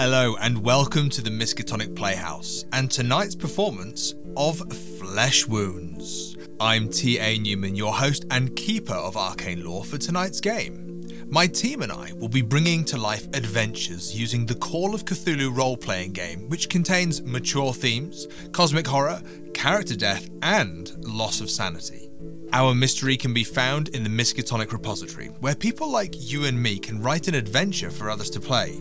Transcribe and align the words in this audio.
Hello 0.00 0.36
and 0.36 0.62
welcome 0.62 1.10
to 1.10 1.20
the 1.20 1.28
Miskatonic 1.28 1.96
Playhouse 1.96 2.64
and 2.72 2.88
tonight's 2.88 3.34
performance 3.34 4.14
of 4.36 4.60
Flesh 4.96 5.44
Wounds. 5.44 6.36
I'm 6.60 6.88
T.A. 6.88 7.36
Newman, 7.40 7.74
your 7.74 7.92
host 7.92 8.24
and 8.30 8.54
keeper 8.54 8.94
of 8.94 9.16
arcane 9.16 9.64
lore 9.64 9.82
for 9.82 9.98
tonight's 9.98 10.40
game. 10.40 11.02
My 11.26 11.48
team 11.48 11.82
and 11.82 11.90
I 11.90 12.12
will 12.12 12.28
be 12.28 12.42
bringing 12.42 12.84
to 12.84 12.96
life 12.96 13.26
adventures 13.34 14.16
using 14.16 14.46
the 14.46 14.54
Call 14.54 14.94
of 14.94 15.04
Cthulhu 15.04 15.52
role 15.56 15.76
playing 15.76 16.12
game, 16.12 16.48
which 16.48 16.68
contains 16.68 17.20
mature 17.22 17.72
themes, 17.72 18.28
cosmic 18.52 18.86
horror, 18.86 19.20
character 19.52 19.96
death, 19.96 20.28
and 20.42 20.94
loss 21.04 21.40
of 21.40 21.50
sanity. 21.50 22.08
Our 22.52 22.72
mystery 22.72 23.16
can 23.16 23.34
be 23.34 23.42
found 23.42 23.88
in 23.88 24.04
the 24.04 24.10
Miskatonic 24.10 24.70
repository, 24.70 25.26
where 25.40 25.56
people 25.56 25.90
like 25.90 26.14
you 26.16 26.44
and 26.44 26.62
me 26.62 26.78
can 26.78 27.02
write 27.02 27.26
an 27.26 27.34
adventure 27.34 27.90
for 27.90 28.08
others 28.08 28.30
to 28.30 28.38
play. 28.38 28.80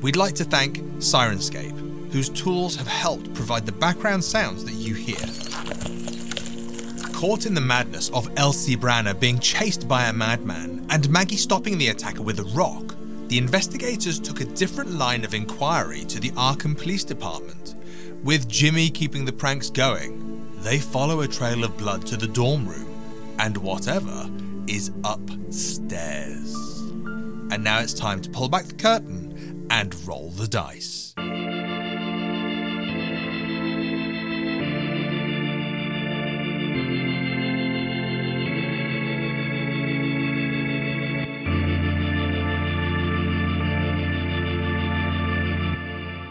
We'd 0.00 0.16
like 0.16 0.34
to 0.36 0.44
thank 0.44 0.78
Syrinscape, 0.98 2.12
whose 2.12 2.28
tools 2.28 2.76
have 2.76 2.86
helped 2.86 3.34
provide 3.34 3.66
the 3.66 3.72
background 3.72 4.22
sounds 4.22 4.64
that 4.64 4.74
you 4.74 4.94
hear. 4.94 5.16
Caught 7.12 7.46
in 7.46 7.54
the 7.54 7.60
madness 7.60 8.08
of 8.10 8.30
Elsie 8.36 8.76
Branner 8.76 9.18
being 9.18 9.40
chased 9.40 9.88
by 9.88 10.04
a 10.04 10.12
madman 10.12 10.86
and 10.88 11.10
Maggie 11.10 11.36
stopping 11.36 11.78
the 11.78 11.88
attacker 11.88 12.22
with 12.22 12.38
a 12.38 12.44
rock, 12.56 12.94
the 13.26 13.38
investigators 13.38 14.20
took 14.20 14.40
a 14.40 14.44
different 14.44 14.92
line 14.92 15.24
of 15.24 15.34
inquiry 15.34 16.04
to 16.04 16.20
the 16.20 16.30
Arkham 16.30 16.78
Police 16.78 17.02
Department. 17.02 17.74
With 18.22 18.48
Jimmy 18.48 18.90
keeping 18.90 19.24
the 19.24 19.32
pranks 19.32 19.68
going, 19.68 20.48
they 20.62 20.78
follow 20.78 21.22
a 21.22 21.28
trail 21.28 21.64
of 21.64 21.76
blood 21.76 22.06
to 22.06 22.16
the 22.16 22.28
dorm 22.28 22.68
room 22.68 22.86
and 23.40 23.56
whatever 23.56 24.30
is 24.68 24.92
upstairs. 25.02 26.54
And 27.50 27.64
now 27.64 27.80
it's 27.80 27.94
time 27.94 28.20
to 28.22 28.30
pull 28.30 28.48
back 28.48 28.66
the 28.66 28.74
curtain 28.74 29.27
and 29.70 29.94
roll 30.06 30.30
the 30.30 30.48
dice. 30.48 31.14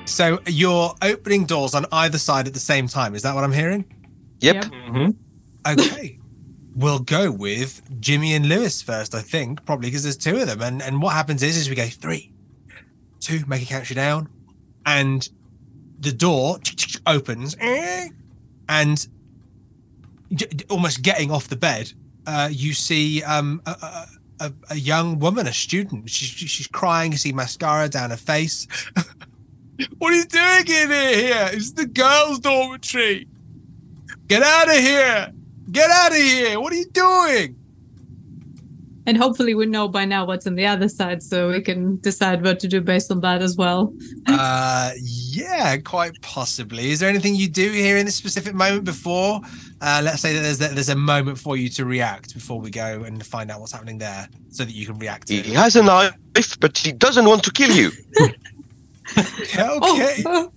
So 0.06 0.40
you're 0.48 0.96
opening 1.04 1.46
doors 1.46 1.76
on 1.76 1.86
either 1.92 2.18
side 2.18 2.48
at 2.48 2.56
the 2.56 2.60
same 2.60 2.88
time. 2.88 3.14
Is 3.14 3.22
that 3.22 3.36
what 3.36 3.44
I'm 3.44 3.52
hearing? 3.52 3.86
Yep. 4.40 4.56
Yep. 4.56 4.66
Mm-hmm. 4.66 5.72
Okay. 5.80 6.18
we'll 6.76 7.00
go 7.00 7.32
with 7.32 7.82
Jimmy 8.00 8.34
and 8.34 8.48
Lewis 8.48 8.82
first, 8.82 9.14
I 9.14 9.22
think, 9.22 9.66
probably 9.66 9.90
because 9.90 10.04
there's 10.04 10.18
two 10.18 10.38
of 10.38 10.48
them. 10.48 10.62
And 10.62 10.82
and 10.82 11.02
what 11.02 11.14
happens 11.14 11.44
is 11.44 11.58
is 11.58 11.70
we 11.70 11.76
go 11.76 11.86
three, 11.86 12.32
two, 13.28 13.44
make 13.48 13.62
a 13.62 13.66
count 13.66 13.90
you 13.90 13.96
down, 13.96 14.30
and 14.86 15.28
the 16.00 16.14
door 16.14 16.60
opens, 17.06 17.56
and 18.70 19.08
almost 20.70 21.02
getting 21.02 21.30
off 21.30 21.50
the 21.50 21.56
bed, 21.56 21.92
uh, 22.26 22.50
you 22.52 22.74
see 22.74 23.22
um, 23.24 23.62
a, 23.66 23.72
a, 23.72 24.08
a, 24.40 24.54
a 24.72 24.76
young 24.76 25.20
woman, 25.20 25.46
a 25.48 25.54
student. 25.54 26.10
She's 26.10 26.30
she's 26.30 26.68
crying. 26.68 27.12
You 27.12 27.18
see 27.18 27.34
mascara 27.34 27.90
down 27.90 28.12
her 28.12 28.18
face. 28.18 28.68
what 29.98 30.14
are 30.14 30.16
you 30.16 30.26
doing 30.26 30.68
in 30.68 30.90
here? 30.90 31.50
It's 31.52 31.72
the 31.72 31.86
girls' 31.86 32.40
dormitory. 32.40 33.28
Get 34.28 34.44
out 34.44 34.70
of 34.70 34.76
here! 34.76 35.34
Get 35.72 35.90
out 35.90 36.12
of 36.12 36.18
here! 36.18 36.60
What 36.60 36.72
are 36.74 36.78
you 36.78 36.90
doing? 36.92 37.56
And 39.08 39.18
hopefully 39.18 39.56
we 39.56 39.66
know 39.66 39.88
by 39.88 40.04
now 40.06 40.26
what's 40.26 40.46
on 40.46 40.56
the 40.56 40.66
other 40.68 40.90
side, 40.90 41.24
so 41.24 41.50
we 41.50 41.62
can 41.62 41.96
decide 42.02 42.44
what 42.44 42.60
to 42.60 42.68
do 42.68 42.82
based 42.82 43.10
on 43.10 43.22
that 43.22 43.42
as 43.42 43.56
well. 43.58 43.94
Uh, 44.30 44.92
yeah, 45.02 45.78
quite 45.78 46.12
possibly. 46.22 46.92
Is 46.92 47.00
there 47.00 47.10
anything 47.10 47.34
you 47.36 47.48
do 47.48 47.72
here 47.72 47.98
in 47.98 48.06
this 48.06 48.16
specific 48.16 48.54
moment 48.54 48.84
before? 48.84 49.40
Uh, 49.82 50.02
let's 50.04 50.22
say 50.22 50.34
that 50.34 50.42
there's 50.42 50.60
there's 50.60 50.90
a 50.90 50.96
moment 50.96 51.40
for 51.40 51.56
you 51.58 51.70
to 51.70 51.86
react 51.86 52.34
before 52.34 52.60
we 52.60 52.70
go 52.70 53.04
and 53.04 53.26
find 53.26 53.50
out 53.50 53.60
what's 53.62 53.72
happening 53.72 53.98
there, 53.98 54.28
so 54.50 54.64
that 54.66 54.74
you 54.74 54.86
can 54.86 55.00
react. 55.00 55.28
To 55.28 55.34
He 55.36 55.54
it. 55.54 55.56
has 55.56 55.76
a 55.78 55.84
knife, 55.84 56.60
but 56.60 56.78
he 56.78 56.92
doesn't 56.92 57.26
want 57.26 57.44
to 57.46 57.52
kill 57.52 57.72
you. 57.72 57.92
Okay. 59.18 60.24
Oh, 60.26 60.52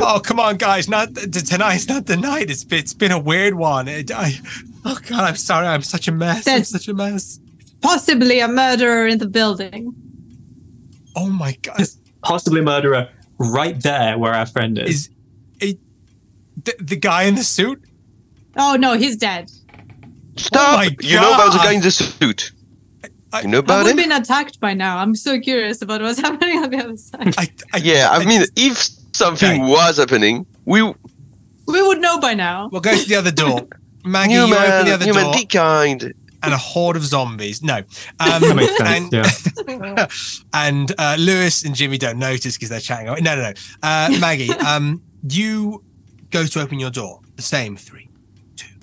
Oh, 0.00 0.20
come 0.22 0.38
on, 0.40 0.56
guys! 0.56 0.88
Not 0.88 1.14
t- 1.14 1.26
tonight's 1.28 1.88
not 1.88 2.06
the 2.06 2.16
night. 2.16 2.48
It's 2.50 2.64
been, 2.64 2.78
it's 2.78 2.94
been 2.94 3.10
a 3.12 3.18
weird 3.18 3.54
one. 3.54 3.88
It, 3.88 4.10
I, 4.12 4.32
oh 4.84 4.96
God, 5.08 5.20
I'm 5.24 5.36
sorry. 5.36 5.66
I'm 5.66 5.82
such 5.82 6.06
a 6.08 6.12
mess. 6.12 6.46
I'm 6.46 6.64
such 6.64 6.88
a 6.88 6.94
mess. 6.94 7.40
Possibly 7.84 8.40
a 8.40 8.48
murderer 8.48 9.06
in 9.06 9.18
the 9.18 9.28
building. 9.28 9.94
Oh 11.14 11.28
my 11.28 11.52
God. 11.62 11.78
Just 11.78 12.00
possibly 12.22 12.60
murderer 12.60 13.08
right 13.38 13.80
there 13.82 14.18
where 14.18 14.34
our 14.34 14.46
friend 14.46 14.78
is. 14.78 14.88
Is 14.90 15.10
it 15.60 15.78
the, 16.64 16.74
the 16.80 16.96
guy 16.96 17.22
in 17.24 17.34
the 17.36 17.44
suit? 17.44 17.80
Oh 18.56 18.74
no, 18.76 18.94
he's 18.96 19.16
dead. 19.16 19.50
Stop! 20.36 20.62
Oh 20.74 20.76
my 20.78 20.88
you 21.00 21.16
know 21.20 21.34
about 21.34 21.52
the 21.52 21.58
guy 21.58 21.72
in 21.72 21.80
the 21.82 21.90
suit. 21.90 22.50
I- 23.32 23.42
you 23.42 23.48
know 23.48 23.58
Have 23.58 23.64
about 23.64 23.84
we 23.84 23.90
him? 23.90 23.96
been 23.96 24.12
attacked 24.12 24.60
by 24.60 24.74
now? 24.74 24.98
I'm 24.98 25.14
so 25.16 25.40
curious 25.40 25.82
about 25.82 26.00
what's 26.02 26.20
happening 26.26 26.58
on 26.58 26.70
the 26.70 26.78
other 26.78 26.96
side. 26.96 27.34
I, 27.36 27.48
I, 27.72 27.78
Yeah, 27.78 28.08
I 28.12 28.24
mean, 28.24 28.42
if 28.56 28.76
something 29.12 29.60
Okay. 29.62 29.70
was 29.72 29.96
happening, 29.98 30.46
we 30.64 30.82
We 31.66 31.82
would 31.88 32.00
know 32.00 32.18
by 32.20 32.34
now. 32.34 32.68
We'll 32.70 32.80
go 32.80 32.94
to 32.96 33.08
the 33.08 33.16
other 33.16 33.32
door. 33.32 33.66
Maggie, 34.04 34.34
you 34.34 34.40
open 34.44 34.54
human, 34.56 34.84
the 34.86 34.92
other 34.94 35.04
human, 35.04 35.24
door, 35.24 35.34
be 35.34 35.46
kind. 35.46 36.14
And 36.44 36.54
a 36.54 36.58
horde 36.58 36.96
of 36.96 37.04
zombies. 37.04 37.62
No, 37.62 37.82
that 38.18 38.42
um, 38.42 38.56
makes 38.56 38.76
sense. 38.76 39.12
and 39.66 39.88
yeah. 39.88 40.06
and 40.54 40.92
uh, 40.98 41.16
Lewis 41.18 41.64
and 41.64 41.74
Jimmy 41.74 41.98
don't 41.98 42.18
notice 42.18 42.56
because 42.56 42.68
they're 42.68 42.80
chatting. 42.80 43.08
away. 43.08 43.20
No, 43.20 43.34
no, 43.36 43.42
no. 43.42 43.52
Uh, 43.82 44.16
Maggie, 44.20 44.50
um, 44.66 45.02
you 45.28 45.82
go 46.30 46.44
to 46.46 46.60
open 46.60 46.78
your 46.78 46.90
door. 46.90 47.20
The 47.36 47.42
same 47.42 47.76
three, 47.76 48.08
two, 48.56 48.74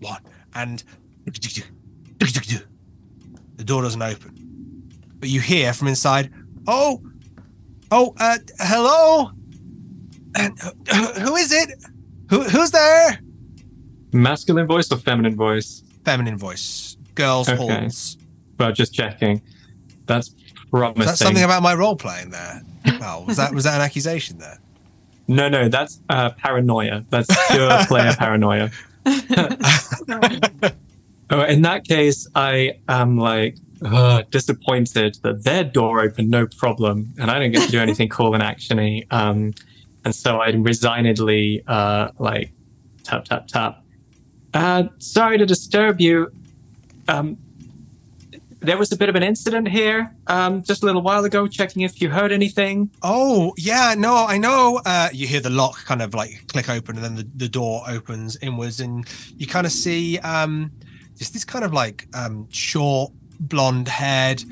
one, 0.00 0.22
and 0.54 0.82
the 3.56 3.64
door 3.64 3.82
doesn't 3.82 4.02
open. 4.02 4.34
But 5.18 5.28
you 5.28 5.40
hear 5.40 5.72
from 5.72 5.88
inside, 5.88 6.32
"Oh, 6.66 7.02
oh, 7.90 8.14
uh, 8.18 8.38
hello. 8.60 9.32
And 10.36 10.58
uh, 10.62 11.20
who 11.20 11.36
is 11.36 11.52
it? 11.52 11.70
Who, 12.30 12.44
who's 12.44 12.70
there?" 12.70 13.20
Masculine 14.12 14.66
voice 14.66 14.90
or 14.90 14.96
feminine 14.96 15.36
voice? 15.36 15.82
Feminine 16.04 16.38
voice, 16.38 16.87
girls' 17.18 17.48
Okay. 17.48 17.56
halls. 17.80 18.16
Well, 18.58 18.72
just 18.72 18.94
checking. 18.94 19.42
That's 20.06 20.34
promising. 20.70 20.98
Was 20.98 21.06
that 21.06 21.18
something 21.18 21.44
about 21.44 21.62
my 21.62 21.74
role 21.74 21.96
playing 21.96 22.30
there? 22.30 22.62
Well, 22.98 23.24
was 23.26 23.36
that 23.36 23.52
was 23.52 23.64
that 23.64 23.74
an 23.74 23.82
accusation 23.82 24.38
there? 24.38 24.58
no, 25.30 25.46
no, 25.50 25.68
that's 25.68 26.00
uh, 26.08 26.30
paranoia. 26.30 27.04
That's 27.10 27.28
pure 27.50 27.84
player 27.86 28.14
paranoia. 28.16 28.70
Oh, 31.30 31.42
in 31.42 31.60
that 31.60 31.84
case, 31.86 32.26
I 32.34 32.78
am 32.88 33.18
like 33.18 33.58
ugh, 33.84 34.24
disappointed 34.30 35.18
that 35.22 35.44
their 35.44 35.62
door 35.62 36.00
opened 36.00 36.30
no 36.30 36.46
problem, 36.46 37.12
and 37.18 37.30
I 37.30 37.38
don't 37.38 37.52
get 37.52 37.66
to 37.66 37.70
do 37.70 37.80
anything 37.80 38.08
cool 38.08 38.32
and 38.32 38.42
actiony. 38.42 39.04
Um, 39.12 39.52
and 40.06 40.14
so 40.14 40.38
I 40.38 40.48
resignedly 40.52 41.62
uh, 41.66 42.08
like 42.18 42.50
tap 43.04 43.26
tap 43.26 43.46
tap. 43.46 43.84
Uh, 44.54 44.84
sorry 45.00 45.36
to 45.36 45.44
disturb 45.44 46.00
you. 46.00 46.32
Um, 47.08 47.38
there 48.60 48.76
was 48.76 48.90
a 48.92 48.96
bit 48.96 49.08
of 49.08 49.14
an 49.14 49.22
incident 49.22 49.68
here 49.68 50.12
um, 50.26 50.62
just 50.62 50.82
a 50.82 50.86
little 50.86 51.02
while 51.02 51.24
ago. 51.24 51.46
Checking 51.46 51.82
if 51.82 52.02
you 52.02 52.10
heard 52.10 52.32
anything. 52.32 52.90
Oh 53.02 53.52
yeah, 53.56 53.94
no, 53.96 54.26
I 54.26 54.36
know. 54.38 54.80
Uh, 54.84 55.08
you 55.12 55.26
hear 55.26 55.40
the 55.40 55.50
lock 55.50 55.84
kind 55.84 56.02
of 56.02 56.14
like 56.14 56.46
click 56.48 56.68
open, 56.68 56.96
and 56.96 57.04
then 57.04 57.14
the, 57.14 57.28
the 57.36 57.48
door 57.48 57.82
opens 57.88 58.36
inwards, 58.42 58.80
and 58.80 59.06
you 59.36 59.46
kind 59.46 59.66
of 59.66 59.72
see 59.72 60.18
um, 60.18 60.72
just 61.16 61.32
this 61.32 61.44
kind 61.44 61.64
of 61.64 61.72
like 61.72 62.06
um, 62.14 62.48
short, 62.50 63.12
blonde-haired 63.40 64.42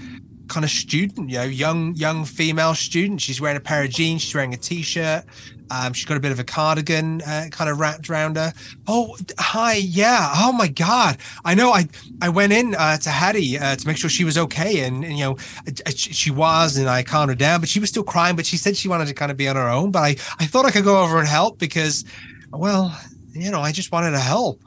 kind 0.48 0.64
of 0.64 0.70
student, 0.70 1.30
you 1.30 1.38
know, 1.38 1.44
young 1.44 1.94
young 1.94 2.24
female 2.24 2.74
student. 2.74 3.20
She's 3.20 3.40
wearing 3.40 3.56
a 3.56 3.60
pair 3.60 3.82
of 3.84 3.90
jeans. 3.90 4.22
She's 4.22 4.34
wearing 4.34 4.54
a 4.54 4.56
t-shirt. 4.56 5.24
Um, 5.70 5.92
she's 5.92 6.04
got 6.04 6.16
a 6.16 6.20
bit 6.20 6.30
of 6.30 6.38
a 6.38 6.44
cardigan 6.44 7.22
uh, 7.22 7.46
kind 7.50 7.68
of 7.68 7.80
wrapped 7.80 8.08
around 8.08 8.36
her. 8.36 8.52
Oh, 8.86 9.16
hi, 9.38 9.74
yeah. 9.74 10.30
Oh 10.34 10.52
my 10.52 10.68
God, 10.68 11.18
I 11.44 11.54
know. 11.54 11.72
I 11.72 11.88
I 12.22 12.28
went 12.28 12.52
in 12.52 12.74
uh, 12.76 12.98
to 12.98 13.10
Hattie 13.10 13.58
uh, 13.58 13.74
to 13.74 13.86
make 13.86 13.96
sure 13.96 14.08
she 14.08 14.24
was 14.24 14.38
okay, 14.38 14.84
and, 14.84 15.04
and 15.04 15.18
you 15.18 15.24
know, 15.24 15.36
uh, 15.66 15.90
she, 15.90 16.12
she 16.12 16.30
was, 16.30 16.76
and 16.76 16.88
I 16.88 17.02
calmed 17.02 17.30
her 17.30 17.34
down, 17.34 17.60
but 17.60 17.68
she 17.68 17.80
was 17.80 17.88
still 17.88 18.04
crying. 18.04 18.36
But 18.36 18.46
she 18.46 18.56
said 18.56 18.76
she 18.76 18.88
wanted 18.88 19.08
to 19.08 19.14
kind 19.14 19.30
of 19.30 19.36
be 19.36 19.48
on 19.48 19.56
her 19.56 19.68
own. 19.68 19.90
But 19.90 20.02
I 20.02 20.10
I 20.38 20.46
thought 20.46 20.66
I 20.66 20.70
could 20.70 20.84
go 20.84 21.02
over 21.02 21.18
and 21.18 21.26
help 21.26 21.58
because, 21.58 22.04
well, 22.52 22.96
you 23.32 23.50
know, 23.50 23.60
I 23.60 23.72
just 23.72 23.90
wanted 23.90 24.12
to 24.12 24.20
help. 24.20 24.62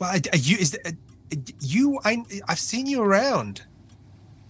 Well, 0.00 0.10
I, 0.10 0.20
you 0.34 0.56
is 0.58 0.76
uh, 0.84 0.90
you? 1.60 2.00
I 2.04 2.24
I've 2.48 2.58
seen 2.58 2.86
you 2.86 3.02
around. 3.02 3.62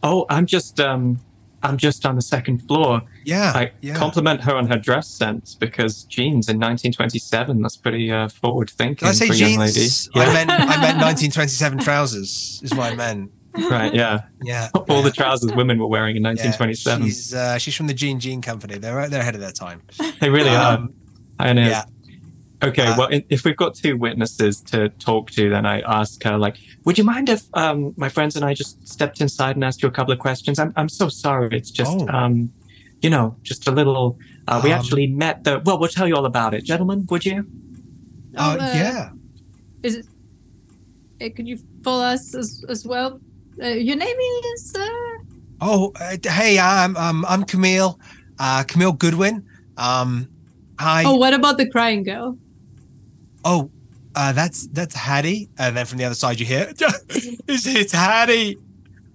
Oh, 0.02 0.26
I'm 0.30 0.46
just 0.46 0.78
um, 0.80 1.18
I'm 1.62 1.76
just 1.76 2.06
on 2.06 2.14
the 2.16 2.22
second 2.22 2.58
floor. 2.68 3.02
Yeah, 3.24 3.52
I 3.54 3.72
yeah. 3.80 3.94
compliment 3.96 4.42
her 4.42 4.54
on 4.56 4.68
her 4.68 4.78
dress 4.78 5.08
sense 5.08 5.54
because 5.54 6.04
jeans 6.04 6.48
in 6.48 6.56
1927, 6.56 7.60
that's 7.62 7.76
pretty 7.76 8.10
uh, 8.12 8.28
forward 8.28 8.70
thinking 8.70 9.08
I 9.08 9.12
say 9.12 9.26
for 9.26 9.32
a 9.32 9.36
young 9.36 9.58
lady. 9.58 9.72
jeans? 9.72 10.08
I 10.14 10.32
meant 10.32 10.50
I 10.50 10.56
meant 10.80 10.98
1927 11.02 11.78
trousers 11.80 12.60
is 12.62 12.74
what 12.74 12.92
I 12.92 12.94
meant. 12.96 13.32
Right, 13.70 13.92
yeah. 13.92 14.20
Yeah. 14.44 14.68
All 14.88 15.02
the 15.02 15.10
trousers 15.10 15.52
women 15.52 15.78
were 15.80 15.88
wearing 15.88 16.14
in 16.16 16.22
Yeah, 16.22 16.28
1927. 16.30 17.04
she's 17.06 17.34
uh, 17.34 17.58
she's 17.58 17.74
from 17.74 17.88
the 17.88 17.94
Jean 17.94 18.20
Jean 18.20 18.40
Company. 18.40 18.78
They're 18.78 19.08
they're 19.08 19.20
ahead 19.22 19.34
of 19.34 19.40
their 19.40 19.50
time. 19.52 19.82
They 20.20 20.30
really 20.30 20.50
Um, 20.50 20.94
are. 21.40 21.46
I 21.48 21.52
know. 21.54 21.62
yeah. 21.68 21.84
Okay, 22.62 22.86
Uh, 22.86 22.96
well, 22.98 23.08
if 23.28 23.44
we've 23.44 23.56
got 23.56 23.74
two 23.76 23.96
witnesses 23.96 24.60
to 24.62 24.88
talk 24.88 25.30
to, 25.32 25.48
then 25.48 25.64
I 25.64 25.80
ask 25.82 26.22
her, 26.24 26.36
like, 26.36 26.56
would 26.84 26.98
you 26.98 27.04
mind 27.04 27.28
if 27.28 27.42
um, 27.54 27.94
my 27.96 28.08
friends 28.08 28.34
and 28.34 28.44
I 28.44 28.52
just 28.52 28.86
stepped 28.88 29.20
inside 29.20 29.54
and 29.54 29.64
asked 29.64 29.80
you 29.82 29.88
a 29.88 29.92
couple 29.92 30.12
of 30.12 30.18
questions? 30.18 30.58
I'm, 30.58 30.72
I'm 30.76 30.88
so 30.88 31.08
sorry. 31.08 31.56
It's 31.56 31.70
just, 31.70 31.96
Oh. 32.00 32.08
um, 32.08 32.50
you 33.00 33.10
know, 33.10 33.36
just 33.44 33.68
a 33.68 33.70
little. 33.70 34.18
Uh, 34.48 34.60
we 34.64 34.72
Um, 34.72 34.78
actually 34.78 35.06
met 35.06 35.44
the. 35.44 35.60
Well, 35.64 35.78
we'll 35.78 35.88
tell 35.88 36.08
you 36.08 36.16
all 36.16 36.26
about 36.26 36.52
it. 36.52 36.64
Gentlemen, 36.64 37.06
would 37.10 37.24
you? 37.24 37.46
Uh, 38.36 38.56
Oh, 38.58 38.64
uh, 38.64 38.72
yeah. 38.74 39.10
Is 39.84 39.94
it? 39.98 40.06
Uh, 41.22 41.28
could 41.36 41.46
you 41.46 41.58
follow 41.84 42.04
us 42.04 42.34
as, 42.34 42.64
as 42.68 42.84
well? 42.84 43.20
Uh, 43.62 43.68
your 43.68 43.96
name 43.96 44.16
is. 44.54 44.74
Uh... 44.76 44.88
Oh, 45.60 45.92
uh, 46.00 46.16
hey, 46.24 46.58
I'm 46.58 46.96
um, 46.96 47.24
I'm 47.28 47.44
Camille, 47.44 48.00
uh, 48.40 48.64
Camille 48.64 48.92
Goodwin. 48.92 49.44
Um, 49.76 50.26
hi. 50.80 51.04
Oh, 51.06 51.14
what 51.14 51.34
about 51.34 51.56
the 51.56 51.68
crying 51.70 52.02
girl? 52.02 52.36
Oh, 53.50 53.70
uh, 54.14 54.32
that's 54.32 54.66
that's 54.68 54.94
Hattie, 54.94 55.48
and 55.58 55.74
then 55.74 55.86
from 55.86 55.96
the 55.96 56.04
other 56.04 56.14
side 56.14 56.38
you 56.38 56.44
hear, 56.44 56.68
it's, 56.78 57.66
it's 57.66 57.92
Hattie. 57.92 58.58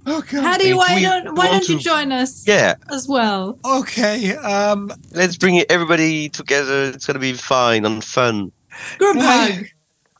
Oh 0.07 0.21
God. 0.21 0.41
Hattie, 0.43 0.73
why 0.73 0.95
we 0.95 1.01
don't 1.01 1.35
why 1.35 1.49
don't 1.49 1.69
you 1.69 1.77
to- 1.77 1.83
join 1.83 2.11
us 2.11 2.47
Yeah, 2.47 2.73
as 2.91 3.07
well? 3.07 3.59
Okay. 3.63 4.35
Um. 4.35 4.91
let's 5.11 5.37
bring 5.37 5.63
everybody 5.69 6.29
together. 6.29 6.85
It's 6.85 7.05
gonna 7.05 7.19
be 7.19 7.33
fine 7.33 7.85
and 7.85 8.03
fun. 8.03 8.51
Group 8.97 9.17
Hi. 9.17 9.51
hug. 9.51 9.65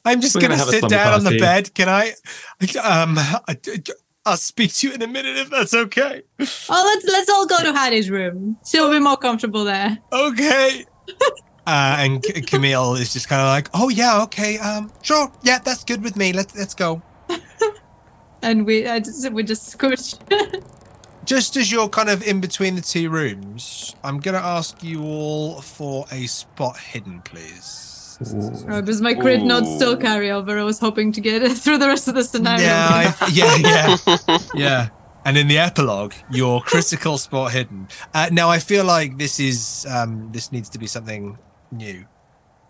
I'm 0.06 0.22
just 0.22 0.36
We're 0.36 0.42
gonna, 0.42 0.58
gonna 0.58 0.70
sit 0.72 0.80
slumber 0.82 0.96
down 0.96 1.14
on 1.16 1.24
the 1.24 1.40
bed. 1.40 1.74
Can 1.74 1.90
I? 1.90 2.10
Um. 2.82 3.18
I, 3.18 3.58
I'll 4.28 4.38
speak 4.38 4.74
to 4.76 4.88
you 4.90 4.94
in 4.94 5.02
a 5.02 5.08
minute 5.08 5.38
if 5.38 5.50
that's 5.50 5.74
okay. 5.74 6.22
Oh, 6.40 6.94
let's 6.96 7.06
let's 7.08 7.30
all 7.30 7.48
go 7.48 7.58
to 7.64 7.74
Hattie's 7.74 8.12
room. 8.12 8.58
She'll 8.66 8.92
be 8.92 9.00
more 9.00 9.18
comfortable 9.18 9.64
there. 9.64 9.98
Okay. 10.14 10.86
Uh, 11.66 11.96
and 12.00 12.24
C- 12.26 12.42
Camille 12.48 12.96
is 12.96 13.14
just 13.14 13.30
kind 13.30 13.42
of 13.42 13.48
like, 13.48 13.70
oh 13.74 13.90
yeah, 13.90 14.22
okay, 14.24 14.58
um, 14.58 14.92
sure, 15.02 15.32
yeah, 15.44 15.60
that's 15.60 15.84
good 15.84 16.04
with 16.04 16.16
me. 16.18 16.34
Let's 16.34 16.56
let's 16.56 16.74
go. 16.74 17.02
And 18.44 18.66
we 18.66 18.86
I 18.86 19.00
just, 19.00 19.32
we 19.32 19.44
just 19.44 19.76
scooch. 19.78 20.20
Just 21.26 21.56
as 21.56 21.72
you're 21.72 21.88
kind 21.88 22.10
of 22.10 22.22
in 22.28 22.42
between 22.42 22.76
the 22.76 22.82
two 22.82 23.10
rooms, 23.10 23.96
I'm 24.04 24.20
gonna 24.20 24.40
ask 24.40 24.84
you 24.84 25.02
all 25.04 25.62
for 25.62 26.06
a 26.12 26.28
spot 26.28 26.78
hidden, 26.78 27.22
please. 27.22 28.18
oh, 28.70 28.82
does 28.82 29.00
my 29.00 29.14
crit 29.14 29.42
not 29.44 29.66
still 29.66 29.96
carry 29.96 30.32
over? 30.32 30.60
I 30.60 30.64
was 30.64 30.80
hoping 30.80 31.14
to 31.14 31.22
get 31.22 31.42
it 31.42 31.58
through 31.58 31.78
the 31.78 31.88
rest 31.88 32.10
of 32.10 32.16
the 32.16 32.26
scenario. 32.26 32.66
Yeah, 32.66 33.16
I, 33.22 33.30
yeah, 33.32 33.56
yeah, 34.28 34.38
yeah. 34.54 34.90
And 35.24 35.38
in 35.38 35.48
the 35.48 35.60
epilogue, 35.60 36.14
your 36.30 36.62
critical 36.62 37.18
spot 37.18 37.54
hidden. 37.54 37.88
Uh, 38.14 38.28
now, 38.34 38.50
I 38.50 38.60
feel 38.60 38.84
like 38.84 39.18
this 39.18 39.40
is 39.40 39.88
um, 39.90 40.30
this 40.34 40.52
needs 40.52 40.68
to 40.72 40.78
be 40.78 40.88
something 40.88 41.38
new. 41.78 42.06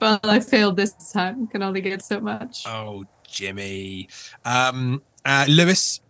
well, 0.00 0.20
I 0.22 0.40
failed 0.40 0.76
this 0.76 1.12
time. 1.12 1.46
Can 1.46 1.62
only 1.62 1.80
get 1.80 2.02
so 2.02 2.20
much. 2.20 2.64
Oh, 2.66 3.04
Jimmy. 3.26 4.08
Um, 4.44 5.02
uh, 5.24 5.46
Lewis. 5.48 6.00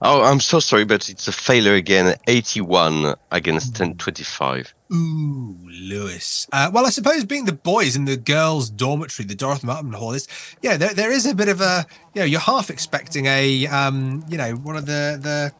Oh, 0.00 0.22
I'm 0.22 0.40
so 0.40 0.60
sorry, 0.60 0.84
but 0.84 1.08
it's 1.08 1.28
a 1.28 1.32
failure 1.32 1.74
again. 1.74 2.16
81 2.26 3.14
against 3.30 3.68
1025. 3.68 4.74
Ooh, 4.92 5.56
Lewis. 5.64 6.46
Uh, 6.52 6.70
well, 6.72 6.86
I 6.86 6.90
suppose 6.90 7.24
being 7.24 7.44
the 7.44 7.52
boys 7.52 7.96
in 7.96 8.04
the 8.04 8.16
girls' 8.16 8.70
dormitory, 8.70 9.26
the 9.26 9.34
Dorothy 9.34 9.66
Martin 9.66 9.92
Hall 9.92 10.12
is, 10.12 10.28
yeah, 10.62 10.76
there, 10.76 10.94
there 10.94 11.12
is 11.12 11.26
a 11.26 11.34
bit 11.34 11.48
of 11.48 11.60
a, 11.60 11.86
you 12.14 12.20
know, 12.20 12.26
you're 12.26 12.40
half 12.40 12.70
expecting 12.70 13.26
a, 13.26 13.66
um, 13.66 14.24
you 14.28 14.38
know, 14.38 14.52
one 14.54 14.76
of 14.76 14.86
the 14.86 15.18
the 15.20 15.52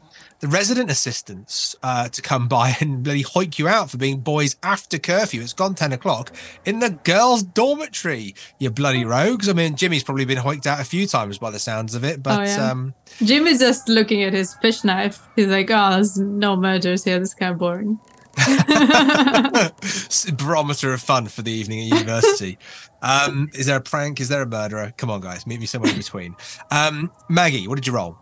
the 0.45 0.51
resident 0.51 0.91
assistants 0.91 1.75
uh, 1.83 2.07
to 2.07 2.21
come 2.21 2.49
by 2.49 2.77
and 2.81 3.07
really 3.07 3.25
hoik 3.25 3.59
you 3.59 3.67
out 3.67 3.91
for 3.91 3.97
being 3.97 4.21
boys 4.21 4.57
after 4.63 4.99
curfew. 4.99 5.41
It's 5.41 5.55
gone 5.55 5.75
ten 5.75 5.95
o'clock 5.95 6.37
in 6.67 6.81
the 6.81 6.91
girls' 6.91 7.43
dormitory. 7.43 8.35
You 8.59 8.71
bloody 8.71 9.07
rogues. 9.07 9.49
I 9.49 9.55
mean, 9.55 9.75
Jimmy's 9.75 10.05
probably 10.05 10.27
been 10.27 10.37
hoiked 10.37 10.67
out 10.67 10.81
a 10.81 10.85
few 10.85 11.07
times 11.07 11.39
by 11.39 11.51
the 11.51 11.59
sounds 11.59 11.95
of 11.95 12.05
it, 12.05 12.23
but 12.23 12.47
yeah. 12.47 12.71
um, 12.71 12.93
Jim 13.23 13.47
is 13.47 13.59
just 13.59 13.89
looking 13.89 14.23
at 14.23 14.35
his 14.35 14.53
fish 14.57 14.85
knife. 14.85 15.27
He's 15.35 15.47
like, 15.47 15.71
"Oh, 15.71 15.93
there's 15.93 16.19
no 16.19 16.57
murders 16.57 17.05
here. 17.05 17.19
This 17.19 17.31
is 17.31 17.35
kind 17.35 17.53
of 17.53 17.59
boring." 17.59 17.99
barometer 20.37 20.93
of 20.93 21.01
fun 21.01 21.27
for 21.27 21.41
the 21.41 21.53
evening 21.53 21.81
at 21.81 21.87
university. 21.99 22.59
Um, 23.05 23.51
is 23.53 23.67
there 23.67 23.77
a 23.77 23.83
prank? 23.83 24.19
Is 24.19 24.31
there 24.31 24.41
a 24.41 24.47
murderer? 24.47 24.95
Come 24.97 25.11
on, 25.11 25.21
guys, 25.21 25.47
meet 25.47 25.61
me 25.61 25.67
somewhere 25.67 25.91
in 25.91 25.99
between. 25.99 26.35
Um, 26.71 27.13
Maggie, 27.29 27.69
what 27.69 27.75
did 27.75 27.87
you 27.87 27.93
roll? 27.93 28.17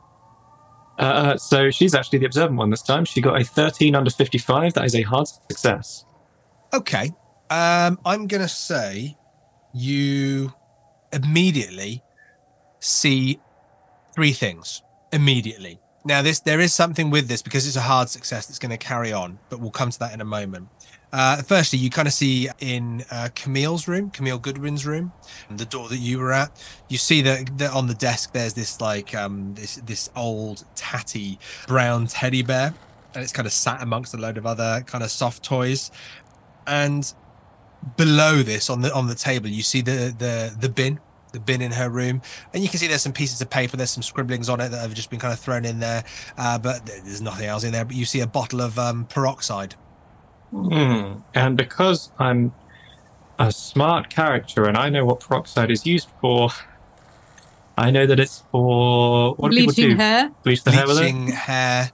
Uh, 0.99 1.37
so 1.37 1.71
she's 1.71 1.95
actually 1.95 2.19
the 2.19 2.27
observant 2.27 2.59
one 2.59 2.71
this 2.71 2.83
time. 2.83 3.05
She 3.05 3.21
got 3.21 3.41
a 3.41 3.45
13 3.45 3.95
under 3.95 4.11
55. 4.11 4.75
That 4.75 4.85
is 4.85 4.95
a 4.95 5.03
hard 5.03 5.27
success. 5.29 6.05
Okay, 6.75 7.11
um, 7.51 7.99
I'm 8.05 8.27
gonna 8.27 8.49
say 8.49 9.17
you 9.75 10.53
immediately 11.13 12.03
see 12.81 13.41
three 14.15 14.33
things 14.33 14.83
immediately. 15.13 15.81
Now, 16.05 16.23
this 16.23 16.41
there 16.41 16.61
is 16.61 16.75
something 16.75 17.11
with 17.11 17.29
this 17.29 17.43
because 17.43 17.67
it's 17.67 17.77
a 17.77 17.83
hard 17.83 18.09
success 18.09 18.47
that's 18.47 18.59
going 18.59 18.71
to 18.71 18.77
carry 18.77 19.13
on, 19.13 19.39
but 19.49 19.61
we'll 19.61 19.71
come 19.71 19.91
to 19.91 19.99
that 20.01 20.13
in 20.13 20.21
a 20.21 20.25
moment. 20.25 20.69
Uh, 21.13 21.43
firstly, 21.43 21.79
you 21.79 21.91
kind 21.91 22.09
of 22.09 22.15
see 22.15 22.49
in 22.61 23.05
uh, 23.11 23.29
Camille's 23.35 23.87
room, 23.87 24.11
Camille 24.11 24.39
Goodwin's 24.39 24.87
room, 24.87 25.13
the 25.51 25.67
door 25.67 25.89
that 25.89 25.99
you 25.99 26.19
were 26.19 26.33
at. 26.33 26.63
You 26.89 26.97
see 26.97 27.21
that, 27.23 27.59
that 27.59 27.73
on 27.73 27.87
the 27.87 27.95
desk 27.95 28.33
there's 28.33 28.55
this 28.55 28.81
like 28.81 29.15
um, 29.15 29.55
this 29.55 29.77
this 29.77 30.09
old 30.17 30.65
tatty 30.75 31.39
brown 31.69 32.07
teddy 32.07 32.43
bear, 32.43 32.73
and 33.15 33.23
it's 33.23 33.33
kind 33.33 33.47
of 33.47 33.53
sat 33.53 33.83
amongst 33.83 34.15
a 34.15 34.17
load 34.17 34.39
of 34.39 34.47
other 34.47 34.83
kind 34.87 35.05
of 35.05 35.11
soft 35.11 35.43
toys. 35.43 35.91
And 36.67 37.13
below 37.97 38.43
this 38.43 38.71
on 38.71 38.81
the 38.81 38.95
on 38.95 39.07
the 39.07 39.15
table, 39.15 39.49
you 39.49 39.63
see 39.63 39.83
the 39.83 40.15
the 40.17 40.57
the 40.59 40.71
bin 40.71 40.99
the 41.33 41.41
bin 41.41 41.63
in 41.63 41.73
her 41.73 41.89
room 41.89 42.21
and 42.53 42.63
you 42.63 42.69
can 42.69 42.79
see 42.79 42.87
there's 42.87 43.01
some 43.01 43.11
pieces 43.11 43.41
of 43.41 43.49
paper 43.49 43.75
there's 43.75 43.91
some 43.91 44.03
scribblings 44.03 44.51
on 44.51 44.61
it 44.61 44.69
that 44.69 44.83
have 44.83 44.93
just 44.93 45.09
been 45.09 45.19
kind 45.19 45.33
of 45.33 45.41
thrown 45.41 45.65
in 45.65 45.81
there 45.81 46.05
uh, 46.37 46.59
but 46.59 46.85
there's 46.85 47.23
nothing 47.23 47.47
else 47.47 47.65
in 47.65 47.73
there 47.73 47.87
but 47.87 47.97
you 47.97 48.05
see 48.05 48.21
a 48.21 48.27
bottle 48.27 48.61
of 48.61 48.79
um, 48.79 49.07
peroxide 49.07 49.75
Hmm. 50.53 51.21
And 51.35 51.57
because 51.57 52.13
I'm 52.19 52.53
a 53.39 53.51
smart 53.51 54.11
character 54.11 54.65
and 54.65 54.77
I 54.77 54.91
know 54.91 55.05
what 55.07 55.21
peroxide 55.21 55.71
is 55.71 55.87
used 55.87 56.09
for, 56.21 56.51
I 57.79 57.91
know 57.91 58.07
that 58.07 58.21
it's 58.21 58.45
for 58.53 59.35
what 59.35 59.51
do 59.51 59.57
people 59.57 59.75
Bleaching 59.75 59.91
do? 59.93 59.97
hair, 59.97 60.31
Bleach 60.45 60.63
the 60.63 60.71
hair 60.73 60.87
with 60.87 60.99
bleaching 60.99 61.27
hair 61.29 61.91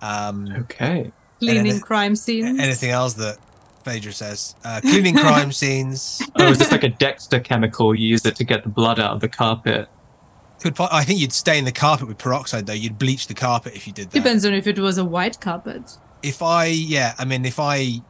um. 0.00 0.48
Okay. 0.60 1.10
cleaning 1.40 1.58
Anything- 1.60 1.80
crime 1.80 2.14
scenes. 2.16 2.60
anything 2.60 2.90
else 2.90 3.14
that 3.14 3.38
Phaedra 3.84 4.12
says 4.12 4.54
uh, 4.64 4.80
cleaning 4.82 5.16
crime 5.16 5.50
scenes 5.60 6.22
Oh, 6.38 6.50
is 6.50 6.58
this 6.58 6.70
like 6.70 6.84
a 6.84 6.88
Dexter 6.90 7.40
chemical? 7.40 7.94
You 7.94 8.06
use 8.08 8.24
it 8.24 8.36
to 8.36 8.44
get 8.44 8.62
the 8.62 8.68
blood 8.68 9.00
out 9.00 9.14
of 9.14 9.20
the 9.20 9.28
carpet. 9.28 9.88
could 10.60 10.76
po- 10.76 10.88
I 10.92 11.02
think 11.02 11.18
you'd 11.18 11.32
stain 11.32 11.64
the 11.64 11.72
carpet 11.72 12.06
with 12.06 12.18
peroxide 12.18 12.66
though 12.66 12.72
you'd 12.74 12.98
bleach 12.98 13.26
the 13.26 13.34
carpet 13.34 13.74
if 13.74 13.86
you 13.86 13.92
did 13.92 14.10
that 14.10 14.14
Depends 14.18 14.44
on 14.44 14.54
if 14.54 14.66
it 14.66 14.78
was 14.78 14.96
a 14.98 15.04
white 15.04 15.40
carpet. 15.40 15.96
If 16.22 16.42
I, 16.42 16.66
yeah, 16.66 17.14
I 17.18 17.24
mean, 17.24 17.44
if 17.44 17.58
I 17.60 18.00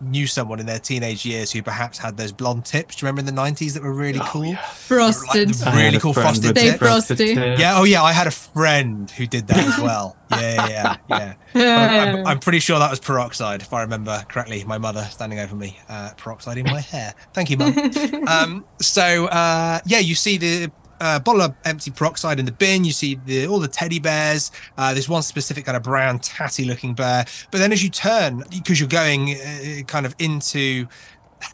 knew 0.00 0.26
someone 0.26 0.58
in 0.58 0.66
their 0.66 0.80
teenage 0.80 1.24
years 1.24 1.52
who 1.52 1.62
perhaps 1.62 1.96
had 1.96 2.16
those 2.16 2.32
blonde 2.32 2.64
tips, 2.64 2.96
do 2.96 3.04
you 3.06 3.08
remember 3.08 3.28
in 3.28 3.34
the 3.36 3.40
90s 3.40 3.74
that 3.74 3.84
were 3.84 3.92
really 3.92 4.18
Oh, 4.20 4.28
cool? 4.32 4.56
Frosted. 4.56 5.50
the- 5.50 5.68
I 5.68 5.70
had 5.70 5.78
Really 5.84 6.00
cool 6.00 6.12
frosted 6.12 6.56
tips. 6.56 6.78
frosty. 6.78 7.14
tips. 7.34 7.60
Yeah, 7.60 7.78
oh 7.78 7.84
yeah, 7.84 8.02
I 8.02 8.12
had 8.12 8.26
a 8.26 8.32
friend 8.32 9.08
who 9.12 9.26
did 9.28 9.46
that 9.48 9.58
as 9.58 9.78
well. 9.78 10.16
Yeah, 10.32 10.66
yeah, 10.66 10.96
yeah. 11.10 11.34
yeah. 11.54 12.14
I'm, 12.16 12.26
I'm 12.26 12.38
pretty 12.38 12.58
sure 12.58 12.78
that 12.78 12.88
was 12.90 12.98
peroxide, 12.98 13.60
if 13.60 13.74
I 13.74 13.82
remember 13.82 14.24
correctly. 14.30 14.64
My 14.64 14.78
mother 14.78 15.06
standing 15.10 15.38
over 15.38 15.54
me, 15.54 15.78
uh, 15.90 16.12
peroxide 16.16 16.56
in 16.56 16.64
my 16.64 16.80
hair. 16.80 17.12
Thank 17.34 17.50
you, 17.50 17.58
mum. 17.58 17.74
um, 18.28 18.64
so 18.80 19.26
uh, 19.26 19.80
yeah, 19.84 19.98
you 19.98 20.14
see 20.14 20.38
the 20.38 20.72
uh, 21.02 21.18
bottle 21.18 21.42
of 21.42 21.54
empty 21.64 21.90
peroxide 21.90 22.38
in 22.38 22.46
the 22.46 22.52
bin. 22.52 22.84
You 22.84 22.92
see 22.92 23.18
the 23.26 23.46
all 23.46 23.58
the 23.60 23.68
teddy 23.68 23.98
bears. 23.98 24.50
Uh, 24.78 24.92
there's 24.94 25.08
one 25.08 25.22
specific 25.22 25.64
kind 25.66 25.76
of 25.76 25.82
brown, 25.82 26.18
tatty 26.20 26.64
looking 26.64 26.94
bear. 26.94 27.24
But 27.50 27.58
then 27.58 27.72
as 27.72 27.82
you 27.84 27.90
turn, 27.90 28.42
because 28.50 28.78
you're 28.80 28.88
going 28.88 29.30
uh, 29.34 29.82
kind 29.86 30.06
of 30.06 30.14
into 30.18 30.86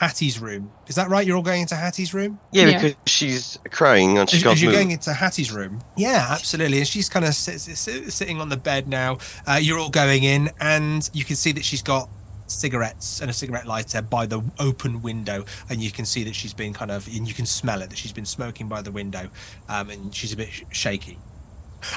Hattie's 0.01 0.39
room, 0.39 0.71
is 0.87 0.97
that 0.97 1.09
right? 1.09 1.27
You're 1.27 1.37
all 1.39 1.43
going 1.43 1.63
into 1.63 1.75
Hattie's 1.75 2.13
room. 2.13 2.39
Yeah, 2.53 2.67
Yeah. 2.67 2.83
because 2.83 2.97
she's 3.07 3.59
crying 3.71 4.19
and 4.19 4.29
she 4.29 4.37
As, 4.37 4.43
can't 4.43 4.53
as 4.53 4.63
you're 4.63 4.71
move. 4.71 4.79
going 4.81 4.91
into 4.91 5.15
Hattie's 5.15 5.51
room, 5.51 5.81
yeah, 5.97 6.27
absolutely, 6.31 6.79
and 6.79 6.87
she's 6.87 7.09
kind 7.09 7.25
of 7.25 7.33
sit, 7.35 7.59
sit- 7.61 7.79
sit- 7.79 8.13
sitting 8.13 8.39
on 8.41 8.51
the 8.51 8.57
bed 8.59 8.87
now. 8.87 9.17
Uh, 9.47 9.59
you're 9.61 9.79
all 9.79 9.89
going 9.89 10.25
in, 10.25 10.51
and 10.61 11.09
you 11.15 11.25
can 11.25 11.37
see 11.37 11.53
that 11.53 11.65
she's 11.65 11.81
got 11.83 12.11
cigarettes 12.51 13.21
and 13.21 13.31
a 13.31 13.33
cigarette 13.35 13.67
lighter 13.67 14.03
by 14.03 14.27
the 14.27 14.43
open 14.59 15.03
window, 15.03 15.45
and 15.69 15.83
you 15.83 15.91
can 15.93 16.05
see 16.05 16.25
that 16.25 16.35
she's 16.35 16.55
been 16.55 16.73
kind 16.73 16.91
of, 16.91 17.07
and 17.07 17.27
you 17.29 17.35
can 17.35 17.47
smell 17.47 17.83
it 17.83 17.91
that 17.91 17.99
she's 17.99 18.13
been 18.13 18.27
smoking 18.27 18.69
by 18.69 18.83
the 18.83 18.93
window, 18.93 19.31
um, 19.69 19.91
and 19.91 20.15
she's 20.15 20.33
a 20.33 20.37
bit 20.37 20.51
sh- 20.51 20.63
shaky. 20.71 21.25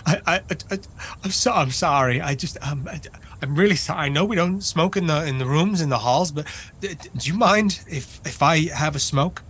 I, 0.05 0.21
I, 0.27 0.41
I, 0.71 0.79
I'm 1.23 1.31
so, 1.31 1.51
I'm 1.53 1.71
sorry. 1.71 2.21
I 2.21 2.35
just, 2.35 2.57
um, 2.61 2.87
I, 2.87 3.01
I'm 3.41 3.55
really 3.55 3.75
sorry. 3.75 4.01
I 4.01 4.09
know 4.09 4.25
we 4.25 4.35
don't 4.35 4.61
smoke 4.61 4.95
in 4.95 5.07
the 5.07 5.25
in 5.25 5.39
the 5.39 5.45
rooms 5.47 5.81
in 5.81 5.89
the 5.89 5.97
halls, 5.99 6.31
but 6.31 6.45
d- 6.79 6.93
d- 6.95 7.09
do 7.17 7.29
you 7.31 7.37
mind 7.37 7.79
if 7.87 8.21
if 8.25 8.43
I 8.43 8.67
have 8.69 8.95
a 8.95 8.99
smoke? 8.99 9.43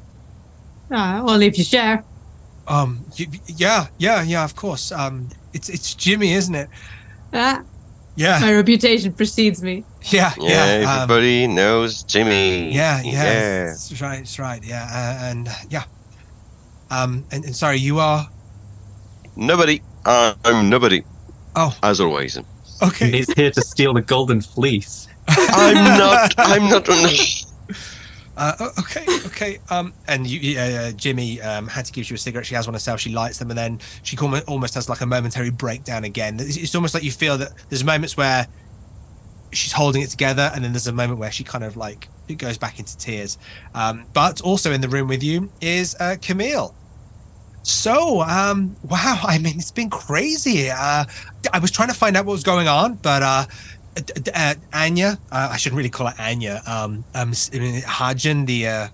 Ah, 0.92 1.22
only 1.26 1.48
if 1.48 1.58
you 1.58 1.64
share. 1.64 2.06
Um, 2.68 3.06
yeah, 3.48 3.88
yeah, 3.98 4.22
yeah. 4.24 4.44
Of 4.44 4.56
course. 4.56 4.92
Um, 4.92 5.30
it's 5.54 5.70
it's 5.70 5.96
Jimmy, 5.96 6.34
isn't 6.34 6.56
it? 6.56 6.70
Ah, 7.34 7.64
Yeah, 8.16 8.40
my 8.40 8.54
reputation 8.54 9.14
precedes 9.14 9.62
me. 9.64 9.88
Yeah, 10.04 10.34
Yeah, 10.40 10.80
yeah. 10.80 10.94
um, 10.94 11.02
everybody 11.04 11.48
knows 11.48 12.04
Jimmy. 12.04 12.74
Yeah, 12.74 13.02
yeah, 13.04 13.12
Yeah. 13.12 13.66
That's 13.66 14.02
right, 14.02 14.18
that's 14.18 14.40
right. 14.40 14.64
Yeah, 14.64 14.84
uh, 14.92 15.30
and 15.30 15.48
uh, 15.48 15.54
yeah. 15.70 15.84
Um, 16.90 17.24
and, 17.32 17.46
and 17.46 17.56
sorry, 17.56 17.78
you 17.78 18.00
are 18.00 18.28
Nobody. 19.36 19.82
Uh, 20.06 20.34
I'm 20.44 20.70
nobody. 20.70 21.04
Oh. 21.56 21.76
As 21.84 22.02
always. 22.02 22.38
okay. 22.84 23.12
He's 23.12 23.32
here 23.34 23.52
to 23.52 23.62
steal 23.62 23.94
the 23.94 24.02
golden 24.02 24.42
fleece. 24.42 25.08
I'm 25.28 25.98
not. 25.98 26.34
I'm 26.38 26.70
not. 26.70 26.88
Uh, 28.38 28.54
o- 28.60 28.72
okay, 28.80 29.06
okay. 29.28 29.60
Um, 29.70 29.94
and 30.08 30.26
you, 30.26 30.58
uh, 30.58 30.62
uh, 30.64 30.92
Jimmy, 30.94 31.40
um, 31.42 31.68
Hattie 31.68 31.92
gives 31.92 32.10
you 32.10 32.16
a 32.16 32.18
cigarette. 32.18 32.46
She 32.48 32.56
has 32.56 32.66
one 32.66 32.74
herself. 32.74 33.00
She 33.00 33.12
lights 33.12 33.38
them, 33.38 33.52
and 33.52 33.58
then 33.58 33.80
she 34.04 34.18
almost, 34.18 34.48
almost 34.48 34.74
has 34.76 34.90
like 34.90 35.02
a 35.02 35.06
momentary 35.06 35.52
breakdown 35.52 36.06
again. 36.06 36.40
It's, 36.40 36.56
it's 36.56 36.74
almost 36.74 36.94
like 36.94 37.04
you 37.04 37.12
feel 37.12 37.38
that 37.38 37.52
there's 37.70 37.84
moments 37.84 38.16
where 38.18 38.48
she's 39.52 39.72
holding 39.72 40.02
it 40.02 40.10
together, 40.10 40.52
and 40.54 40.64
then 40.64 40.72
there's 40.72 40.88
a 40.88 40.94
moment 40.94 41.20
where 41.20 41.32
she 41.32 41.44
kind 41.44 41.64
of 41.64 41.78
like 41.78 42.10
it 42.28 42.36
goes 42.36 42.58
back 42.58 42.80
into 42.80 42.98
tears. 42.98 43.38
Um, 43.74 44.06
but 44.14 44.42
also 44.42 44.72
in 44.72 44.82
the 44.82 44.90
room 44.90 45.08
with 45.08 45.24
you 45.24 45.52
is 45.62 45.96
uh, 46.00 46.16
Camille. 46.22 46.74
So, 47.64 48.22
um, 48.22 48.76
wow. 48.90 49.20
I 49.24 49.38
mean, 49.38 49.58
it's 49.58 49.72
been 49.72 49.90
crazy. 49.90 50.70
Uh, 50.70 51.06
I 51.54 51.60
was 51.60 51.70
trying 51.72 51.90
to 51.90 51.94
find 51.94 52.18
out 52.18 52.26
what 52.26 52.34
was 52.34 52.44
going 52.44 52.68
on, 52.68 52.96
but 52.96 53.22
uh, 53.22 53.46
uh, 54.34 54.56
Anya, 54.74 55.20
uh, 55.32 55.50
I 55.52 55.58
shouldn't 55.58 55.78
really 55.78 55.90
call 55.90 56.08
her 56.08 56.16
Anya. 56.20 56.62
Um, 56.66 57.04
um, 57.14 57.32
Hajan, 57.32 58.46
the 58.48 58.68
uh, 58.68 58.88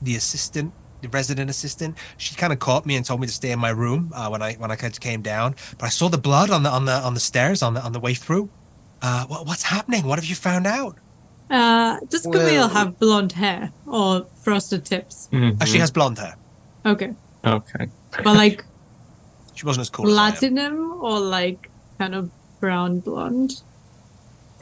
the 0.00 0.16
assistant, 0.16 0.72
the 1.00 1.08
resident 1.08 1.50
assistant, 1.50 1.96
she 2.18 2.34
kind 2.34 2.52
of 2.52 2.58
caught 2.58 2.86
me 2.86 2.96
and 2.96 3.04
told 3.04 3.20
me 3.20 3.26
to 3.26 3.32
stay 3.32 3.50
in 3.50 3.58
my 3.58 3.70
room 3.70 4.12
uh, 4.14 4.28
when 4.28 4.42
I 4.42 4.54
when 4.54 4.70
I 4.70 4.76
came 4.76 5.22
down. 5.22 5.56
But 5.78 5.86
I 5.86 5.88
saw 5.88 6.08
the 6.08 6.18
blood 6.18 6.50
on 6.50 6.62
the 6.62 6.70
on 6.70 6.84
the 6.84 6.92
on 6.92 7.14
the 7.14 7.20
stairs 7.20 7.62
on 7.62 7.74
the 7.74 7.82
on 7.82 7.92
the 7.92 8.00
way 8.00 8.14
through. 8.14 8.48
Uh, 9.02 9.26
what, 9.26 9.46
what's 9.46 9.62
happening? 9.64 10.04
What 10.06 10.18
have 10.18 10.24
you 10.26 10.34
found 10.36 10.66
out? 10.66 10.96
Uh, 11.50 11.98
does 12.08 12.22
Camille 12.22 12.44
Well- 12.44 12.68
have 12.68 12.98
blonde 12.98 13.32
hair 13.32 13.72
or 13.86 14.26
frosted 14.42 14.84
tips? 14.84 15.28
Mhm. 15.32 15.60
Uh, 15.60 15.64
she 15.66 15.78
has 15.78 15.90
blonde 15.90 16.18
hair. 16.18 16.36
Okay, 16.86 17.12
Okay. 17.44 17.88
but 18.24 18.36
like 18.36 18.64
She 19.54 19.66
wasn't 19.66 19.82
as 19.82 19.90
cool. 19.90 20.06
as 20.08 20.12
platinum 20.14 20.92
or 21.02 21.20
like 21.20 21.70
kind 21.98 22.14
of 22.14 22.30
brown 22.60 23.00
blonde? 23.00 23.60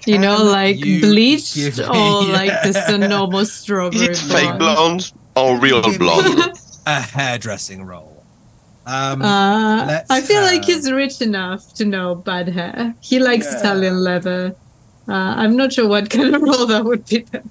You 0.06 0.18
know, 0.18 0.42
like 0.42 0.82
you 0.84 1.00
bleached 1.02 1.56
me- 1.56 1.84
or 1.84 2.24
like 2.38 2.50
just 2.64 2.88
a 2.88 2.96
normal 2.98 3.40
Is 3.40 3.52
strawberry 3.52 4.06
it 4.06 4.16
fake 4.16 4.58
blonde? 4.58 4.58
blonde 4.58 5.12
or 5.36 5.58
real 5.58 5.82
blonde? 5.98 6.52
A 6.86 7.00
hairdressing 7.00 7.84
roll. 7.84 8.09
Um, 8.86 9.22
Uh, 9.22 10.00
I 10.08 10.20
feel 10.22 10.42
like 10.42 10.64
he's 10.64 10.90
rich 10.90 11.20
enough 11.20 11.62
to 11.74 11.84
know 11.84 12.14
bad 12.14 12.48
hair. 12.48 12.94
He 13.00 13.18
likes 13.18 13.46
Yeah. 13.46 13.58
Italian 13.60 14.00
leather. 14.00 14.56
Uh, 15.08 15.12
I'm 15.12 15.56
not 15.56 15.72
sure 15.72 15.86
what 15.88 16.08
kind 16.16 16.34
of 16.34 16.42
role 16.42 16.66
that 16.66 16.84
would 16.84 17.04
be. 17.06 17.26
Then. 17.30 17.50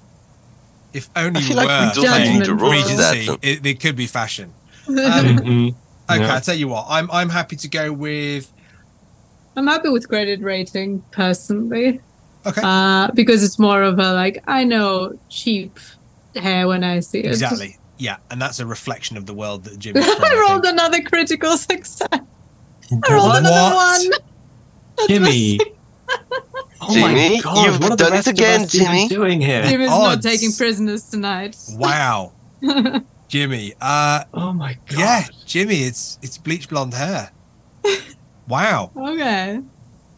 if 0.92 1.08
only 1.14 1.40
we 1.48 1.54
like 1.54 1.68
we 1.68 1.86
were 1.86 1.92
don't 1.94 2.06
have 2.06 2.58
playing 2.58 2.58
Regency, 2.58 3.26
that. 3.26 3.38
it, 3.42 3.64
it 3.66 3.80
could 3.80 3.96
be 3.96 4.06
fashion. 4.06 4.52
Um, 4.88 4.96
Mhm. 4.96 5.74
Okay, 6.10 6.20
Yeah. 6.20 6.34
I'll 6.34 6.40
tell 6.40 6.56
you 6.56 6.66
what. 6.68 6.86
I'm 6.88 7.08
I'm 7.12 7.28
happy 7.28 7.54
to 7.56 7.68
go 7.68 7.92
with. 7.92 8.52
I'm 9.56 9.66
happy 9.68 9.88
with 9.90 10.08
credit 10.08 10.40
rating 10.42 11.02
personally, 11.12 12.00
Okay. 12.46 12.60
uh, 12.64 13.10
because 13.14 13.44
it's 13.44 13.58
more 13.58 13.82
of 13.82 13.98
a 14.00 14.12
like 14.14 14.42
I 14.48 14.64
know 14.64 15.12
cheap 15.28 15.78
hair 16.34 16.66
when 16.66 16.82
I 16.82 17.00
see 17.00 17.20
it. 17.20 17.26
Exactly. 17.26 17.76
Yeah, 18.00 18.16
and 18.30 18.40
that's 18.40 18.58
a 18.60 18.66
reflection 18.66 19.16
of 19.16 19.26
the 19.26 19.34
world 19.34 19.64
that 19.64 19.78
Jimmy's 19.78 20.04
from. 20.14 20.24
I 20.24 20.28
I 20.28 20.48
rolled 20.48 20.62
think. 20.62 20.72
another 20.72 21.02
critical 21.02 21.56
success. 21.56 22.08
I 22.10 22.18
rolled 23.12 23.28
What? 23.28 23.38
another 23.40 23.74
one. 23.76 24.20
That's 24.96 25.08
Jimmy. 25.08 25.60
Oh 26.82 26.94
Jimmy, 26.94 27.36
my 27.36 27.40
God, 27.42 27.66
you've 27.66 27.80
what 27.90 27.98
done 27.98 28.14
it 28.14 28.26
again, 28.26 28.62
us 28.62 28.74
even 28.74 28.86
Jimmy. 28.86 29.08
doing 29.08 29.40
here? 29.42 29.62
Jimmy's 29.64 29.90
not 29.90 30.12
odds. 30.12 30.24
taking 30.24 30.50
prisoners 30.50 31.08
tonight. 31.10 31.54
Wow, 31.76 32.32
Jimmy. 33.28 33.74
Uh, 33.80 34.24
Oh 34.32 34.52
my 34.54 34.72
God. 34.86 34.98
yeah, 34.98 35.24
Jimmy. 35.44 35.82
It's 35.82 36.18
it's 36.22 36.38
bleach 36.38 36.70
blonde 36.70 36.94
hair. 36.94 37.30
Wow. 38.48 38.90
okay. 38.96 39.60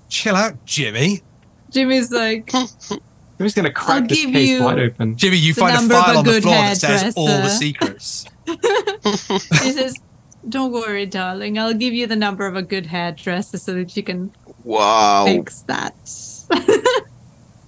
Chill 0.09 0.37
out, 0.37 0.65
Jimmy. 0.65 1.21
Jimmy's 1.71 2.13
like, 2.13 2.51
Who's 3.43 3.55
going 3.55 3.65
to 3.65 3.73
crack 3.73 4.09
this 4.09 4.21
give 4.23 4.33
case 4.33 4.49
you- 4.49 4.63
wide 4.63 4.79
open? 4.79 5.17
Jimmy, 5.17 5.37
you 5.37 5.53
The 5.55 5.61
find 5.61 5.73
a 5.77 5.81
number 5.81 5.95
of 5.95 6.05
file 6.05 6.15
a 6.15 6.19
on 6.19 6.25
the 6.25 6.31
good 6.31 6.43
floor 6.43 6.55
that 6.55 6.77
says 6.77 7.15
all 7.17 7.27
the 7.27 7.49
secrets. 7.49 8.25
he 8.47 9.73
says, 9.73 9.99
"Don't 10.49 10.73
worry, 10.73 11.07
darling. 11.07 11.59
I'll 11.59 11.75
give 11.75 11.93
you 11.93 12.07
the 12.07 12.17
number 12.17 12.47
of 12.47 12.57
a 12.57 12.63
good 12.63 12.87
hairdresser 12.87 13.59
so 13.59 13.75
that 13.75 13.97
you 13.97 14.03
can 14.03 14.33
Wow. 14.65 15.25
fix 15.27 15.63
that." 15.63 15.95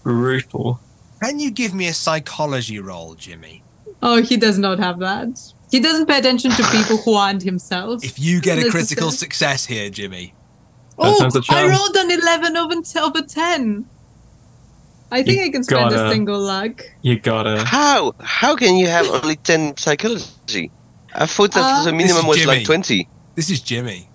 Brutal. 0.02 0.81
Can 1.23 1.38
you 1.38 1.50
give 1.50 1.75
me 1.75 1.88
a 1.88 1.95
psychology 1.95 2.78
roll, 2.78 3.14
Jimmy? 3.14 3.62
oh, 4.02 4.21
he 4.23 4.37
does 4.37 4.59
not 4.59 4.78
have 4.78 4.99
that. 4.99 5.40
He 5.71 5.81
doesn't 5.81 6.07
pay 6.07 6.19
attention 6.19 6.50
to 6.52 6.62
people 6.64 6.99
who 6.99 7.14
aren't 7.14 7.43
himself. 7.43 8.04
If 8.04 8.19
you 8.21 8.40
get 8.40 8.59
a 8.59 8.71
critical 8.71 9.11
success 9.11 9.64
here, 9.64 9.88
Jimmy. 9.90 10.35
That 10.99 11.07
oh, 11.07 11.19
sounds 11.19 11.35
a 11.35 11.38
I 11.38 11.43
charm. 11.43 11.71
rolled 11.71 11.97
an 11.97 12.11
eleven 12.11 12.57
over 12.57 12.81
t- 12.83 12.99
over 13.00 13.23
ten. 13.23 13.87
I 15.12 15.23
think 15.23 15.38
You 15.40 15.44
I 15.46 15.50
can 15.50 15.62
spend 15.64 15.87
a 15.92 15.96
gotta- 15.96 16.11
single 16.12 16.40
luck. 16.40 16.82
You 17.02 17.18
gotta. 17.18 17.64
How? 17.64 18.14
How 18.20 18.56
can 18.56 18.76
you 18.76 18.87
have 18.88 19.06
only 19.08 19.37
10 19.37 19.76
psychology? 19.76 20.70
I 21.14 21.26
thought 21.26 21.52
that 21.52 21.61
Uh, 21.62 21.84
the 21.84 21.92
minimum 21.92 22.26
was 22.26 22.38
Jimmy. 22.38 22.46
like 22.56 22.64
20. 22.66 23.08
This 23.37 23.50
is 23.50 23.61
Jimmy. 23.61 24.08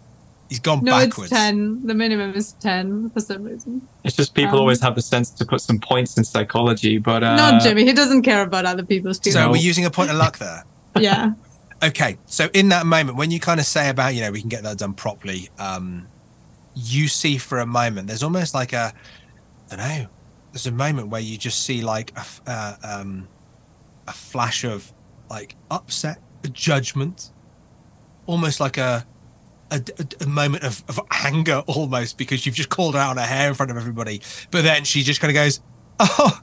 He's 0.49 0.59
gone 0.59 0.83
No, 0.83 0.93
backwards. 0.93 1.31
it's 1.31 1.39
ten. 1.39 1.85
The 1.85 1.93
minimum 1.93 2.33
is 2.33 2.53
ten 2.53 3.11
for 3.11 3.19
some 3.21 3.43
reason. 3.43 3.83
It's 4.03 4.15
just 4.15 4.33
people 4.33 4.55
Um, 4.55 4.61
always 4.61 4.81
have 4.81 4.95
the 4.95 5.01
sense 5.03 5.29
to 5.29 5.45
put 5.45 5.61
some 5.61 5.77
points 5.77 6.17
in 6.17 6.23
psychology, 6.23 6.97
but 6.97 7.23
uh, 7.23 7.35
Not 7.35 7.61
Jimmy. 7.61 7.85
He 7.85 7.93
doesn't 7.93 8.23
care 8.23 8.41
about 8.41 8.65
other 8.65 8.81
people's 8.83 9.19
too. 9.19 9.29
So 9.31 9.51
we're 9.51 9.57
using 9.57 9.85
a 9.85 9.91
point 9.91 10.09
of 10.09 10.17
luck 10.17 10.39
there. 10.39 10.65
yeah. 10.99 11.33
Okay, 11.83 12.17
so 12.25 12.49
in 12.53 12.69
that 12.69 12.85
moment, 12.87 13.15
when 13.15 13.29
you 13.29 13.39
kind 13.39 13.59
of 13.59 13.65
say 13.67 13.89
about, 13.89 14.15
you 14.15 14.21
know, 14.21 14.31
we 14.31 14.39
can 14.41 14.49
get 14.49 14.63
that 14.63 14.79
done 14.79 14.93
properly, 14.93 15.49
um, 15.59 16.07
you 16.75 17.07
see 17.07 17.37
for 17.37 17.59
a 17.59 17.65
moment, 17.65 18.07
there's 18.07 18.23
almost 18.23 18.53
like 18.55 18.73
a, 18.73 18.91
I 19.71 19.75
don't 19.75 19.87
know, 19.87 20.07
there's 20.51 20.67
a 20.67 20.71
moment 20.71 21.09
where 21.09 21.21
you 21.21 21.37
just 21.37 21.63
see 21.63 21.81
like 21.81 22.11
a, 22.17 22.25
uh, 22.47 22.75
um, 22.83 23.27
a 24.07 24.11
flash 24.11 24.63
of 24.63 24.91
like 25.29 25.55
upset, 25.69 26.19
a 26.43 26.47
judgment, 26.47 27.31
almost 28.25 28.59
like 28.59 28.77
a, 28.77 29.05
a, 29.71 29.81
a- 30.21 30.25
moment 30.27 30.63
of, 30.63 30.83
of 30.89 30.99
anger 31.23 31.63
almost 31.67 32.17
because 32.17 32.45
you've 32.45 32.55
just 32.55 32.69
called 32.69 32.95
her 32.95 32.99
out 32.99 33.11
on 33.11 33.17
her 33.17 33.23
hair 33.23 33.47
in 33.49 33.53
front 33.53 33.71
of 33.71 33.77
everybody. 33.77 34.21
But 34.51 34.63
then 34.63 34.83
she 34.83 35.03
just 35.03 35.21
kind 35.21 35.31
of 35.31 35.35
goes, 35.35 35.61
oh, 35.99 36.41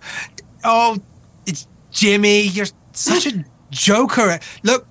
oh, 0.65 0.99
it's 1.47 1.67
Jimmy, 1.91 2.43
you're 2.43 2.67
such 2.93 3.27
a 3.27 3.45
joker. 3.71 4.39
Look, 4.63 4.87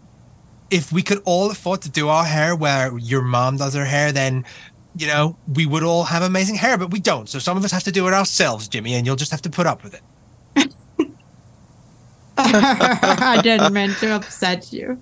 if 0.72 0.92
we 0.92 1.02
could 1.04 1.22
all 1.26 1.52
afford 1.52 1.82
to 1.84 1.90
do 1.90 2.10
our 2.10 2.26
hair 2.26 2.56
where 2.56 2.98
your 2.98 3.22
mom 3.22 3.58
does 3.58 3.76
her 3.76 3.86
hair, 3.86 4.12
then 4.12 4.44
you 4.98 5.08
know 5.08 5.36
we 5.54 5.66
would 5.66 5.84
all 5.84 6.04
have 6.06 6.24
amazing 6.24 6.56
hair, 6.56 6.78
but 6.78 6.92
we 6.92 7.00
don't. 7.00 7.28
So 7.30 7.40
some 7.40 7.58
of 7.58 7.64
us 7.66 7.72
have 7.72 7.84
to 7.84 7.92
do 7.92 8.08
it 8.08 8.14
ourselves, 8.14 8.68
Jimmy, 8.68 8.94
and 8.96 9.06
you'll 9.06 9.16
just 9.16 9.32
have 9.32 9.42
to 9.44 9.50
put 9.50 9.66
up 9.68 9.84
with 9.84 9.94
it. 9.96 10.02
I 12.38 13.40
didn't 13.42 13.74
mean 13.74 13.92
to 13.96 14.16
upset 14.16 14.72
you. 14.74 15.02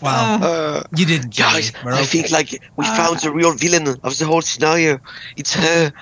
Well, 0.00 0.44
Uh, 0.44 0.82
you 0.96 1.04
didn't, 1.06 1.30
Jimmy. 1.30 1.52
guys, 1.52 1.72
We're 1.84 1.92
I 1.92 1.96
okay. 1.96 2.04
think 2.06 2.30
like 2.30 2.50
we 2.76 2.84
Uh, 2.86 2.96
found 2.96 3.18
the 3.20 3.30
real 3.32 3.54
villain 3.54 3.88
of 4.02 4.18
the 4.18 4.24
whole 4.26 4.40
scenario. 4.42 4.98
It's 5.36 5.52
her. 5.54 5.92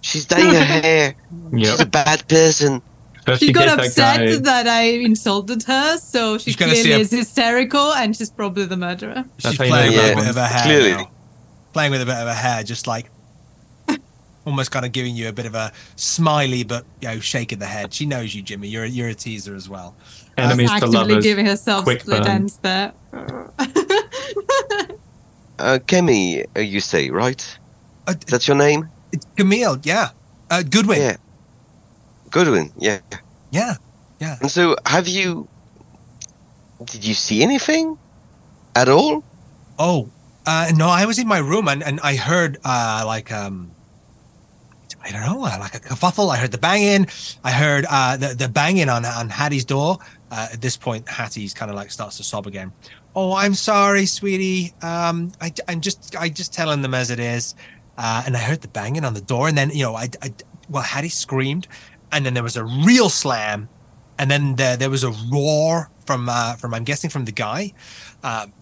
She's 0.00 0.24
dyeing 0.24 0.54
her 0.54 0.64
hair. 0.82 1.14
She's 1.56 1.80
a 1.80 1.86
bad 1.86 2.26
person. 2.28 2.80
First 3.26 3.40
she 3.40 3.48
you 3.48 3.52
got 3.52 3.68
hit 3.80 3.94
that 3.94 4.20
upset 4.20 4.44
that 4.44 4.66
I 4.66 4.82
insulted 4.82 5.62
her, 5.64 5.96
so 5.98 6.38
she 6.38 6.44
She's 6.44 6.56
gonna 6.56 6.74
see 6.74 6.82
clearly 6.82 7.00
a- 7.02 7.04
is 7.04 7.10
hysterical, 7.12 7.92
and 7.92 8.16
she's 8.16 8.30
probably 8.30 8.64
the 8.66 8.76
murderer. 8.76 9.24
She's 9.38 9.42
That's 9.44 9.58
how 9.58 9.64
you 9.64 9.70
playing 9.70 9.92
know 9.96 10.02
you're 10.02 10.12
a 10.12 10.16
bit 10.16 10.28
of 10.28 10.36
her 10.36 10.46
hair. 10.46 10.62
Clearly. 10.64 10.92
now. 10.92 11.10
Playing 11.72 11.90
with 11.92 12.02
a 12.02 12.06
bit 12.06 12.14
of 12.16 12.28
her 12.28 12.34
hair, 12.34 12.62
just 12.62 12.86
like 12.86 13.10
almost 14.44 14.70
kind 14.70 14.84
of 14.84 14.92
giving 14.92 15.16
you 15.16 15.28
a 15.28 15.32
bit 15.32 15.46
of 15.46 15.54
a 15.54 15.72
smiley, 15.96 16.64
but 16.64 16.84
you 17.00 17.08
know, 17.08 17.18
shaking 17.20 17.58
the 17.58 17.66
head. 17.66 17.94
She 17.94 18.04
knows 18.06 18.34
you, 18.34 18.42
Jimmy. 18.42 18.68
You're 18.68 18.84
a, 18.84 18.88
you're 18.88 19.08
a 19.08 19.14
teaser 19.14 19.54
as 19.54 19.68
well. 19.68 19.94
Enemies 20.36 20.68
to 20.70 20.74
Actively 20.76 20.96
lovers. 20.98 21.24
giving 21.24 21.46
herself 21.46 21.84
quick 21.84 22.00
split 22.02 22.22
burn. 22.22 22.30
ends 22.30 22.56
there. 22.58 22.92
Uh, 25.58 25.78
Kemi, 25.86 26.44
uh, 26.56 26.60
you 26.60 26.80
say, 26.80 27.10
right? 27.10 27.58
Uh, 28.08 28.14
That's 28.26 28.48
your 28.48 28.56
name? 28.56 28.88
it's 29.12 29.24
Camille, 29.36 29.78
yeah. 29.84 30.08
Uh, 30.50 30.62
Goodwin, 30.68 30.98
Yeah. 31.00 31.16
Goodwin, 32.30 32.72
yeah. 32.78 32.98
yeah. 33.52 33.74
yeah. 34.18 34.38
And 34.40 34.50
so, 34.50 34.74
have 34.86 35.06
you. 35.06 35.46
Did 36.86 37.04
you 37.04 37.14
see 37.14 37.42
anything? 37.44 37.96
At 38.74 38.88
all? 38.88 39.22
Oh, 39.78 40.08
uh, 40.46 40.72
no, 40.74 40.88
I 40.88 41.06
was 41.06 41.18
in 41.18 41.28
my 41.28 41.38
room 41.38 41.68
and, 41.68 41.82
and 41.82 42.00
I 42.00 42.16
heard 42.16 42.58
uh, 42.64 43.04
like 43.06 43.30
um, 43.32 43.70
I 45.04 45.10
don't 45.10 45.22
know, 45.22 45.44
uh, 45.44 45.56
like 45.58 45.74
a 45.74 45.80
kerfuffle. 45.80 46.32
I 46.32 46.36
heard 46.36 46.52
the 46.52 46.58
banging. 46.58 47.06
I 47.44 47.52
heard 47.52 47.86
uh, 47.88 48.16
the 48.16 48.34
the 48.34 48.48
banging 48.48 48.88
on 48.88 49.04
on 49.04 49.28
Hattie's 49.28 49.64
door. 49.64 49.98
Uh, 50.30 50.48
at 50.52 50.60
this 50.60 50.76
point, 50.76 51.08
Hattie's 51.08 51.52
kind 51.52 51.70
of 51.70 51.76
like 51.76 51.90
starts 51.90 52.16
to 52.16 52.24
sob 52.24 52.46
again. 52.46 52.72
Oh, 53.14 53.34
I'm 53.34 53.54
sorry, 53.54 54.06
sweetie. 54.06 54.72
Um, 54.80 55.32
I, 55.40 55.52
I'm 55.68 55.82
just, 55.82 56.16
I 56.16 56.30
just 56.30 56.54
telling 56.54 56.80
them 56.80 56.94
as 56.94 57.10
it 57.10 57.20
is. 57.20 57.54
Uh, 57.98 58.22
and 58.24 58.34
I 58.34 58.40
heard 58.40 58.62
the 58.62 58.68
banging 58.68 59.04
on 59.04 59.12
the 59.12 59.20
door, 59.20 59.48
and 59.48 59.58
then 59.58 59.68
you 59.70 59.82
know, 59.82 59.94
I, 59.94 60.08
I 60.22 60.32
well, 60.70 60.82
Hattie 60.82 61.10
screamed, 61.10 61.68
and 62.10 62.24
then 62.24 62.32
there 62.32 62.42
was 62.42 62.56
a 62.56 62.64
real 62.64 63.10
slam, 63.10 63.68
and 64.18 64.30
then 64.30 64.56
there, 64.56 64.78
there 64.78 64.88
was 64.88 65.04
a 65.04 65.12
roar 65.30 65.90
from, 66.06 66.28
uh, 66.30 66.54
from 66.54 66.72
I'm 66.72 66.84
guessing 66.84 67.10
from 67.10 67.26
the 67.26 67.32
guy, 67.32 67.74
um, 68.22 68.54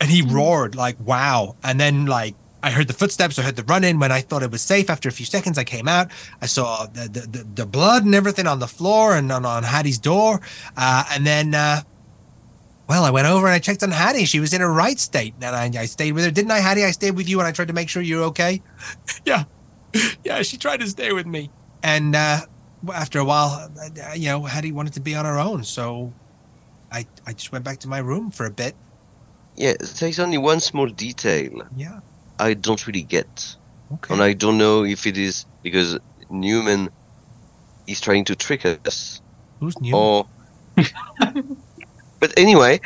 and 0.00 0.10
he 0.10 0.22
roared 0.22 0.74
like 0.74 0.96
wow, 1.00 1.56
and 1.62 1.78
then 1.78 2.06
like 2.06 2.34
I 2.62 2.70
heard 2.70 2.88
the 2.88 2.94
footsteps, 2.94 3.38
I 3.38 3.42
heard 3.42 3.56
the 3.56 3.64
run 3.64 3.84
in. 3.84 3.98
When 3.98 4.12
I 4.12 4.20
thought 4.20 4.42
it 4.42 4.50
was 4.50 4.62
safe, 4.62 4.90
after 4.90 5.08
a 5.08 5.12
few 5.12 5.26
seconds, 5.26 5.58
I 5.58 5.64
came 5.64 5.88
out. 5.88 6.10
I 6.40 6.46
saw 6.46 6.86
the 6.86 7.08
the, 7.08 7.20
the, 7.20 7.46
the 7.54 7.66
blood 7.66 8.04
and 8.04 8.14
everything 8.14 8.46
on 8.46 8.58
the 8.58 8.66
floor 8.66 9.14
and 9.14 9.30
on, 9.30 9.44
on 9.44 9.62
Hattie's 9.62 9.98
door, 9.98 10.40
uh, 10.76 11.04
and 11.12 11.26
then. 11.26 11.54
Uh, 11.54 11.82
well, 12.88 13.04
I 13.04 13.10
went 13.10 13.28
over 13.28 13.46
and 13.46 13.54
I 13.54 13.60
checked 13.60 13.84
on 13.84 13.92
Hattie. 13.92 14.24
She 14.24 14.40
was 14.40 14.52
in 14.52 14.62
a 14.62 14.68
right 14.68 14.98
state, 14.98 15.32
and 15.40 15.54
I, 15.54 15.80
I 15.80 15.86
stayed 15.86 16.10
with 16.10 16.24
her, 16.24 16.30
didn't 16.32 16.50
I, 16.50 16.58
Hattie? 16.58 16.84
I 16.84 16.90
stayed 16.90 17.12
with 17.12 17.28
you, 17.28 17.38
and 17.38 17.46
I 17.46 17.52
tried 17.52 17.68
to 17.68 17.72
make 17.72 17.88
sure 17.88 18.02
you're 18.02 18.24
okay. 18.24 18.60
yeah, 19.24 19.44
yeah. 20.24 20.42
She 20.42 20.56
tried 20.56 20.80
to 20.80 20.88
stay 20.88 21.12
with 21.12 21.24
me, 21.24 21.52
and 21.84 22.16
uh, 22.16 22.40
after 22.92 23.20
a 23.20 23.24
while, 23.24 23.70
uh, 23.80 24.14
you 24.14 24.26
know, 24.26 24.42
Hattie 24.42 24.72
wanted 24.72 24.94
to 24.94 25.00
be 25.00 25.14
on 25.14 25.24
her 25.24 25.38
own, 25.38 25.62
so 25.62 26.12
I 26.90 27.06
I 27.28 27.32
just 27.32 27.52
went 27.52 27.64
back 27.64 27.78
to 27.80 27.88
my 27.88 27.98
room 27.98 28.32
for 28.32 28.44
a 28.46 28.50
bit. 28.50 28.74
Yeah, 29.56 29.74
there's 29.98 30.18
only 30.18 30.38
one 30.38 30.60
small 30.60 30.86
detail 30.86 31.50
Yeah. 31.76 32.00
I 32.38 32.54
don't 32.54 32.86
really 32.86 33.02
get, 33.02 33.56
Okay. 33.92 34.14
and 34.14 34.22
I 34.22 34.32
don't 34.32 34.56
know 34.58 34.84
if 34.84 35.06
it 35.06 35.18
is 35.18 35.44
because 35.62 35.98
Newman 36.30 36.88
is 37.86 38.00
trying 38.00 38.24
to 38.26 38.36
trick 38.36 38.64
us, 38.64 39.20
Who's 39.60 39.78
new? 39.80 39.94
or. 39.94 40.26
but 42.20 42.32
anyway, 42.38 42.80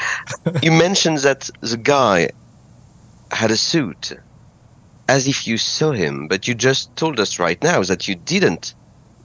you 0.62 0.72
mentioned 0.72 1.18
that 1.18 1.50
the 1.60 1.76
guy 1.76 2.30
had 3.30 3.50
a 3.50 3.56
suit, 3.56 4.12
as 5.08 5.28
if 5.28 5.46
you 5.46 5.58
saw 5.58 5.92
him, 5.92 6.26
but 6.28 6.48
you 6.48 6.54
just 6.54 6.94
told 6.96 7.20
us 7.20 7.38
right 7.38 7.62
now 7.62 7.82
that 7.82 8.08
you 8.08 8.14
didn't 8.14 8.74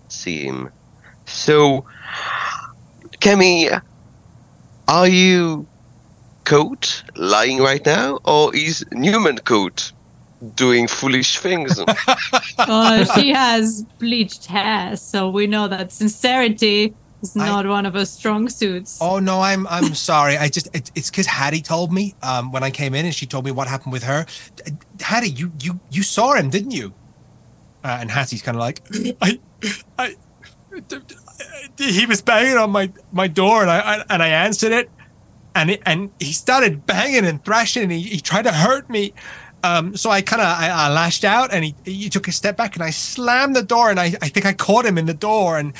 see 0.09 0.45
him. 0.45 0.69
So, 1.25 1.85
Kemi, 3.21 3.81
are 4.87 5.07
you 5.07 5.67
Coat 6.49 7.03
lying 7.15 7.59
right 7.59 7.85
now, 7.85 8.17
or 8.25 8.55
is 8.55 8.83
Newman 8.91 9.37
Coat 9.37 9.91
doing 10.55 10.87
foolish 10.87 11.37
things? 11.37 11.79
Uh, 12.57 13.05
she 13.15 13.29
has 13.29 13.83
bleached 13.99 14.47
hair, 14.47 14.95
so 14.95 15.29
we 15.29 15.45
know 15.45 15.67
that 15.67 15.91
sincerity 15.91 16.95
is 17.21 17.37
I- 17.37 17.45
not 17.45 17.67
one 17.67 17.85
of 17.85 17.93
her 17.93 18.05
strong 18.05 18.49
suits. 18.49 18.97
Oh 18.99 19.19
no, 19.19 19.41
I'm 19.41 19.67
I'm 19.67 19.93
sorry. 19.93 20.37
I 20.37 20.49
just 20.49 20.73
it, 20.73 20.89
it's 20.95 21.11
because 21.11 21.27
Hattie 21.27 21.61
told 21.61 21.93
me 21.93 22.15
um, 22.23 22.51
when 22.51 22.63
I 22.63 22.71
came 22.71 22.95
in 22.95 23.05
and 23.05 23.13
she 23.13 23.27
told 23.27 23.45
me 23.45 23.51
what 23.51 23.67
happened 23.67 23.93
with 23.93 24.03
her. 24.03 24.25
Hattie, 24.99 25.29
you 25.29 25.51
you 25.61 25.79
you 25.91 26.01
saw 26.01 26.33
him, 26.33 26.49
didn't 26.49 26.71
you? 26.71 26.93
Uh, 27.83 27.97
and 28.01 28.09
Hattie's 28.09 28.41
kind 28.41 28.57
of 28.57 28.59
like, 28.59 28.81
I, 29.21 29.39
I, 29.99 30.15
he 31.77 32.05
was 32.07 32.23
banging 32.23 32.57
on 32.57 32.71
my 32.71 32.91
my 33.11 33.27
door 33.27 33.61
and 33.61 33.69
I, 33.69 33.79
I 33.79 34.05
and 34.09 34.23
I 34.23 34.29
answered 34.29 34.71
it, 34.71 34.89
and 35.59 35.71
it, 35.71 35.81
and 35.85 36.09
he 36.19 36.31
started 36.31 36.85
banging 36.85 37.25
and 37.25 37.43
thrashing 37.43 37.83
and 37.83 37.91
he, 37.91 38.01
he 38.01 38.19
tried 38.21 38.43
to 38.43 38.51
hurt 38.51 38.89
me. 38.89 39.13
Um, 39.61 39.97
so 39.97 40.09
I 40.09 40.21
kind 40.21 40.41
of 40.41 40.47
I, 40.47 40.69
I 40.69 40.89
lashed 40.89 41.25
out 41.25 41.53
and 41.53 41.65
he 41.65 41.75
he 41.83 42.09
took 42.09 42.29
a 42.29 42.31
step 42.31 42.55
back 42.55 42.75
and 42.75 42.83
I 42.83 42.91
slammed 42.91 43.57
the 43.57 43.63
door 43.63 43.89
and 43.89 43.99
I 43.99 44.15
I 44.21 44.29
think 44.29 44.45
I 44.45 44.53
caught 44.53 44.85
him 44.85 44.97
in 44.97 45.05
the 45.05 45.13
door 45.13 45.57
and. 45.57 45.73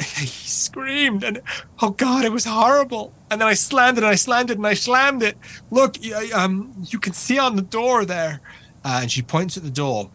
he 0.16 0.26
screamed 0.26 1.22
and 1.22 1.42
oh 1.82 1.90
god 1.90 2.24
it 2.24 2.32
was 2.32 2.46
horrible 2.46 3.12
and 3.30 3.38
then 3.38 3.46
i 3.46 3.52
slammed 3.52 3.98
it 3.98 4.02
and 4.02 4.10
i 4.10 4.14
slammed 4.14 4.50
it 4.50 4.56
and 4.56 4.66
i 4.66 4.72
slammed 4.72 5.22
it 5.22 5.36
look 5.70 5.96
um 6.32 6.72
you 6.88 6.98
can 6.98 7.12
see 7.12 7.38
on 7.38 7.54
the 7.54 7.60
door 7.60 8.06
there 8.06 8.40
uh, 8.82 9.00
and 9.02 9.12
she 9.12 9.20
points 9.20 9.58
at 9.58 9.62
the 9.62 9.68
door 9.68 10.10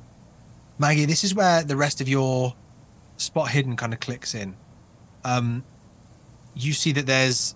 maggie 0.79 1.05
this 1.05 1.23
is 1.23 1.35
where 1.35 1.61
the 1.63 1.75
rest 1.75 2.01
of 2.01 2.09
your 2.09 2.55
spot 3.17 3.51
hidden 3.51 3.75
kind 3.75 3.93
of 3.93 3.99
clicks 3.99 4.33
in 4.33 4.55
um 5.23 5.63
you 6.55 6.73
see 6.73 6.91
that 6.91 7.05
there's 7.05 7.53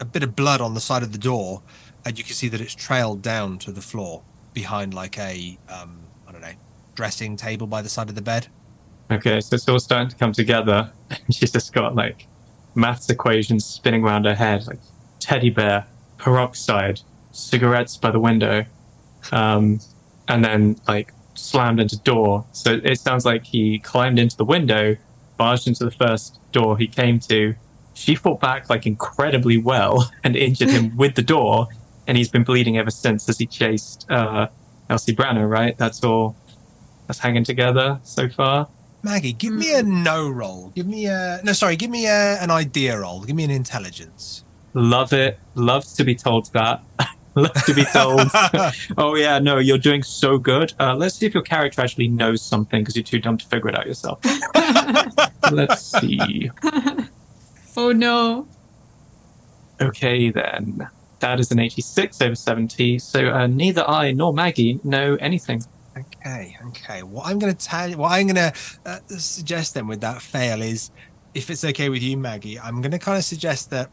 a 0.00 0.04
bit 0.04 0.22
of 0.22 0.36
blood 0.36 0.60
on 0.60 0.74
the 0.74 0.80
side 0.80 1.02
of 1.02 1.12
the 1.12 1.18
door 1.18 1.62
and 2.04 2.18
you 2.18 2.24
can 2.24 2.34
see 2.34 2.48
that 2.48 2.60
it's 2.60 2.74
trailed 2.74 3.22
down 3.22 3.58
to 3.58 3.72
the 3.72 3.80
floor 3.80 4.22
behind 4.54 4.94
like 4.94 5.18
a 5.18 5.58
um 5.68 5.98
i 6.28 6.32
don't 6.32 6.40
know 6.40 6.52
dressing 6.94 7.36
table 7.36 7.66
by 7.66 7.82
the 7.82 7.88
side 7.88 8.08
of 8.08 8.14
the 8.14 8.22
bed 8.22 8.48
Okay, 9.10 9.40
so 9.40 9.54
it's 9.54 9.68
all 9.68 9.78
starting 9.78 10.08
to 10.08 10.16
come 10.16 10.32
together. 10.32 10.90
She's 11.30 11.52
just 11.52 11.72
got 11.72 11.94
like 11.94 12.26
maths 12.74 13.08
equations 13.08 13.64
spinning 13.64 14.02
around 14.02 14.24
her 14.24 14.34
head, 14.34 14.66
like 14.66 14.80
teddy 15.20 15.50
bear, 15.50 15.86
peroxide, 16.18 17.00
cigarettes 17.30 17.96
by 17.96 18.10
the 18.10 18.18
window, 18.18 18.64
um, 19.30 19.80
and 20.26 20.44
then 20.44 20.80
like 20.88 21.12
slammed 21.34 21.78
into 21.78 21.96
door. 21.98 22.46
So 22.52 22.80
it 22.82 22.98
sounds 22.98 23.24
like 23.24 23.44
he 23.44 23.78
climbed 23.78 24.18
into 24.18 24.36
the 24.36 24.44
window, 24.44 24.96
barged 25.36 25.68
into 25.68 25.84
the 25.84 25.92
first 25.92 26.40
door 26.50 26.76
he 26.76 26.88
came 26.88 27.20
to. 27.20 27.54
She 27.96 28.14
fought 28.14 28.40
back 28.40 28.68
like 28.68 28.86
incredibly 28.86 29.58
well 29.58 30.10
and 30.24 30.36
injured 30.36 30.70
him 30.70 30.96
with 30.96 31.14
the 31.14 31.22
door, 31.22 31.68
and 32.06 32.16
he's 32.16 32.28
been 32.28 32.44
bleeding 32.44 32.78
ever 32.78 32.90
since 32.90 33.28
as 33.28 33.38
he 33.38 33.46
chased 33.46 34.06
uh, 34.10 34.48
Elsie 34.90 35.14
Branner. 35.14 35.48
Right? 35.48 35.76
That's 35.76 36.04
all. 36.04 36.36
That's 37.06 37.18
hanging 37.20 37.44
together 37.44 38.00
so 38.02 38.28
far. 38.28 38.68
Maggie, 39.02 39.32
give 39.32 39.52
me 39.52 39.72
a 39.74 39.82
no 39.82 40.28
roll. 40.28 40.72
Give 40.74 40.86
me 40.86 41.06
a 41.06 41.40
no. 41.44 41.52
Sorry, 41.52 41.76
give 41.76 41.90
me 41.90 42.06
a, 42.06 42.40
an 42.40 42.50
idea 42.50 42.98
roll. 42.98 43.22
Give 43.22 43.36
me 43.36 43.44
an 43.44 43.50
intelligence. 43.50 44.44
Love 44.74 45.12
it. 45.12 45.38
Love 45.54 45.86
to 45.94 46.04
be 46.04 46.14
told 46.14 46.52
that. 46.52 46.82
Love 47.36 47.64
to 47.64 47.74
be 47.74 47.84
told. 47.84 48.20
oh 48.98 49.14
yeah, 49.14 49.38
no, 49.38 49.58
you're 49.58 49.78
doing 49.78 50.02
so 50.02 50.38
good. 50.38 50.72
Uh, 50.80 50.94
let's 50.94 51.14
see 51.14 51.26
if 51.26 51.34
your 51.34 51.42
character 51.42 51.82
actually 51.82 52.08
knows 52.08 52.42
something 52.42 52.80
because 52.82 52.96
you're 52.96 53.04
too 53.04 53.20
dumb 53.20 53.36
to 53.38 53.46
figure 53.46 53.68
it 53.68 53.78
out 53.78 53.86
yourself. 53.86 54.18
let's 55.52 55.82
see. 55.82 56.50
Oh 57.76 57.92
no. 57.92 58.48
Okay 59.80 60.30
then, 60.30 60.88
that 61.20 61.40
is 61.40 61.50
an 61.50 61.58
86 61.58 62.20
over 62.22 62.34
70. 62.34 62.98
So 62.98 63.28
uh, 63.28 63.46
neither 63.46 63.88
I 63.88 64.12
nor 64.12 64.32
Maggie 64.32 64.80
know 64.84 65.16
anything. 65.20 65.62
Okay, 65.96 66.56
okay. 66.68 67.02
What 67.02 67.26
I'm 67.26 67.38
going 67.38 67.54
to 67.54 67.66
tell 67.66 67.88
you, 67.88 67.96
what 67.96 68.12
I'm 68.12 68.26
going 68.26 68.52
to 68.52 68.52
uh, 68.84 68.98
suggest 69.08 69.74
then 69.74 69.86
with 69.86 70.00
that 70.02 70.20
fail 70.20 70.60
is, 70.60 70.90
if 71.34 71.50
it's 71.50 71.64
okay 71.64 71.88
with 71.88 72.02
you, 72.02 72.16
Maggie, 72.16 72.58
I'm 72.58 72.82
going 72.82 72.92
to 72.92 72.98
kind 72.98 73.16
of 73.16 73.24
suggest 73.24 73.70
that 73.70 73.90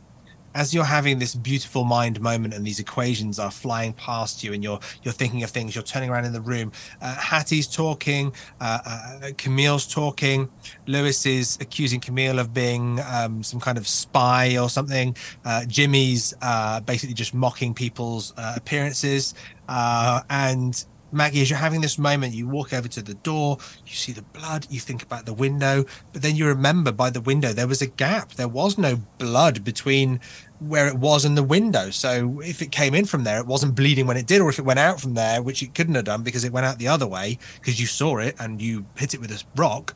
as 0.55 0.73
you're 0.73 0.83
having 0.83 1.19
this 1.19 1.35
beautiful 1.35 1.83
mind 1.83 2.21
moment 2.21 2.53
and 2.53 2.65
these 2.65 2.79
equations 2.79 3.39
are 3.39 3.51
flying 3.51 3.93
past 3.93 4.43
you 4.43 4.53
and 4.53 4.63
you're 4.63 4.79
you're 5.03 5.13
thinking 5.13 5.43
of 5.43 5.49
things, 5.49 5.75
you're 5.75 5.83
turning 5.83 6.09
around 6.09 6.25
in 6.25 6.33
the 6.33 6.41
room. 6.41 6.71
Uh, 7.01 7.15
Hattie's 7.15 7.67
talking, 7.67 8.33
uh, 8.61 8.79
uh, 8.85 9.31
Camille's 9.37 9.87
talking. 9.87 10.49
Lewis 10.87 11.25
is 11.25 11.57
accusing 11.61 11.99
Camille 11.99 12.39
of 12.39 12.53
being 12.53 12.99
um, 13.07 13.43
some 13.43 13.59
kind 13.59 13.77
of 13.77 13.87
spy 13.87 14.57
or 14.57 14.69
something. 14.69 15.15
Uh, 15.45 15.65
Jimmy's 15.65 16.33
uh, 16.41 16.79
basically 16.81 17.15
just 17.15 17.33
mocking 17.33 17.73
people's 17.73 18.33
uh, 18.37 18.53
appearances, 18.55 19.33
and 19.67 20.85
Maggie, 21.13 21.41
as 21.41 21.49
you're 21.49 21.59
having 21.59 21.81
this 21.81 21.99
moment, 21.99 22.33
you 22.33 22.47
walk 22.47 22.73
over 22.73 22.87
to 22.87 23.01
the 23.01 23.13
door, 23.13 23.59
you 23.85 23.93
see 23.93 24.11
the 24.11 24.23
blood, 24.23 24.65
you 24.69 24.79
think 24.79 25.03
about 25.03 25.27
the 25.27 25.33
window, 25.33 25.85
but 26.11 26.23
then 26.23 26.35
you 26.35 26.47
remember 26.47 26.91
by 26.91 27.11
the 27.11 27.21
window 27.21 27.53
there 27.53 27.67
was 27.67 27.83
a 27.83 27.87
gap. 27.87 28.33
There 28.33 28.47
was 28.47 28.79
no 28.79 28.95
blood 29.19 29.63
between 29.63 30.19
where 30.59 30.87
it 30.87 30.95
was 30.95 31.25
in 31.25 31.35
the 31.35 31.43
window. 31.43 31.89
So 31.89 32.41
if 32.41 32.61
it 32.61 32.71
came 32.71 32.93
in 32.93 33.05
from 33.05 33.23
there, 33.23 33.39
it 33.39 33.47
wasn't 33.47 33.75
bleeding 33.75 34.07
when 34.07 34.17
it 34.17 34.27
did, 34.27 34.41
or 34.41 34.49
if 34.49 34.59
it 34.59 34.65
went 34.65 34.79
out 34.79 35.01
from 35.01 35.13
there, 35.13 35.41
which 35.41 35.61
it 35.61 35.75
couldn't 35.75 35.95
have 35.95 36.05
done 36.05 36.23
because 36.23 36.43
it 36.43 36.51
went 36.51 36.65
out 36.65 36.79
the 36.79 36.87
other 36.87 37.07
way 37.07 37.37
because 37.55 37.79
you 37.79 37.87
saw 37.87 38.17
it 38.17 38.35
and 38.39 38.61
you 38.61 38.85
hit 38.95 39.13
it 39.13 39.21
with 39.21 39.31
a 39.31 39.43
rock, 39.55 39.95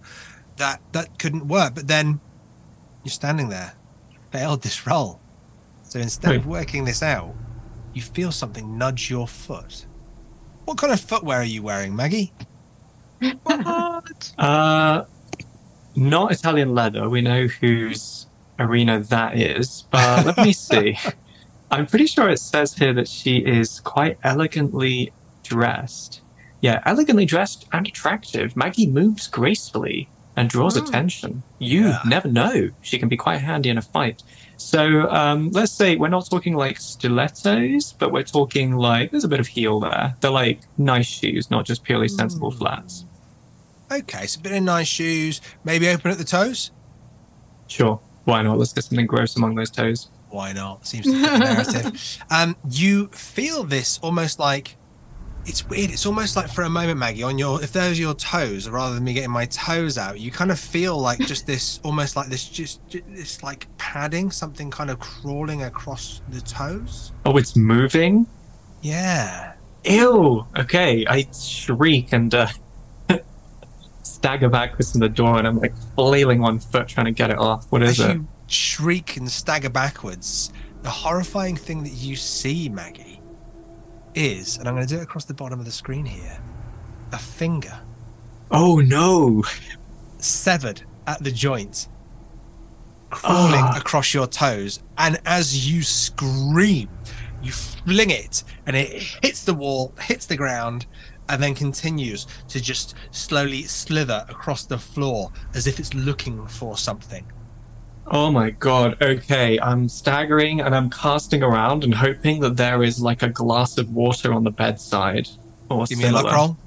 that 0.58 0.82
that 0.92 1.20
couldn't 1.20 1.48
work. 1.48 1.76
But 1.76 1.88
then 1.88 2.20
you're 3.04 3.12
standing 3.12 3.50
there, 3.50 3.74
you 4.12 4.18
failed 4.32 4.62
this 4.62 4.86
roll. 4.86 5.20
So 5.84 6.00
instead 6.00 6.36
of 6.36 6.46
working 6.46 6.84
this 6.84 7.02
out, 7.02 7.34
you 7.94 8.02
feel 8.02 8.32
something 8.32 8.78
nudge 8.78 9.10
your 9.10 9.28
foot. 9.28 9.86
What 10.66 10.78
kind 10.78 10.92
of 10.92 11.00
footwear 11.00 11.40
are 11.40 11.46
you 11.46 11.64
wearing, 11.64 11.96
Maggie? 11.96 12.34
what? 13.44 14.34
Uh, 14.38 15.06
not 15.96 16.32
Italian 16.32 16.76
leather. 16.76 17.10
We 17.10 17.22
know 17.22 17.48
whose 17.48 18.27
arena 18.60 19.00
that 19.00 19.38
is. 19.38 19.86
But 19.92 20.26
let 20.26 20.38
me 20.38 20.54
see. 20.68 20.98
I'm 21.70 21.86
pretty 21.86 22.06
sure 22.08 22.30
it 22.30 22.40
says 22.40 22.74
here 22.76 22.94
that 22.94 23.08
she 23.08 23.38
is 23.38 23.80
quite 23.82 24.18
elegantly 24.24 25.12
dressed. 25.44 26.22
Yeah, 26.62 26.82
elegantly 26.86 27.26
dressed 27.26 27.68
and 27.72 27.88
attractive. 27.88 28.56
Maggie 28.56 28.88
moves 28.88 29.28
gracefully 29.28 30.10
and 30.36 30.50
draws 30.50 30.78
Oh. 30.78 30.84
attention. 30.84 31.44
You 31.60 31.88
Yeah. 31.90 32.00
never 32.06 32.28
know. 32.28 32.70
She 32.82 32.98
can 33.00 33.10
be 33.10 33.18
quite 33.18 33.42
handy 33.42 33.70
in 33.70 33.78
a 33.78 33.82
fight. 33.82 34.24
So 34.56 35.10
um, 35.12 35.50
let's 35.52 35.72
say 35.72 35.96
we're 35.98 36.08
not 36.08 36.28
talking 36.30 36.56
like 36.56 36.80
stilettos, 36.80 37.94
but 37.94 38.12
we're 38.12 38.24
talking 38.24 38.76
like 38.76 39.12
there's 39.12 39.24
a 39.24 39.28
bit 39.28 39.40
of 39.40 39.48
heel 39.48 39.80
there. 39.80 40.16
They're 40.22 40.32
like 40.32 40.62
nice 40.78 41.06
shoes, 41.06 41.52
not 41.52 41.66
just 41.66 41.84
purely 41.84 42.08
sensible 42.08 42.52
flats. 42.52 43.06
Okay, 43.92 44.26
so 44.26 44.40
a 44.40 44.44
bit 44.44 44.52
of 44.54 44.64
nice 44.64 44.88
shoes, 44.88 45.42
maybe 45.64 45.88
open 45.90 46.12
at 46.12 46.18
the 46.18 46.24
toes. 46.24 46.72
Sure. 47.68 48.00
Why 48.28 48.42
not? 48.42 48.58
Let's 48.58 48.74
get 48.74 48.84
something 48.84 49.08
gross 49.08 49.38
among 49.38 49.56
those 49.56 49.72
toes. 49.72 50.10
Why 50.28 50.52
not? 50.52 50.86
Seems 50.86 51.06
to 51.06 51.14
fit 51.14 51.32
the 51.32 51.38
narrative. 51.38 52.18
Um, 52.30 52.58
you 52.70 53.08
feel 53.08 53.64
this 53.64 54.00
almost 54.04 54.38
like 54.38 54.76
it's 55.46 55.66
weird. 55.70 55.92
It's 55.92 56.06
almost 56.06 56.36
like 56.36 56.50
for 56.50 56.64
a 56.64 56.70
moment, 56.70 57.00
Maggie, 57.00 57.24
on 57.24 57.38
your 57.38 57.64
if 57.64 57.72
those 57.72 57.98
are 57.98 58.02
your 58.02 58.16
toes, 58.16 58.68
rather 58.68 58.96
than 58.96 59.06
me 59.06 59.14
getting 59.14 59.32
my 59.32 59.46
toes 59.46 59.98
out, 59.98 60.20
you 60.20 60.30
kind 60.30 60.52
of 60.52 60.60
feel 60.60 61.00
like 61.00 61.20
just 61.20 61.48
this, 61.48 61.80
almost 61.86 62.18
like 62.18 62.28
this, 62.28 62.50
just, 62.50 62.86
just 62.90 63.06
this 63.08 63.44
like 63.44 63.66
padding, 63.78 64.30
something 64.30 64.70
kind 64.70 64.90
of 64.90 65.00
crawling 65.00 65.64
across 65.64 66.22
the 66.28 66.42
toes. 66.42 67.14
Oh, 67.26 67.38
it's 67.38 67.56
moving. 67.56 68.28
Yeah. 68.82 69.54
Ew. 69.86 70.46
Okay, 70.58 71.06
I 71.08 71.30
shriek 71.32 72.12
and 72.12 72.36
uh, 72.36 72.48
stagger 74.18 74.50
backwards 74.50 74.92
from 74.92 75.02
the 75.02 75.10
door, 75.10 75.38
and 75.38 75.48
I'm 75.48 75.60
like 75.60 75.76
flailing 75.96 76.42
one 76.42 76.60
foot 76.60 76.88
trying 76.88 77.06
to 77.06 77.12
get 77.12 77.30
it 77.30 77.38
off. 77.38 77.72
What 77.72 77.84
is 77.84 78.00
As 78.00 78.06
it? 78.10 78.14
you 78.16 78.28
shriek 78.48 79.18
and 79.18 79.30
stagger 79.30 79.70
backwards, 79.70 80.52
the 80.82 80.90
horrifying 80.90 81.56
thing 81.56 81.84
that 81.84 81.92
you 81.94 82.16
see, 82.16 82.68
Maggie, 82.70 83.22
is, 84.16 84.58
and 84.58 84.68
I'm 84.68 84.74
going 84.76 84.88
to 84.88 84.94
do 84.94 85.00
it 85.00 85.04
across 85.04 85.26
the 85.26 85.34
bottom 85.34 85.60
of 85.60 85.66
the 85.66 85.72
screen 85.72 86.06
here, 86.06 86.40
a 87.12 87.18
finger 87.20 87.78
Oh 88.50 88.78
no! 88.78 89.44
severed 90.20 90.82
at 91.06 91.24
the 91.24 91.32
joint, 91.32 91.88
crawling 93.12 93.62
Ah. 93.64 93.78
across 93.78 94.14
your 94.14 94.26
toes. 94.28 94.80
And 94.98 95.20
as 95.26 95.70
you 95.70 95.84
scream, 95.84 96.90
you 97.44 97.52
fling 97.52 98.10
it, 98.10 98.44
and 98.66 98.76
it 98.76 99.04
hits 99.22 99.44
the 99.44 99.54
wall, 99.54 99.94
hits 100.02 100.26
the 100.26 100.38
ground, 100.38 100.86
and 101.30 101.42
then 101.42 101.54
continues 101.56 102.28
to 102.50 102.62
just 102.62 102.96
slowly 103.12 103.64
slither 103.64 104.26
across 104.30 104.66
the 104.66 104.78
floor 104.78 105.32
as 105.54 105.68
if 105.68 105.80
it's 105.80 105.94
looking 105.94 106.46
for 106.48 106.78
something. 106.78 107.26
Oh 108.10 108.32
my 108.32 108.52
god. 108.52 109.02
Okay, 109.02 109.60
I'm 109.60 109.90
staggering 109.90 110.62
and 110.62 110.74
I'm 110.74 110.90
casting 110.90 111.44
around 111.44 111.84
and 111.84 111.94
hoping 111.94 112.40
that 112.40 112.56
there 112.56 112.82
is 112.84 113.02
like 113.02 113.22
a 113.22 113.30
glass 113.30 113.78
of 113.78 113.92
water 113.92 114.34
on 114.34 114.44
the 114.46 114.52
bedside 114.52 115.28
or 115.70 115.86
Give 115.86 115.98
me 115.98 116.06
a 116.06 116.08
similar. 116.08 116.24
luck 116.24 116.34
roll. 116.34 116.58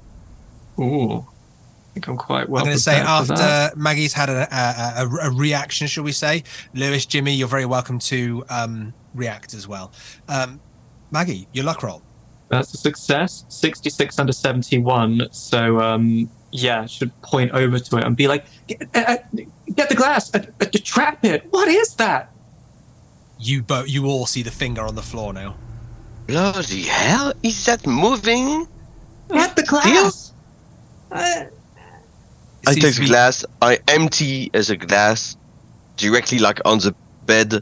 Ooh, 0.85 1.17
I 1.19 1.93
think 1.93 2.07
I'm 2.07 2.17
quite 2.17 2.47
well. 2.47 2.61
I'm 2.61 2.67
going 2.67 2.77
to 2.77 2.81
say 2.81 2.97
after. 2.97 3.75
Maggie's 3.75 4.13
had 4.13 4.29
a, 4.29 4.47
a, 4.55 5.03
a, 5.03 5.29
a 5.29 5.31
reaction, 5.31 5.87
shall 5.87 6.03
we 6.03 6.11
say? 6.11 6.43
Lewis, 6.75 7.05
Jimmy, 7.07 7.33
you're 7.33 7.47
very 7.47 7.65
welcome 7.65 7.97
to 7.99 8.43
um, 8.49 8.93
react 9.15 9.53
as 9.55 9.67
well. 9.67 9.91
Um, 10.29 10.61
Maggie, 11.09 11.47
your 11.53 11.65
luck 11.65 11.81
roll. 11.83 12.03
That's 12.51 12.73
a 12.73 12.77
success. 12.77 13.45
66 13.47 14.19
under 14.19 14.33
71. 14.33 15.29
So, 15.31 15.79
um, 15.79 16.29
yeah, 16.51 16.85
should 16.85 17.19
point 17.21 17.51
over 17.51 17.79
to 17.79 17.97
it 17.97 18.03
and 18.03 18.15
be 18.15 18.27
like, 18.27 18.45
get, 18.67 18.81
uh, 18.93 18.99
uh, 18.99 19.17
get 19.73 19.87
the 19.87 19.95
glass, 19.95 20.35
uh, 20.35 20.43
uh, 20.59 20.65
trap 20.83 21.23
it. 21.23 21.47
What 21.49 21.69
is 21.69 21.95
that? 21.95 22.29
You 23.39 23.63
both, 23.63 23.89
you 23.89 24.05
all 24.05 24.25
see 24.25 24.43
the 24.43 24.51
finger 24.51 24.81
on 24.81 24.95
the 24.95 25.01
floor 25.01 25.31
now. 25.31 25.55
Bloody 26.27 26.83
hell! 26.83 27.33
Is 27.41 27.65
that 27.65 27.87
moving? 27.87 28.67
Get 29.29 29.55
the 29.55 29.63
glass. 29.63 30.33
Uh, 31.11 31.45
I 32.67 32.73
take 32.73 32.95
the 32.95 33.05
glass. 33.07 33.43
I 33.61 33.79
empty 33.87 34.51
as 34.53 34.69
a 34.69 34.77
glass 34.77 35.35
directly 35.97 36.37
like 36.37 36.59
on 36.65 36.77
the 36.79 36.93
bed. 37.25 37.55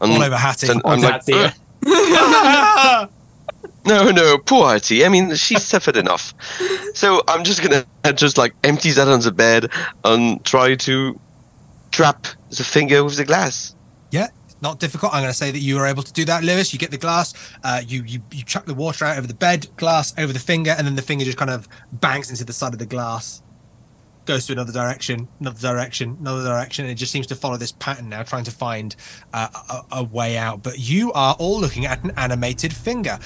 On, 0.00 0.10
all 0.10 0.22
over 0.22 0.36
Hattie. 0.36 0.68
then 0.68 0.80
On 0.84 0.94
I'm 0.94 1.00
like, 1.00 1.24
that, 1.24 1.26
dear. 1.26 1.52
"Ugh." 1.86 3.10
no, 3.88 4.10
no, 4.10 4.38
poor 4.38 4.68
Hattie. 4.68 5.04
I 5.04 5.08
mean, 5.08 5.34
she 5.34 5.56
suffered 5.58 5.96
enough. 5.96 6.34
So 6.94 7.22
I'm 7.28 7.44
just 7.44 7.62
gonna 7.62 7.84
just 8.14 8.38
like 8.38 8.54
empty 8.64 8.90
that 8.92 9.08
on 9.08 9.20
the 9.20 9.32
bed 9.32 9.70
and 10.04 10.44
try 10.44 10.74
to 10.74 11.18
trap 11.90 12.26
the 12.50 12.64
finger 12.64 13.04
with 13.04 13.16
the 13.16 13.24
glass. 13.24 13.74
Yeah, 14.10 14.28
not 14.62 14.80
difficult. 14.80 15.12
I'm 15.14 15.22
going 15.22 15.30
to 15.30 15.36
say 15.36 15.50
that 15.50 15.58
you 15.58 15.78
are 15.78 15.86
able 15.86 16.02
to 16.02 16.12
do 16.12 16.24
that, 16.26 16.44
Lewis. 16.44 16.72
You 16.72 16.78
get 16.78 16.90
the 16.90 16.98
glass, 16.98 17.34
uh, 17.64 17.82
you, 17.86 18.02
you 18.04 18.20
you 18.32 18.44
chuck 18.44 18.66
the 18.66 18.74
water 18.74 19.04
out 19.04 19.18
over 19.18 19.26
the 19.26 19.34
bed, 19.34 19.66
glass 19.76 20.14
over 20.18 20.32
the 20.32 20.38
finger, 20.38 20.74
and 20.76 20.86
then 20.86 20.94
the 20.94 21.02
finger 21.02 21.24
just 21.24 21.38
kind 21.38 21.50
of 21.50 21.68
bangs 21.92 22.30
into 22.30 22.44
the 22.44 22.52
side 22.52 22.72
of 22.72 22.78
the 22.78 22.86
glass, 22.86 23.42
goes 24.24 24.46
to 24.46 24.52
another 24.52 24.72
direction, 24.72 25.28
another 25.40 25.60
direction, 25.60 26.16
another 26.20 26.44
direction, 26.44 26.84
and 26.84 26.92
it 26.92 26.96
just 26.96 27.12
seems 27.12 27.26
to 27.28 27.34
follow 27.34 27.56
this 27.56 27.72
pattern 27.72 28.08
now, 28.08 28.22
trying 28.22 28.44
to 28.44 28.50
find 28.50 28.96
uh, 29.32 29.48
a, 29.70 29.98
a 29.98 30.04
way 30.04 30.36
out. 30.36 30.62
But 30.62 30.78
you 30.78 31.12
are 31.12 31.34
all 31.38 31.60
looking 31.60 31.86
at 31.86 32.02
an 32.04 32.12
animated 32.16 32.72
finger. 32.72 33.18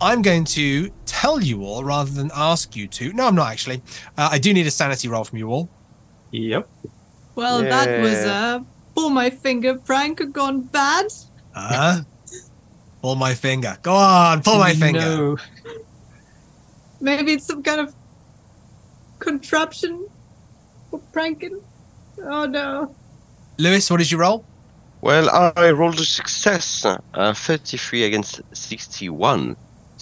I'm 0.00 0.22
going 0.22 0.44
to 0.44 0.90
tell 1.06 1.42
you 1.42 1.64
all 1.64 1.84
rather 1.84 2.10
than 2.10 2.30
ask 2.34 2.76
you 2.76 2.86
to. 2.88 3.12
No, 3.12 3.26
I'm 3.26 3.34
not 3.34 3.50
actually. 3.50 3.82
Uh, 4.16 4.28
I 4.32 4.38
do 4.38 4.52
need 4.52 4.66
a 4.66 4.70
sanity 4.70 5.08
roll 5.08 5.24
from 5.24 5.38
you 5.38 5.48
all. 5.48 5.68
Yep. 6.32 6.68
well, 7.34 7.62
that 7.62 8.00
was 8.00 8.24
a 8.24 8.64
pull 8.94 9.10
my 9.10 9.30
finger 9.30 9.78
prank 9.78 10.20
gone 10.32 10.62
bad. 10.62 11.06
Uh, 11.54 12.02
pull 13.00 13.14
my 13.14 13.34
finger. 13.34 13.78
Go 13.82 13.94
on, 13.94 14.42
pull 14.42 14.58
my 14.58 14.74
finger. 14.74 15.00
No. 15.00 15.36
Maybe 17.00 17.32
it's 17.32 17.46
some 17.46 17.62
kind 17.62 17.80
of 17.80 17.94
contraption 19.18 20.08
for 20.90 21.00
pranking. 21.12 21.60
Oh 22.22 22.46
no. 22.46 22.94
Lewis, 23.58 23.90
what 23.90 23.98
did 23.98 24.10
you 24.10 24.18
roll? 24.18 24.44
Well, 25.00 25.30
I 25.56 25.70
rolled 25.70 26.00
a 26.00 26.04
success, 26.04 26.84
uh, 26.84 27.32
33 27.34 28.04
against 28.04 28.40
61. 28.52 29.56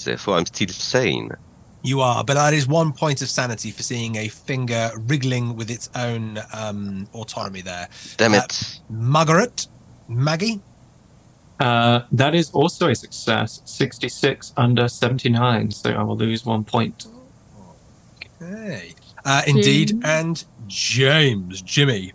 Therefore, 0.05 0.37
I'm 0.37 0.47
still 0.47 0.69
sane. 0.69 1.31
You 1.83 2.01
are, 2.01 2.25
but 2.25 2.35
that 2.35 2.55
is 2.55 2.67
one 2.67 2.93
point 2.93 3.21
of 3.21 3.29
sanity 3.29 3.71
for 3.71 3.83
seeing 3.83 4.17
a 4.17 4.29
finger 4.29 4.91
wriggling 5.07 5.55
with 5.55 5.71
its 5.71 5.91
own 5.95 6.39
um, 6.55 7.07
autonomy 7.13 7.61
there. 7.61 7.89
Damn 8.17 8.33
Uh, 8.33 8.39
it. 8.39 8.81
Margaret, 8.89 9.67
Maggie, 10.09 10.61
Uh, 11.61 12.01
that 12.11 12.35
is 12.35 12.51
also 12.51 12.89
a 12.89 12.95
success. 12.95 13.61
66 13.65 14.53
under 14.57 14.89
79. 14.89 15.71
So 15.71 15.91
I 15.91 16.03
will 16.03 16.17
lose 16.17 16.45
one 16.45 16.65
point. 16.65 17.07
Okay. 18.43 18.95
uh, 19.25 19.43
indeed, 19.47 19.89
James. 19.91 20.05
and 20.05 20.45
James, 20.67 21.63
Jimmy. 21.63 22.13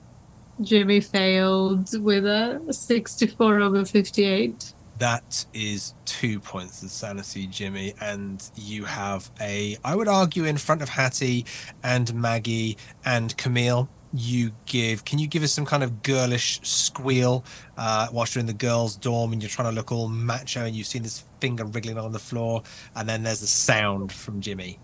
Jimmy 0.62 1.00
failed 1.00 1.88
with 2.04 2.26
a 2.26 2.62
64 2.70 3.62
over 3.62 3.86
58. 3.86 4.74
That 5.00 5.46
is 5.54 5.94
two 6.06 6.40
points 6.42 6.84
of 6.84 6.92
sanity, 6.92 7.48
Jimmy, 7.48 7.94
and 8.02 8.44
you 8.56 8.84
have 8.84 9.32
a. 9.40 9.78
I 9.84 9.96
would 9.96 10.10
argue 10.10 10.44
in 10.44 10.58
front 10.58 10.82
of 10.82 10.90
Hattie 10.90 11.46
and 11.84 12.14
Maggie 12.14 12.78
and 13.06 13.36
Camille. 13.38 13.90
You 14.14 14.52
give. 14.66 15.06
Can 15.06 15.18
you 15.20 15.28
give 15.28 15.42
us 15.44 15.54
some 15.54 15.66
kind 15.66 15.84
of 15.84 16.04
girlish 16.04 16.60
squeal 16.64 17.46
uh, 17.78 18.08
whilst 18.12 18.36
you're 18.36 18.42
in 18.42 18.48
the 18.48 18.54
girls' 18.54 18.98
dorm 18.98 19.32
and 19.32 19.42
you're 19.42 19.50
trying 19.50 19.70
to 19.70 19.76
look 19.76 19.92
all 19.92 20.10
macho 20.10 20.66
and 20.66 20.76
you've 20.76 20.88
seen 20.88 21.04
this 21.04 21.24
finger 21.40 21.64
wriggling 21.64 21.98
on 21.98 22.12
the 22.12 22.20
floor, 22.20 22.62
and 22.96 23.08
then 23.08 23.24
there's 23.24 23.42
a 23.42 23.48
sound 23.48 24.12
from 24.12 24.42
Jimmy. 24.42 24.80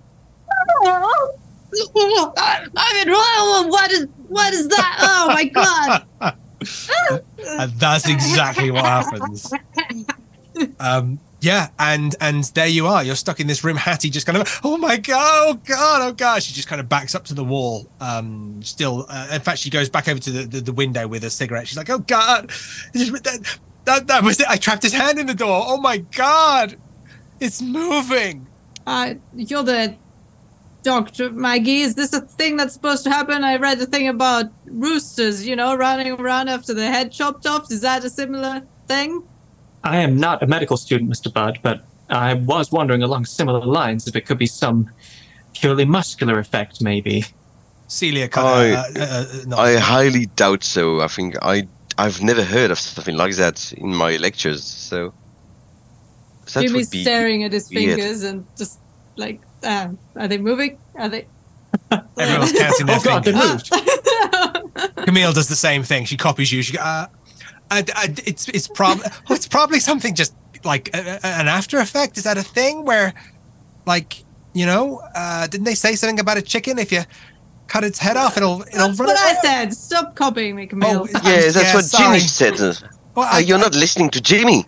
I 2.78 3.04
mean, 3.04 3.12
wha- 3.14 3.68
what 3.70 3.92
is 3.92 4.08
what 4.30 4.54
is 4.54 4.68
that? 4.70 4.98
Oh 5.02 5.28
my 5.28 5.44
god! 5.46 6.06
and 6.62 7.72
that's 7.74 8.08
exactly 8.08 8.72
what 8.72 8.86
happens. 8.86 9.52
Um, 10.80 11.20
yeah, 11.42 11.70
and 11.78 12.16
and 12.22 12.46
there 12.56 12.68
you 12.68 12.88
are. 12.88 13.04
You're 13.04 13.16
stuck 13.16 13.40
in 13.40 13.48
this 13.48 13.64
room. 13.64 13.76
Hattie 13.78 14.10
just 14.10 14.26
kind 14.26 14.38
of, 14.38 14.62
oh 14.64 14.78
my 14.78 14.98
god, 14.98 15.18
oh 15.20 15.54
god, 15.66 16.02
oh 16.02 16.14
god. 16.14 16.42
She 16.42 16.54
just 16.54 16.68
kind 16.68 16.80
of 16.80 16.90
backs 16.90 17.14
up 17.14 17.26
to 17.26 17.34
the 17.34 17.44
wall. 17.44 17.88
Um, 18.00 18.62
still, 18.64 19.06
uh, 19.10 19.28
in 19.34 19.42
fact, 19.42 19.60
she 19.60 19.70
goes 19.70 19.90
back 19.90 20.08
over 20.08 20.20
to 20.20 20.32
the, 20.32 20.44
the, 20.44 20.62
the 20.62 20.74
window 20.74 21.08
with 21.08 21.24
a 21.24 21.30
cigarette. 21.30 21.68
She's 21.68 21.78
like, 21.78 21.90
oh 21.90 22.00
god, 22.00 22.50
that, 22.94 23.58
that 23.84 24.08
that 24.08 24.24
was 24.24 24.40
it. 24.40 24.48
I 24.50 24.58
trapped 24.58 24.84
his 24.84 24.94
hand 24.94 25.20
in 25.20 25.28
the 25.28 25.36
door. 25.36 25.64
Oh 25.68 25.78
my 25.78 25.98
god, 25.98 26.78
it's 27.40 27.62
moving. 27.62 28.48
Uh, 28.88 29.16
you're 29.36 29.64
the 29.64 29.96
doctor, 30.86 31.32
Maggie. 31.32 31.82
Is 31.82 31.96
this 31.96 32.14
a 32.14 32.22
thing 32.22 32.56
that's 32.56 32.74
supposed 32.74 33.04
to 33.04 33.10
happen? 33.10 33.44
I 33.44 33.58
read 33.58 33.82
a 33.82 33.86
thing 33.86 34.08
about 34.08 34.46
roosters, 34.66 35.46
you 35.46 35.56
know, 35.56 35.76
running 35.76 36.14
around 36.14 36.48
after 36.48 36.74
their 36.74 36.92
head 36.92 37.12
chopped 37.12 37.46
off. 37.46 37.70
Is 37.72 37.82
that 37.82 38.06
a 38.06 38.10
similar 38.10 38.62
thing? 38.88 39.24
I 39.84 39.98
am 39.98 40.18
not 40.18 40.42
a 40.42 40.48
medical 40.48 40.78
student, 40.78 41.12
Mr. 41.12 41.34
Budd, 41.34 41.60
but 41.62 41.84
I 42.10 42.36
was 42.36 42.72
wondering 42.72 43.04
along 43.04 43.26
similar 43.26 43.66
lines 43.66 44.08
if 44.08 44.16
it 44.16 44.22
could 44.28 44.38
be 44.38 44.46
some 44.48 44.90
purely 45.54 45.86
muscular 45.86 46.40
effect, 46.40 46.82
maybe. 46.82 47.26
Celia 47.88 48.28
kind 48.28 48.48
I- 48.48 48.74
Uh, 48.74 48.84
uh, 49.00 49.26
uh. 49.52 49.58
I 49.58 49.76
highly 49.78 50.26
doubt 50.28 50.64
so. 50.64 51.02
I 51.02 51.08
think 51.08 51.36
I 51.42 51.68
I've 51.98 52.22
never 52.22 52.44
heard 52.44 52.72
of 52.72 52.80
something 52.80 53.16
like 53.16 53.36
that 53.38 53.74
in 53.74 53.96
my 53.96 54.18
lectures. 54.18 54.64
So 54.64 55.14
that 56.54 56.62
Jimmy's 56.64 56.74
would 56.74 56.92
be 56.92 57.04
staring 57.04 57.44
at 57.44 57.54
his 57.54 57.70
weird. 57.70 57.96
fingers 58.00 58.24
and 58.24 58.46
just 58.58 58.80
like, 59.16 59.40
uh, 59.66 59.90
are 60.16 60.28
they 60.28 60.38
moving? 60.38 60.78
Are 60.96 61.10
they? 61.10 61.26
Everyone's 62.18 62.54
counting 62.54 62.86
their 62.86 62.98
Oh, 63.00 63.04
God, 63.04 63.24
they 63.24 63.34
moved. 63.34 63.70
Camille 65.06 65.34
does 65.34 65.48
the 65.48 65.56
same 65.56 65.84
thing. 65.84 66.06
She 66.06 66.18
copies 66.18 66.52
you. 66.52 66.62
She 66.62 66.74
go, 66.74 66.82
uh, 66.82 67.08
uh, 67.72 67.82
uh, 67.96 68.08
it's 68.26 68.48
it's 68.50 68.68
probably 68.68 69.06
it's 69.30 69.48
probably 69.48 69.80
something 69.80 70.16
just 70.16 70.34
like 70.64 70.90
a, 70.96 71.20
a- 71.24 71.28
an 71.28 71.48
after 71.48 71.80
effect. 71.80 72.18
Is 72.18 72.24
that 72.24 72.38
a 72.38 72.44
thing 72.44 72.86
where, 72.86 73.14
like, 73.86 74.24
you 74.54 74.66
know, 74.66 75.02
uh, 75.16 75.48
didn't 75.48 75.66
they 75.66 75.76
say 75.76 75.96
something 75.96 76.20
about 76.20 76.38
a 76.38 76.42
chicken? 76.42 76.80
If 76.80 76.92
you 76.92 77.02
cut 77.68 77.84
its 77.84 78.00
head 78.00 78.16
off, 78.18 78.38
it'll 78.38 78.62
it'll 78.62 78.88
That's 78.90 79.00
run 79.00 79.08
what 79.08 79.18
I 79.20 79.34
said. 79.42 79.74
Stop 79.74 80.16
copying 80.16 80.56
me, 80.56 80.68
Camille. 80.68 81.02
Oh, 81.04 81.08
yeah. 81.08 81.20
That's 81.42 81.56
yeah, 81.56 81.74
what 81.74 81.84
sorry. 81.86 82.18
Jimmy 82.18 82.20
said. 82.28 82.60
Well, 83.16 83.30
Oh, 83.32 83.38
you're 83.38 83.58
not 83.60 83.74
listening 83.76 84.10
to 84.12 84.22
Jimmy, 84.22 84.66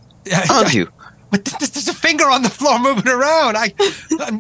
aren't 0.50 0.74
you? 0.74 0.90
But 1.32 1.44
there's, 1.44 1.70
there's 1.72 1.88
a 1.90 1.94
finger 1.94 2.30
on 2.30 2.42
the 2.42 2.50
floor 2.50 2.80
moving 2.80 3.10
around. 3.10 3.58
I, 3.58 3.74
I'm, 4.22 4.40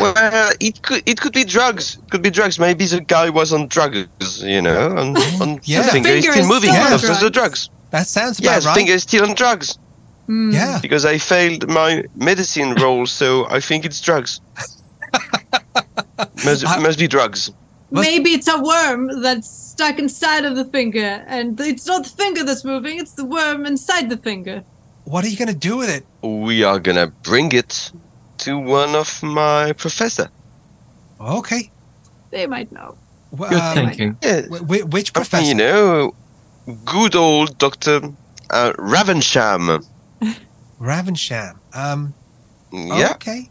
Well, 0.00 0.52
it 0.60 0.82
could 0.82 1.02
it 1.06 1.20
could 1.20 1.32
be 1.32 1.44
drugs. 1.44 1.96
It 2.02 2.10
could 2.10 2.22
be 2.22 2.30
drugs. 2.30 2.58
Maybe 2.58 2.84
the 2.86 3.00
guy 3.00 3.30
was 3.30 3.52
on 3.52 3.68
drugs, 3.68 4.42
you 4.42 4.60
know, 4.60 4.90
on, 4.96 5.16
on 5.40 5.60
Yeah. 5.64 5.82
the 5.82 5.90
finger 5.92 6.08
is 6.10 6.24
Finger 6.24 6.32
still 6.32 6.48
moving 6.54 6.70
still 6.70 6.82
on 6.82 6.92
because 6.92 7.10
of 7.10 7.20
the 7.20 7.30
drugs. 7.30 7.68
drugs. 7.68 7.70
that 7.90 8.06
sounds 8.06 8.40
Yeah, 8.40 8.50
about 8.50 8.62
the 8.62 8.68
right. 8.68 8.74
finger 8.76 8.92
is 8.92 9.02
still 9.02 9.24
on 9.28 9.34
drugs 9.34 9.78
Hmm. 10.26 10.50
Yeah. 10.50 10.80
because 10.82 11.04
I 11.04 11.18
failed 11.18 11.68
my 11.68 12.02
medicine 12.16 12.74
role, 12.82 13.06
so 13.06 13.46
I 13.48 13.60
think 13.60 13.84
it's 13.84 14.00
drugs. 14.00 14.40
must, 16.44 16.66
I- 16.66 16.78
must 16.80 16.98
be 16.98 17.06
drugs. 17.08 17.50
Maybe 17.92 18.30
it's 18.30 18.48
a 18.48 18.58
worm 18.60 19.22
that's 19.22 19.48
stuck 19.48 19.98
inside 20.00 20.44
of 20.44 20.56
the 20.56 20.64
finger, 20.64 21.24
and 21.28 21.58
it's 21.60 21.86
not 21.86 22.02
the 22.04 22.10
finger 22.10 22.42
that's 22.42 22.64
moving; 22.64 22.98
it's 22.98 23.12
the 23.12 23.24
worm 23.24 23.64
inside 23.64 24.10
the 24.10 24.16
finger. 24.16 24.64
What 25.04 25.24
are 25.24 25.28
you 25.28 25.36
going 25.36 25.48
to 25.48 25.54
do 25.70 25.76
with 25.76 25.88
it? 25.88 26.04
We 26.22 26.64
are 26.64 26.80
gonna 26.80 27.06
bring 27.22 27.52
it 27.52 27.92
to 28.38 28.58
one 28.58 28.94
of 28.94 29.22
my 29.22 29.72
professor. 29.72 30.28
Okay. 31.20 31.70
They 32.30 32.46
might 32.46 32.70
know. 32.72 32.96
Well, 33.30 33.50
Good 33.50 33.60
um, 33.60 33.74
thinking. 33.74 34.18
Yeah, 34.22 34.42
wh- 34.42 34.58
wh- 34.58 34.92
which 34.92 35.12
you 35.42 35.54
know, 35.54 36.14
good 36.84 37.14
old 37.16 37.58
Doctor 37.58 38.00
uh, 38.50 38.72
Ravensham. 38.78 39.84
Ravensham. 40.80 41.56
Um, 41.74 42.14
Yeah, 42.72 43.12
Okay. 43.12 43.50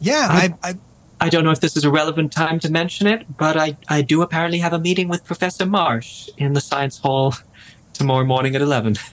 Yeah, 0.00 0.26
I, 0.30 0.54
I, 0.62 0.74
I 1.20 1.28
don't 1.30 1.44
know 1.44 1.50
if 1.50 1.60
this 1.60 1.76
is 1.76 1.84
a 1.84 1.90
relevant 1.90 2.32
time 2.32 2.58
to 2.60 2.70
mention 2.70 3.06
it, 3.06 3.36
but 3.38 3.56
I, 3.56 3.76
I 3.88 4.02
do 4.02 4.20
apparently 4.20 4.58
have 4.58 4.72
a 4.74 4.78
meeting 4.78 5.08
with 5.08 5.24
Professor 5.24 5.64
Marsh 5.64 6.28
in 6.36 6.52
the 6.52 6.60
science 6.60 6.98
hall 6.98 7.34
tomorrow 7.94 8.24
morning 8.24 8.54
at 8.54 8.60
11. 8.60 8.96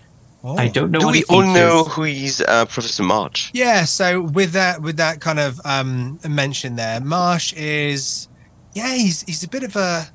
oh. 0.43 0.57
I 0.57 0.67
don't 0.67 0.91
know 0.91 0.99
do 0.99 1.05
what 1.05 1.11
we 1.13 1.19
he 1.19 1.25
all 1.29 1.41
teaches. 1.41 1.53
know 1.53 1.83
who 1.83 2.03
is 2.03 2.43
uh, 2.47 2.65
Professor 2.65 3.03
Marsh? 3.03 3.51
Yeah, 3.53 3.85
so 3.85 4.21
with 4.21 4.51
that 4.53 4.81
with 4.81 4.97
that 4.97 5.21
kind 5.21 5.39
of 5.39 5.59
um 5.65 6.19
mention 6.27 6.75
there, 6.75 6.99
Marsh 6.99 7.53
is 7.53 8.27
yeah, 8.73 8.93
he's 8.95 9.23
he's 9.23 9.43
a 9.43 9.49
bit 9.49 9.63
of 9.63 9.75
a 9.75 10.07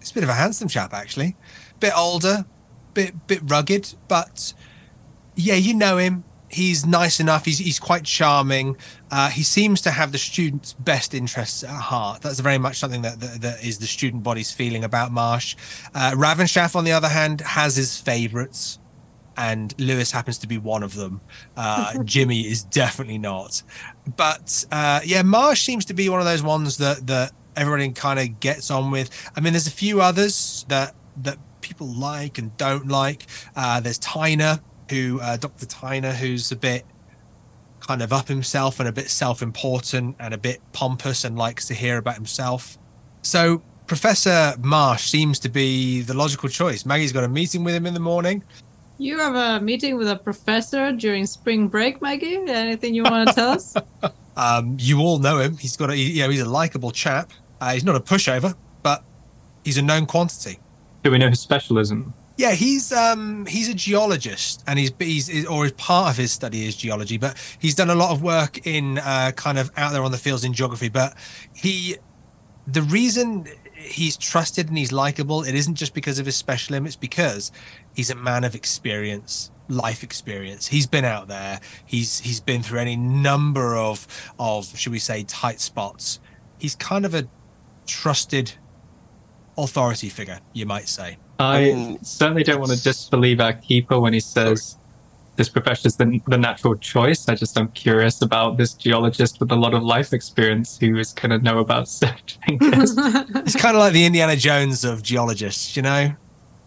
he's 0.00 0.10
a 0.10 0.14
bit 0.14 0.22
of 0.22 0.28
a 0.28 0.34
handsome 0.34 0.68
chap 0.68 0.92
actually. 0.92 1.36
Bit 1.80 1.92
older, 1.96 2.44
bit 2.94 3.26
bit 3.26 3.40
rugged, 3.44 3.94
but 4.08 4.54
yeah, 5.36 5.54
you 5.54 5.74
know 5.74 5.98
him. 5.98 6.24
He's 6.48 6.84
nice 6.84 7.18
enough. 7.18 7.46
He's 7.46 7.58
he's 7.58 7.80
quite 7.80 8.04
charming. 8.04 8.76
Uh, 9.10 9.30
he 9.30 9.42
seems 9.42 9.80
to 9.82 9.90
have 9.90 10.12
the 10.12 10.18
students' 10.18 10.74
best 10.74 11.14
interests 11.14 11.64
at 11.64 11.70
heart. 11.70 12.20
That's 12.20 12.40
very 12.40 12.58
much 12.58 12.78
something 12.78 13.02
that 13.02 13.20
that, 13.20 13.40
that 13.40 13.64
is 13.64 13.78
the 13.78 13.86
student 13.86 14.22
body's 14.22 14.52
feeling 14.52 14.84
about 14.84 15.12
Marsh. 15.12 15.56
Uh, 15.94 16.12
Ravenshaft, 16.14 16.76
on 16.76 16.84
the 16.84 16.92
other 16.92 17.08
hand, 17.08 17.40
has 17.40 17.76
his 17.76 17.98
favourites, 17.98 18.78
and 19.36 19.74
Lewis 19.78 20.10
happens 20.10 20.38
to 20.38 20.46
be 20.46 20.58
one 20.58 20.82
of 20.82 20.94
them. 20.94 21.20
Uh, 21.56 21.94
Jimmy 22.04 22.42
is 22.42 22.64
definitely 22.64 23.18
not. 23.18 23.62
But 24.16 24.64
uh, 24.70 25.00
yeah, 25.04 25.22
Marsh 25.22 25.62
seems 25.62 25.84
to 25.86 25.94
be 25.94 26.08
one 26.08 26.20
of 26.20 26.26
those 26.26 26.42
ones 26.42 26.78
that 26.78 27.06
that 27.06 27.32
everybody 27.56 27.90
kind 27.90 28.18
of 28.18 28.40
gets 28.40 28.70
on 28.70 28.90
with. 28.90 29.10
I 29.36 29.40
mean, 29.40 29.52
there's 29.52 29.66
a 29.66 29.70
few 29.70 30.00
others 30.00 30.64
that 30.68 30.94
that 31.22 31.38
people 31.60 31.86
like 31.86 32.38
and 32.38 32.56
don't 32.56 32.88
like. 32.88 33.26
Uh, 33.56 33.80
there's 33.80 33.98
Tyner, 33.98 34.60
who 34.90 35.20
uh, 35.20 35.36
Dr. 35.36 35.66
Tyner, 35.66 36.14
who's 36.14 36.52
a 36.52 36.56
bit 36.56 36.84
kind 37.80 38.02
of 38.02 38.12
up 38.12 38.28
himself 38.28 38.78
and 38.78 38.88
a 38.88 38.92
bit 38.92 39.10
self-important 39.10 40.14
and 40.20 40.32
a 40.32 40.38
bit 40.38 40.60
pompous 40.72 41.24
and 41.24 41.36
likes 41.36 41.66
to 41.66 41.74
hear 41.74 41.98
about 41.98 42.14
himself. 42.14 42.78
So 43.22 43.62
Professor 43.86 44.54
Marsh 44.60 45.08
seems 45.08 45.38
to 45.40 45.48
be 45.48 46.02
the 46.02 46.14
logical 46.14 46.48
choice. 46.48 46.86
Maggie's 46.86 47.12
got 47.12 47.24
a 47.24 47.28
meeting 47.28 47.64
with 47.64 47.74
him 47.74 47.86
in 47.86 47.94
the 47.94 48.00
morning. 48.00 48.42
You 49.02 49.18
have 49.18 49.34
a 49.34 49.60
meeting 49.60 49.96
with 49.96 50.08
a 50.08 50.14
professor 50.14 50.92
during 50.92 51.26
spring 51.26 51.66
break, 51.66 52.00
Maggie. 52.00 52.36
Anything 52.36 52.94
you 52.94 53.02
want 53.02 53.28
to 53.28 53.34
tell 53.34 53.50
us? 53.50 53.74
Um, 54.34 54.78
you 54.80 55.00
all 55.00 55.18
know 55.18 55.40
him. 55.40 55.58
He's 55.58 55.76
got 55.76 55.90
a, 55.90 55.96
you 55.96 56.22
know, 56.22 56.30
he's 56.30 56.40
a 56.40 56.48
likable 56.48 56.90
chap. 56.90 57.32
Uh, 57.60 57.74
he's 57.74 57.84
not 57.84 57.96
a 57.96 58.00
pushover, 58.00 58.54
but 58.82 59.04
he's 59.62 59.76
a 59.76 59.82
known 59.82 60.06
quantity. 60.06 60.58
Do 61.02 61.10
we 61.10 61.18
know 61.18 61.28
his 61.28 61.38
specialism? 61.40 62.14
Yeah, 62.38 62.52
he's 62.52 62.92
um 62.92 63.44
he's 63.44 63.68
a 63.68 63.74
geologist, 63.74 64.64
and 64.66 64.78
he's 64.78 64.90
he's 64.98 65.46
or 65.46 65.64
his 65.64 65.72
part 65.72 66.12
of 66.12 66.16
his 66.16 66.32
study 66.32 66.66
is 66.66 66.74
geology, 66.74 67.18
but 67.18 67.36
he's 67.58 67.74
done 67.74 67.90
a 67.90 67.94
lot 67.94 68.10
of 68.10 68.22
work 68.22 68.66
in 68.66 68.96
uh, 68.96 69.32
kind 69.36 69.58
of 69.58 69.70
out 69.76 69.92
there 69.92 70.02
on 70.02 70.12
the 70.12 70.16
fields 70.16 70.44
in 70.44 70.54
geography. 70.54 70.88
But 70.88 71.14
he, 71.54 71.98
the 72.66 72.80
reason 72.80 73.46
he's 73.82 74.16
trusted 74.16 74.68
and 74.68 74.78
he's 74.78 74.92
likable, 74.92 75.42
it 75.42 75.54
isn't 75.54 75.74
just 75.74 75.92
because 75.92 76.18
of 76.18 76.26
his 76.26 76.36
specialism. 76.36 76.86
It's 76.86 76.96
because 76.96 77.52
he's 77.94 78.10
a 78.10 78.14
man 78.14 78.44
of 78.44 78.54
experience, 78.54 79.50
life 79.68 80.02
experience. 80.02 80.66
He's 80.68 80.86
been 80.86 81.04
out 81.04 81.28
there. 81.28 81.60
He's 81.86 82.20
he's 82.20 82.40
been 82.40 82.62
through 82.62 82.80
any 82.80 82.96
number 82.96 83.76
of 83.76 84.06
of 84.38 84.76
should 84.78 84.92
we 84.92 84.98
say 84.98 85.24
tight 85.24 85.60
spots. 85.60 86.20
He's 86.58 86.74
kind 86.74 87.04
of 87.04 87.14
a 87.14 87.26
trusted 87.86 88.52
authority 89.58 90.08
figure, 90.08 90.40
you 90.52 90.66
might 90.66 90.88
say. 90.88 91.18
I 91.38 91.72
Um, 91.72 91.98
certainly 92.02 92.44
don't 92.44 92.60
want 92.60 92.72
to 92.72 92.82
disbelieve 92.82 93.40
our 93.40 93.52
keeper 93.52 93.98
when 94.00 94.12
he 94.12 94.20
says 94.20 94.78
this 95.36 95.48
professor's 95.48 95.96
the, 95.96 96.20
the 96.28 96.38
natural 96.38 96.76
choice. 96.76 97.28
I 97.28 97.34
just 97.34 97.58
am 97.58 97.68
curious 97.68 98.20
about 98.22 98.58
this 98.58 98.74
geologist 98.74 99.40
with 99.40 99.50
a 99.50 99.56
lot 99.56 99.74
of 99.74 99.82
life 99.82 100.12
experience 100.12 100.78
who 100.78 100.96
is 100.98 101.12
going 101.12 101.30
to 101.30 101.38
know 101.38 101.58
about 101.58 101.88
certain 102.00 102.38
things. 102.46 102.94
It's 102.96 103.56
kind 103.56 103.76
of 103.76 103.80
like 103.80 103.92
the 103.94 104.04
Indiana 104.04 104.36
Jones 104.36 104.84
of 104.84 105.02
geologists, 105.02 105.74
you 105.76 105.82
know. 105.82 106.14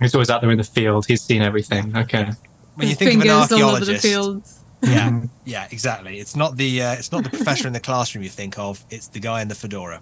He's 0.02 0.14
always 0.14 0.30
out 0.30 0.42
there 0.42 0.52
in 0.52 0.58
the 0.58 0.64
field. 0.64 1.06
He's 1.08 1.22
seen 1.22 1.42
everything. 1.42 1.96
Okay. 1.96 2.30
When 2.76 2.88
you 2.88 2.96
His 2.96 2.98
think 2.98 3.10
of 3.16 3.22
an 3.22 3.28
fingers 3.28 3.52
all 3.52 3.70
over 3.70 3.86
the 3.86 3.94
archaeologist, 3.94 4.02
fields. 4.04 4.60
yeah, 4.82 5.22
yeah, 5.46 5.68
exactly. 5.72 6.20
It's 6.20 6.36
not 6.36 6.58
the 6.58 6.82
uh, 6.82 6.94
it's 6.94 7.12
not 7.12 7.24
the 7.24 7.30
professor 7.30 7.68
in 7.68 7.74
the 7.74 7.80
classroom 7.80 8.24
you 8.24 8.30
think 8.30 8.60
of. 8.60 8.84
It's 8.90 9.08
the 9.08 9.20
guy 9.20 9.42
in 9.42 9.48
the 9.48 9.56
fedora. 9.56 10.02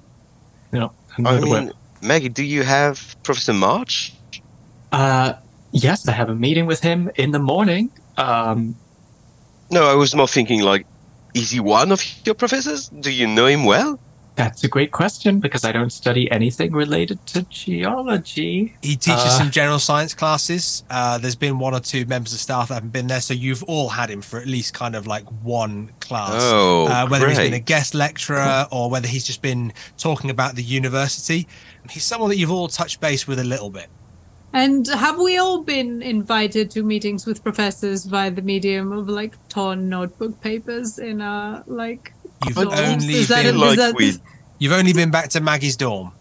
Yeah. 0.71 0.89
I 1.17 1.21
by 1.21 1.36
the 1.38 1.45
mean, 1.45 1.71
Maggie, 2.01 2.29
do 2.29 2.43
you 2.43 2.63
have 2.63 3.15
Professor 3.23 3.53
Marsh? 3.53 4.12
Uh, 4.91 5.34
yes, 5.71 6.08
I 6.08 6.12
have 6.13 6.29
a 6.29 6.36
meeting 6.36 6.65
with 6.65 6.82
him 6.82 7.12
in 7.15 7.32
the 7.32 7.39
morning. 7.39 7.91
Um, 8.17 8.75
No, 9.69 9.86
I 9.86 9.93
was 9.95 10.15
more 10.15 10.27
thinking 10.27 10.62
like, 10.62 10.86
is 11.36 11.51
he 11.51 11.60
one 11.60 11.91
of 11.91 12.03
your 12.25 12.36
professors? 12.36 12.89
Do 12.89 13.12
you 13.12 13.27
know 13.27 13.45
him 13.45 13.65
well? 13.65 13.99
That's 14.36 14.63
a 14.63 14.67
great 14.67 14.91
question 14.91 15.39
because 15.39 15.63
I 15.63 15.72
don't 15.72 15.91
study 15.91 16.30
anything 16.32 16.72
related 16.72 17.26
to 17.28 17.43
geology. 17.43 18.76
He 18.82 18.96
teaches 18.96 19.26
Uh. 19.26 19.38
some 19.38 19.52
general 19.52 19.80
science 19.80 20.13
classes. 20.13 20.84
Uh, 20.89 21.17
there's 21.17 21.36
been 21.36 21.60
one 21.60 21.74
or 21.74 21.80
two 21.80 22.06
members 22.06 22.34
of 22.34 22.39
staff 22.39 22.69
that 22.69 22.76
haven't 22.76 22.91
been 22.93 23.08
there, 23.08 23.22
so 23.22 23.34
you've 23.34 23.63
all 23.63 23.89
had 23.89 24.10
him 24.10 24.22
for 24.22 24.39
at 24.39 24.48
least 24.48 24.74
kind 24.74 24.96
of 24.96 25.06
like 25.08 25.26
one 25.43 25.89
class. 26.00 26.32
Oh, 26.36 26.88
uh, 26.88 27.08
whether 27.08 27.28
he's 27.30 27.38
been 27.38 27.54
a 27.54 27.60
guest 27.60 27.93
lecturer 27.93 28.67
or 28.72 28.89
whether 28.89 29.08
he's 29.08 29.24
just 29.24 29.41
been 29.41 29.72
talking 29.98 30.30
about 30.30 30.56
the 30.56 30.63
university. 30.63 31.48
He's 31.89 32.04
someone 32.04 32.30
that 32.30 32.38
you've 32.38 32.52
all 32.52 32.67
touched 32.67 33.00
base 33.02 33.28
with 33.28 33.39
a 33.39 33.43
little 33.43 33.69
bit. 33.69 33.88
And 34.56 34.88
have 34.88 35.17
we 35.17 35.38
all 35.38 35.63
been 35.63 36.04
invited 36.04 36.69
to 36.72 36.84
meetings 36.84 37.26
with 37.26 37.43
professors 37.43 38.06
via 38.06 38.30
the 38.30 38.43
medium 38.43 38.91
of 38.91 39.10
like 39.10 39.36
torn 39.50 39.89
notebook 39.89 40.39
papers 40.41 41.00
in 41.00 41.22
our 41.22 41.63
like? 41.65 42.12
You've 42.47 42.58
only 42.58 43.13
Is 43.15 43.27
been 43.27 43.58
like 43.58 43.77
that- 43.77 43.95
we 43.95 44.13
you've 44.60 44.71
only 44.73 44.93
been 44.93 45.12
back 45.12 45.29
to 45.29 45.41
Maggie's 45.41 45.75
dorm. 45.77 46.12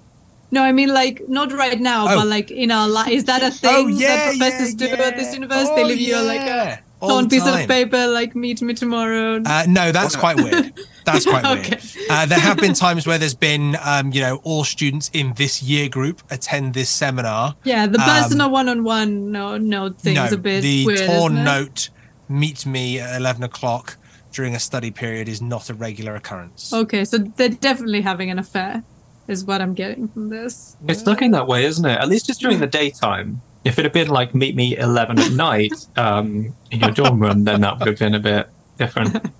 No, 0.50 0.62
I 0.62 0.72
mean 0.72 0.92
like 0.92 1.22
not 1.28 1.50
right 1.52 1.80
now, 1.80 2.04
Oh. 2.08 2.16
but 2.18 2.26
like 2.26 2.50
in 2.50 2.70
our 2.70 2.88
life. 2.88 3.08
Is 3.10 3.24
that 3.24 3.42
a 3.42 3.50
thing 3.50 3.96
that 3.98 4.36
professors 4.36 4.74
do 4.74 4.86
at 4.86 5.16
this 5.16 5.32
university? 5.34 5.72
Oh, 5.72 5.76
they 5.76 5.84
leave 5.84 6.00
you 6.00 6.20
like 6.20 6.42
a 6.42 6.80
torn 7.00 7.28
piece 7.28 7.46
of 7.46 7.66
paper, 7.66 8.06
like 8.08 8.34
meet 8.36 8.60
me 8.60 8.74
tomorrow. 8.74 9.42
Uh, 9.44 9.64
no, 9.68 9.92
that's 9.92 10.14
quite 10.16 10.36
weird. 10.36 10.72
That's 11.04 11.26
quite 11.26 11.42
weird. 11.42 11.66
Okay. 11.66 11.80
Uh, 12.08 12.26
there 12.26 12.38
have 12.38 12.58
been 12.58 12.74
times 12.86 13.08
where 13.08 13.18
there's 13.18 13.34
been, 13.34 13.76
um, 13.82 14.12
you 14.12 14.20
know, 14.20 14.36
all 14.44 14.62
students 14.62 15.10
in 15.12 15.32
this 15.34 15.60
year 15.60 15.88
group 15.88 16.22
attend 16.30 16.74
this 16.74 16.90
seminar. 16.90 17.56
yeah, 17.64 17.88
the 17.88 17.98
um, 17.98 18.04
personal 18.08 18.50
one-on-one 18.50 19.32
no 19.32 19.58
note 19.58 19.96
no, 20.04 20.24
is 20.26 20.32
a 20.32 20.38
bit 20.38 20.62
the 20.62 20.86
weird. 20.86 21.00
torn 21.06 21.42
note 21.42 21.90
meet 22.28 22.64
me 22.64 23.00
at 23.00 23.16
11 23.20 23.42
o'clock 23.42 23.96
during 24.32 24.54
a 24.54 24.60
study 24.60 24.90
period 24.90 25.28
is 25.28 25.40
not 25.42 25.70
a 25.70 25.74
regular 25.74 26.14
occurrence. 26.14 26.72
Okay, 26.72 27.04
so 27.04 27.18
they're 27.18 27.48
definitely 27.50 28.00
having 28.00 28.30
an 28.30 28.38
affair, 28.38 28.82
is 29.28 29.44
what 29.44 29.60
I'm 29.60 29.74
getting 29.74 30.08
from 30.08 30.28
this. 30.30 30.76
It's 30.88 31.06
looking 31.06 31.30
that 31.32 31.46
way, 31.46 31.64
isn't 31.64 31.84
it? 31.84 31.98
At 31.98 32.08
least 32.08 32.26
just 32.26 32.40
during 32.40 32.58
the 32.60 32.66
daytime. 32.66 33.40
If 33.64 33.78
it 33.78 33.84
had 33.84 33.92
been 33.92 34.08
like 34.08 34.34
meet 34.34 34.56
me 34.56 34.76
11 34.76 35.18
at 35.20 35.32
night 35.32 35.72
um, 35.96 36.52
in 36.70 36.80
your 36.80 36.90
dorm 36.90 37.20
room, 37.20 37.44
then 37.44 37.60
that 37.60 37.78
would 37.78 37.86
have 37.88 37.98
been 37.98 38.14
a 38.14 38.20
bit 38.20 38.48
different. 38.78 39.16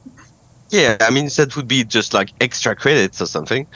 Yeah, 0.70 0.96
I 1.00 1.10
mean 1.10 1.28
that 1.36 1.54
would 1.54 1.68
be 1.68 1.84
just 1.84 2.14
like 2.14 2.30
extra 2.40 2.74
credits 2.74 3.20
or 3.20 3.26
something. 3.26 3.66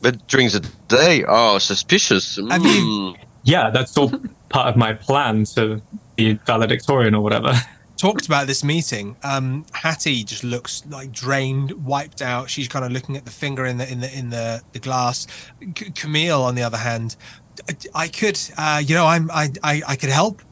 But 0.00 0.26
during 0.28 0.48
the 0.48 0.66
day, 0.88 1.24
oh, 1.28 1.58
suspicious. 1.58 2.36
Have 2.36 2.64
you- 2.64 3.12
Mm. 3.12 3.16
yeah, 3.44 3.68
that's 3.68 3.94
all 3.98 4.10
part 4.48 4.68
of 4.68 4.76
my 4.76 4.94
plan 4.94 5.44
to 5.56 5.82
be 6.16 6.40
valedictorian 6.46 7.14
or 7.14 7.20
whatever. 7.22 7.52
Talked 7.96 8.26
about 8.26 8.46
this 8.46 8.62
meeting. 8.62 9.16
Um, 9.22 9.64
Hattie 9.72 10.22
just 10.22 10.44
looks 10.44 10.84
like 10.90 11.12
drained, 11.12 11.72
wiped 11.84 12.20
out. 12.20 12.50
She's 12.50 12.68
kind 12.68 12.84
of 12.84 12.92
looking 12.92 13.16
at 13.16 13.24
the 13.24 13.30
finger 13.30 13.64
in 13.64 13.78
the 13.78 13.90
in 13.90 14.00
the 14.00 14.18
in 14.18 14.28
the, 14.30 14.60
the 14.72 14.78
glass. 14.78 15.26
C- 15.78 15.90
Camille, 15.94 16.42
on 16.42 16.54
the 16.54 16.62
other 16.62 16.76
hand, 16.76 17.16
I- 17.94 18.08
could, 18.08 18.38
uh, 18.58 18.82
you 18.84 18.94
know, 18.94 19.06
I'm 19.06 19.30
I, 19.30 19.50
I 19.62 19.82
I 19.88 19.96
could 19.96 20.10
help. 20.10 20.42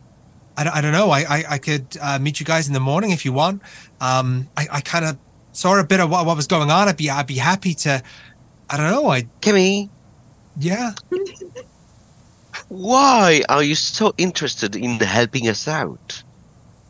I, 0.56 0.64
don't- 0.64 0.74
I 0.74 0.80
don't 0.80 0.92
know. 0.92 1.10
I 1.10 1.20
I, 1.20 1.44
I 1.50 1.58
could 1.58 1.86
uh, 2.00 2.18
meet 2.18 2.40
you 2.40 2.46
guys 2.46 2.66
in 2.66 2.72
the 2.72 2.80
morning 2.80 3.10
if 3.10 3.26
you 3.26 3.32
want. 3.34 3.60
Um, 4.00 4.48
I, 4.56 4.66
I 4.72 4.80
kind 4.80 5.04
of 5.04 5.18
saw 5.52 5.78
a 5.78 5.84
bit 5.84 6.00
of 6.00 6.08
what, 6.10 6.24
what 6.24 6.36
was 6.36 6.46
going 6.46 6.70
on. 6.70 6.88
I'd 6.88 6.96
be 6.96 7.10
I'd 7.10 7.26
be 7.26 7.36
happy 7.36 7.74
to. 7.74 8.02
I 8.70 8.76
don't 8.78 8.90
know. 8.90 9.08
I 9.10 9.22
Kimmy. 9.42 9.90
yeah. 10.56 10.92
why 12.68 13.42
are 13.50 13.62
you 13.62 13.74
so 13.74 14.14
interested 14.16 14.76
in 14.76 14.98
helping 14.98 15.46
us 15.48 15.68
out? 15.68 16.22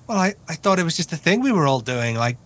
Well, 0.07 0.19
I, 0.19 0.35
I 0.49 0.55
thought 0.55 0.79
it 0.79 0.85
was 0.85 0.97
just 0.97 1.13
a 1.13 1.17
thing 1.17 1.41
we 1.41 1.53
were 1.53 1.67
all 1.67 1.81
doing. 1.81 2.17
Like, 2.17 2.37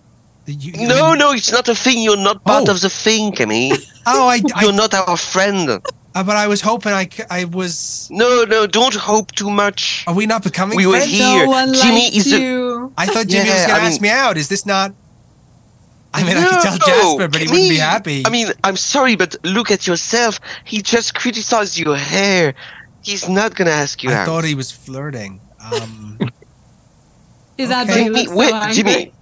you, 0.47 0.73
you- 0.73 0.89
No, 0.89 1.11
mean- 1.11 1.19
no, 1.19 1.33
it's 1.33 1.51
not 1.53 1.69
a 1.69 1.75
thing. 1.75 2.03
You're 2.03 2.17
not 2.17 2.45
part 2.45 2.69
Oh. 2.69 2.73
of 2.73 2.81
the 2.81 2.91
thing, 2.91 3.33
Kemi. 3.33 3.73
Oh, 4.07 4.27
I, 4.29 4.41
I 4.55 4.63
You're 4.63 4.73
not 4.73 4.95
our 4.95 5.19
friend. 5.19 5.69
uh, 5.69 5.81
but 6.25 6.35
I 6.37 6.47
was 6.49 6.63
hoping 6.63 6.93
I, 6.93 7.09
I 7.31 7.45
was. 7.45 8.09
No, 8.11 8.45
no, 8.45 8.67
don't 8.67 8.95
hope 8.95 9.33
too 9.33 9.51
much. 9.51 10.05
Are 10.07 10.15
we 10.15 10.25
not 10.25 10.43
becoming 10.43 10.77
We 10.79 10.87
were 10.87 10.99
here. 11.01 11.45
No 11.45 11.51
one 11.51 11.75
Jimmy 11.75 12.05
likes 12.05 12.17
is 12.17 12.33
a- 12.33 12.41
you. 12.41 12.93
I 12.97 13.05
thought 13.07 13.27
Jimmy 13.27 13.49
Yeah, 13.49 13.55
was 13.57 13.67
going 13.67 13.81
to 13.81 13.87
ask 13.87 14.01
mean- 14.01 14.11
me 14.13 14.17
out. 14.17 14.37
Is 14.39 14.49
this 14.49 14.65
not? 14.65 14.95
I 16.15 16.25
mean, 16.25 16.39
I 16.39 16.43
could 16.49 16.63
tell 16.63 16.79
Jasper, 16.79 17.29
but 17.29 17.43
he 17.43 17.49
wouldn't 17.49 17.69
be 17.69 17.77
happy. 17.77 18.23
I 18.27 18.31
mean, 18.31 18.49
I'm 18.65 18.77
sorry, 18.79 19.15
but 19.15 19.37
look 19.45 19.71
at 19.71 19.87
yourself. 19.87 20.41
He 20.65 20.81
just 20.81 21.15
criticized 21.15 21.77
your 21.77 21.97
hair. 21.97 22.55
He's 23.03 23.29
not 23.29 23.55
gonna 23.55 23.71
ask 23.73 24.03
you 24.03 24.09
out 24.11 24.17
I 24.17 24.21
out. 24.21 24.27
thought 24.27 24.45
he 24.45 24.55
was 24.55 24.71
flirting. 24.71 25.39
Um, 25.61 26.19
Is 27.59 27.69
that 27.71 27.89
Okay. 27.91 28.05
Jimmy, 28.05 28.27
look 28.27 28.49
so 28.49 28.55
angry? 28.55 28.75
Jimmy, 28.75 29.13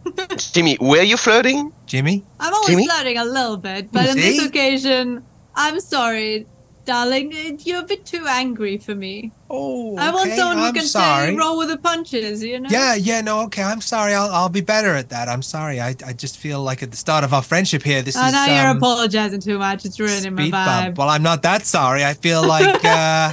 Jimmy, 0.52 0.78
were 0.80 1.02
you 1.02 1.16
flirting? 1.16 1.72
Jimmy, 1.86 2.24
I'm 2.38 2.52
always 2.52 2.68
Jimmy? 2.70 2.86
flirting 2.86 3.18
a 3.18 3.24
little 3.24 3.56
bit, 3.56 3.90
but 3.92 4.08
on 4.10 4.16
this 4.16 4.44
occasion, 4.44 5.24
I'm 5.54 5.80
sorry, 5.80 6.46
darling. 6.84 7.32
You're 7.64 7.80
a 7.80 7.84
bit 7.84 8.04
too 8.04 8.26
angry 8.28 8.76
for 8.76 8.94
me. 8.94 9.32
oh, 9.48 9.96
I 9.96 10.10
want 10.12 10.28
okay, 10.28 10.36
someone 10.36 10.58
who 10.58 10.64
I'm 10.64 10.74
can 10.74 10.84
sorry. 10.84 11.28
say 11.30 11.36
roll 11.36 11.56
with 11.56 11.68
the 11.68 11.78
punches, 11.78 12.42
you 12.42 12.60
know? 12.60 12.68
Yeah, 12.70 12.94
yeah, 12.94 13.20
no, 13.22 13.40
okay. 13.44 13.62
I'm 13.62 13.80
sorry. 13.80 14.12
I'll, 14.14 14.28
I'll 14.30 14.48
be 14.50 14.60
better 14.60 14.90
at 14.94 15.08
that. 15.10 15.28
I'm 15.28 15.42
sorry. 15.42 15.80
I, 15.80 15.94
I 16.04 16.12
just 16.12 16.36
feel 16.36 16.62
like 16.62 16.82
at 16.82 16.90
the 16.90 16.96
start 16.96 17.24
of 17.24 17.32
our 17.32 17.42
friendship 17.42 17.82
here, 17.82 18.02
this 18.02 18.16
I 18.16 18.26
is 18.28 18.32
know 18.34 18.44
you're 18.54 18.66
um, 18.68 18.76
apologizing 18.76 19.40
too 19.40 19.58
much. 19.58 19.84
It's 19.86 19.98
ruining 19.98 20.34
my 20.34 20.48
vibe. 20.48 20.84
bump. 20.84 20.98
Well, 20.98 21.08
I'm 21.08 21.22
not 21.22 21.42
that 21.42 21.64
sorry. 21.64 22.04
I 22.04 22.12
feel 22.14 22.46
like 22.56 22.84
uh, 22.84 23.32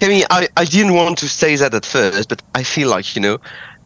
I 0.00 0.08
mean, 0.08 0.24
I, 0.30 0.48
I 0.56 0.64
didn't 0.64 0.94
want 0.94 1.18
to 1.18 1.28
say 1.28 1.56
that 1.56 1.74
at 1.74 1.84
first, 1.84 2.28
but 2.28 2.42
I 2.54 2.62
feel 2.62 2.88
like, 2.88 3.14
you 3.16 3.22
know, 3.22 3.38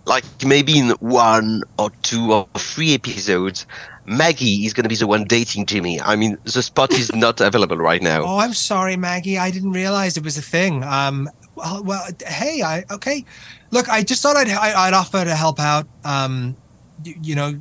like 0.09 0.25
maybe 0.44 0.79
in 0.79 0.90
one 1.01 1.62
or 1.79 1.90
two 2.03 2.33
or 2.33 2.49
three 2.55 2.94
episodes, 2.94 3.66
Maggie 4.07 4.64
is 4.64 4.73
going 4.73 4.85
to 4.85 4.88
be 4.88 4.97
the 4.97 5.07
one 5.07 5.25
dating 5.25 5.66
Jimmy. 5.66 6.01
I 6.01 6.16
mean, 6.16 6.38
the 6.44 6.62
spot 6.62 6.92
is 6.92 7.14
not 7.14 7.40
available 7.49 7.77
right 7.77 8.03
now. 8.03 8.23
Oh, 8.23 8.38
I'm 8.38 8.55
sorry, 8.55 8.97
Maggie. 8.97 9.38
I 9.38 9.51
didn't 9.51 9.73
realize 9.73 10.16
it 10.16 10.25
was 10.25 10.38
a 10.38 10.42
thing. 10.42 10.83
Um, 10.83 11.29
well, 11.55 11.85
well 11.85 12.07
hey, 12.27 12.62
I 12.62 12.85
okay. 12.90 13.25
Look, 13.71 13.88
I 13.88 14.03
just 14.03 14.23
thought 14.23 14.37
I'd 14.37 14.49
I, 14.49 14.87
I'd 14.87 14.94
offer 14.94 15.25
to 15.25 15.35
help 15.35 15.61
out. 15.61 15.87
Um, 16.05 16.57
you, 17.05 17.14
you 17.23 17.35
know, 17.35 17.61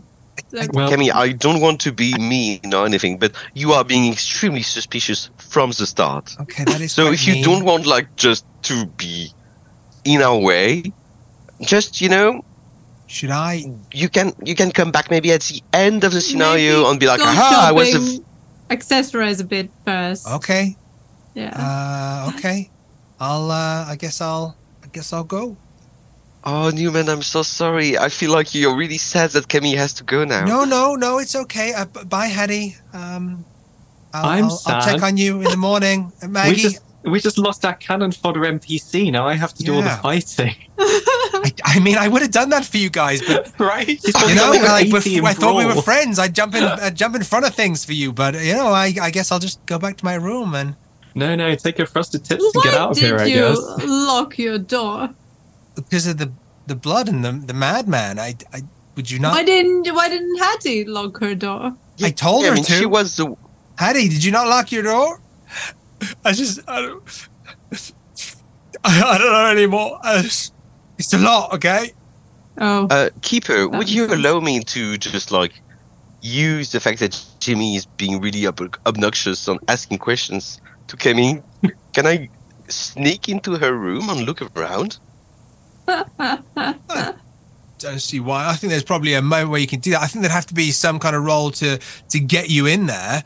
Like, 0.51 0.71
Well, 0.73 0.89
Kemi, 0.89 1.12
I 1.13 1.33
don't 1.33 1.62
want 1.62 1.81
to 1.81 1.91
be 1.91 2.13
mean 2.17 2.73
or 2.73 2.86
anything, 2.86 3.17
but 3.17 3.33
you 3.53 3.73
are 3.73 3.83
being 3.83 4.12
extremely 4.12 4.62
suspicious 4.62 5.29
from 5.38 5.71
the 5.71 5.86
start. 5.86 6.36
okay, 6.41 6.63
that 6.63 6.79
is. 6.81 6.93
So 6.93 7.03
quite 7.03 7.13
if 7.15 7.27
you 7.27 7.33
mean. 7.33 7.43
don't 7.43 7.65
want, 7.65 7.86
like, 7.86 8.15
just 8.15 8.45
to 8.63 8.86
be 8.86 9.31
in 10.05 10.21
our 10.21 10.38
way, 10.38 10.93
just, 11.61 12.01
you 12.01 12.09
know, 12.09 12.43
should 13.07 13.29
I? 13.31 13.63
you 13.93 14.09
can 14.09 14.33
you 14.43 14.53
can 14.53 14.69
come 14.71 14.91
back 14.91 15.09
maybe 15.09 15.31
at 15.31 15.41
the 15.43 15.61
end 15.73 16.03
of 16.03 16.11
the 16.11 16.19
scenario 16.21 16.89
maybe 16.89 16.89
and 16.89 16.99
be 16.99 17.07
like, 17.07 17.19
go 17.19 17.25
aha, 17.25 17.67
I 17.69 17.71
was 17.71 17.93
a 17.95 18.21
accessorize 18.73 19.39
a 19.39 19.45
bit 19.45 19.69
first. 19.85 20.27
Okay. 20.27 20.75
Yeah. 21.33 21.53
Uh, 21.55 22.31
okay. 22.35 22.69
I'll. 23.19 23.49
Uh, 23.49 23.85
I 23.87 23.95
guess 23.97 24.19
I'll. 24.21 24.57
I 24.83 24.87
guess 24.87 25.13
I'll 25.13 25.23
go. 25.23 25.55
Oh, 26.43 26.69
Newman, 26.69 27.09
I'm 27.09 27.21
so 27.23 27.43
sorry. 27.43 27.97
I 27.97 28.09
feel 28.09 28.31
like 28.31 28.53
you're 28.55 28.75
really 28.75 28.97
sad 28.97 29.31
that 29.31 29.47
Kemi 29.47 29.75
has 29.75 29.93
to 29.95 30.03
go 30.03 30.23
now. 30.23 30.45
No, 30.45 30.63
no, 30.65 30.95
no. 30.95 31.17
It's 31.19 31.35
okay. 31.35 31.73
Uh, 31.73 31.85
b- 31.85 32.03
bye, 32.05 32.27
Hattie. 32.27 32.75
Um, 32.93 33.43
I'll, 34.13 34.25
I'm 34.29 34.43
I'll, 34.45 34.61
I'll 34.67 34.81
check 34.85 35.01
on 35.03 35.17
you 35.17 35.41
in 35.41 35.49
the 35.51 35.57
morning, 35.57 36.11
Uh, 36.21 36.27
we 36.27 36.31
Maggie. 36.31 36.61
just 36.61 36.81
we 37.03 37.19
just 37.19 37.37
lost 37.37 37.63
our 37.65 37.73
cannon 37.75 38.11
fodder 38.11 38.41
NPC. 38.41 39.11
Now 39.11 39.27
I 39.27 39.33
have 39.35 39.53
to 39.55 39.63
do 39.63 39.75
all 39.75 39.81
the 39.81 39.89
fighting. 40.01 40.55
I, 41.65 41.75
I 41.77 41.79
mean, 41.79 41.97
I 41.97 42.07
would 42.07 42.21
have 42.21 42.31
done 42.31 42.49
that 42.49 42.65
for 42.65 42.77
you 42.77 42.89
guys, 42.89 43.21
but 43.21 43.51
right? 43.59 43.87
you 43.87 44.35
know, 44.35 44.51
like 44.51 44.91
with 44.91 45.05
bef- 45.05 45.23
I 45.23 45.33
thought 45.33 45.55
we 45.55 45.65
were 45.65 45.81
friends. 45.81 46.19
I'd 46.19 46.35
jump 46.35 46.55
in, 46.55 46.63
I'd 46.85 46.95
jump 46.95 47.15
in 47.15 47.23
front 47.23 47.45
of 47.45 47.55
things 47.55 47.83
for 47.85 47.93
you, 47.93 48.11
but 48.13 48.33
you 48.35 48.53
know, 48.53 48.67
I, 48.69 48.93
I 49.01 49.11
guess 49.11 49.31
I'll 49.31 49.39
just 49.39 49.65
go 49.65 49.77
back 49.79 49.97
to 49.97 50.05
my 50.05 50.15
room 50.15 50.53
and 50.55 50.75
No, 51.15 51.35
no, 51.35 51.55
take 51.55 51.77
your 51.77 51.87
frosted 51.87 52.23
tips 52.25 52.43
to 52.43 52.51
Why 52.59 52.63
get 52.63 52.73
out 52.75 52.91
of 52.91 52.97
here, 52.97 53.17
I 53.17 53.25
you 53.25 53.35
guess. 53.35 53.57
lock 53.85 54.37
your 54.37 54.57
door? 54.59 55.09
because 55.75 56.07
of 56.07 56.17
the 56.17 56.31
the 56.65 56.75
blood 56.75 57.07
and 57.07 57.23
the 57.23 57.31
the 57.31 57.53
madman. 57.53 58.19
I, 58.19 58.35
I 58.53 58.61
would 58.95 59.09
you 59.11 59.19
not? 59.19 59.33
Why 59.33 59.43
didn't 59.43 59.87
Why 59.93 60.09
didn't 60.09 60.37
Hattie 60.39 60.85
lock 60.85 61.19
her 61.19 61.35
door? 61.35 61.73
I 62.03 62.11
told 62.11 62.43
Yeah, 62.43 62.49
her 62.49 62.53
I 62.53 62.55
mean, 62.55 62.63
to. 62.65 62.71
she 62.73 62.85
was 62.85 63.15
the. 63.15 63.35
Hattie, 63.77 64.09
did 64.09 64.23
you 64.23 64.31
not 64.31 64.47
lock 64.47 64.71
your 64.71 64.83
door? 64.83 65.21
I 66.25 66.31
just, 66.33 66.59
I 66.67 66.81
don't, 66.81 67.03
I, 68.83 69.01
I 69.01 69.17
don't 69.17 69.31
know 69.31 69.45
anymore. 69.47 69.99
I 70.03 70.21
just, 70.21 70.53
it's 70.97 71.13
a 71.13 71.17
lot, 71.17 71.53
okay? 71.53 71.93
Oh, 72.60 72.88
Uh, 72.89 73.10
Keeper, 73.21 73.67
would 73.67 73.89
you 73.89 74.07
sense. 74.07 74.13
allow 74.19 74.39
me 74.39 74.63
to 74.63 74.97
just 74.97 75.31
like 75.31 75.53
use 76.21 76.71
the 76.71 76.79
fact 76.79 76.99
that 76.99 77.23
Jimmy 77.39 77.75
is 77.75 77.86
being 77.86 78.19
really 78.19 78.47
ob- 78.47 78.75
obnoxious 78.86 79.47
on 79.47 79.60
asking 79.67 79.99
questions 79.99 80.60
to 80.88 80.97
Kemi? 80.97 81.41
Can 81.93 82.07
I 82.07 82.29
sneak 82.67 83.29
into 83.29 83.57
her 83.57 83.73
room 83.73 84.10
and 84.10 84.21
look 84.21 84.41
around? 84.57 84.97
I 85.88 86.75
don't 87.79 87.99
see 88.01 88.19
why. 88.19 88.47
I 88.49 88.53
think 88.55 88.71
there's 88.71 88.83
probably 88.83 89.13
a 89.13 89.21
moment 89.21 89.51
where 89.51 89.60
you 89.62 89.67
can 89.67 89.79
do 89.79 89.91
that. 89.91 90.01
I 90.01 90.07
think 90.07 90.21
there'd 90.23 90.31
have 90.31 90.47
to 90.47 90.53
be 90.53 90.71
some 90.71 90.99
kind 90.99 91.15
of 91.15 91.23
roll 91.23 91.51
to 91.51 91.79
to 92.10 92.19
get 92.19 92.49
you 92.49 92.65
in 92.65 92.88
there. 92.88 93.23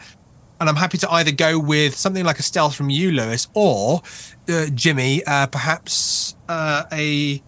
And 0.60 0.70
I'm 0.70 0.76
happy 0.76 1.00
to 1.00 1.10
either 1.12 1.32
go 1.32 1.58
with 1.58 1.96
something 1.96 2.24
like 2.24 2.38
a 2.38 2.44
stealth 2.44 2.76
from 2.76 2.92
you, 2.92 3.12
Lewis, 3.12 3.48
or 3.56 4.02
uh, 4.48 4.68
Jimmy, 4.76 5.24
uh, 5.26 5.48
perhaps 5.48 6.36
uh, 6.50 6.84
a 6.92 7.42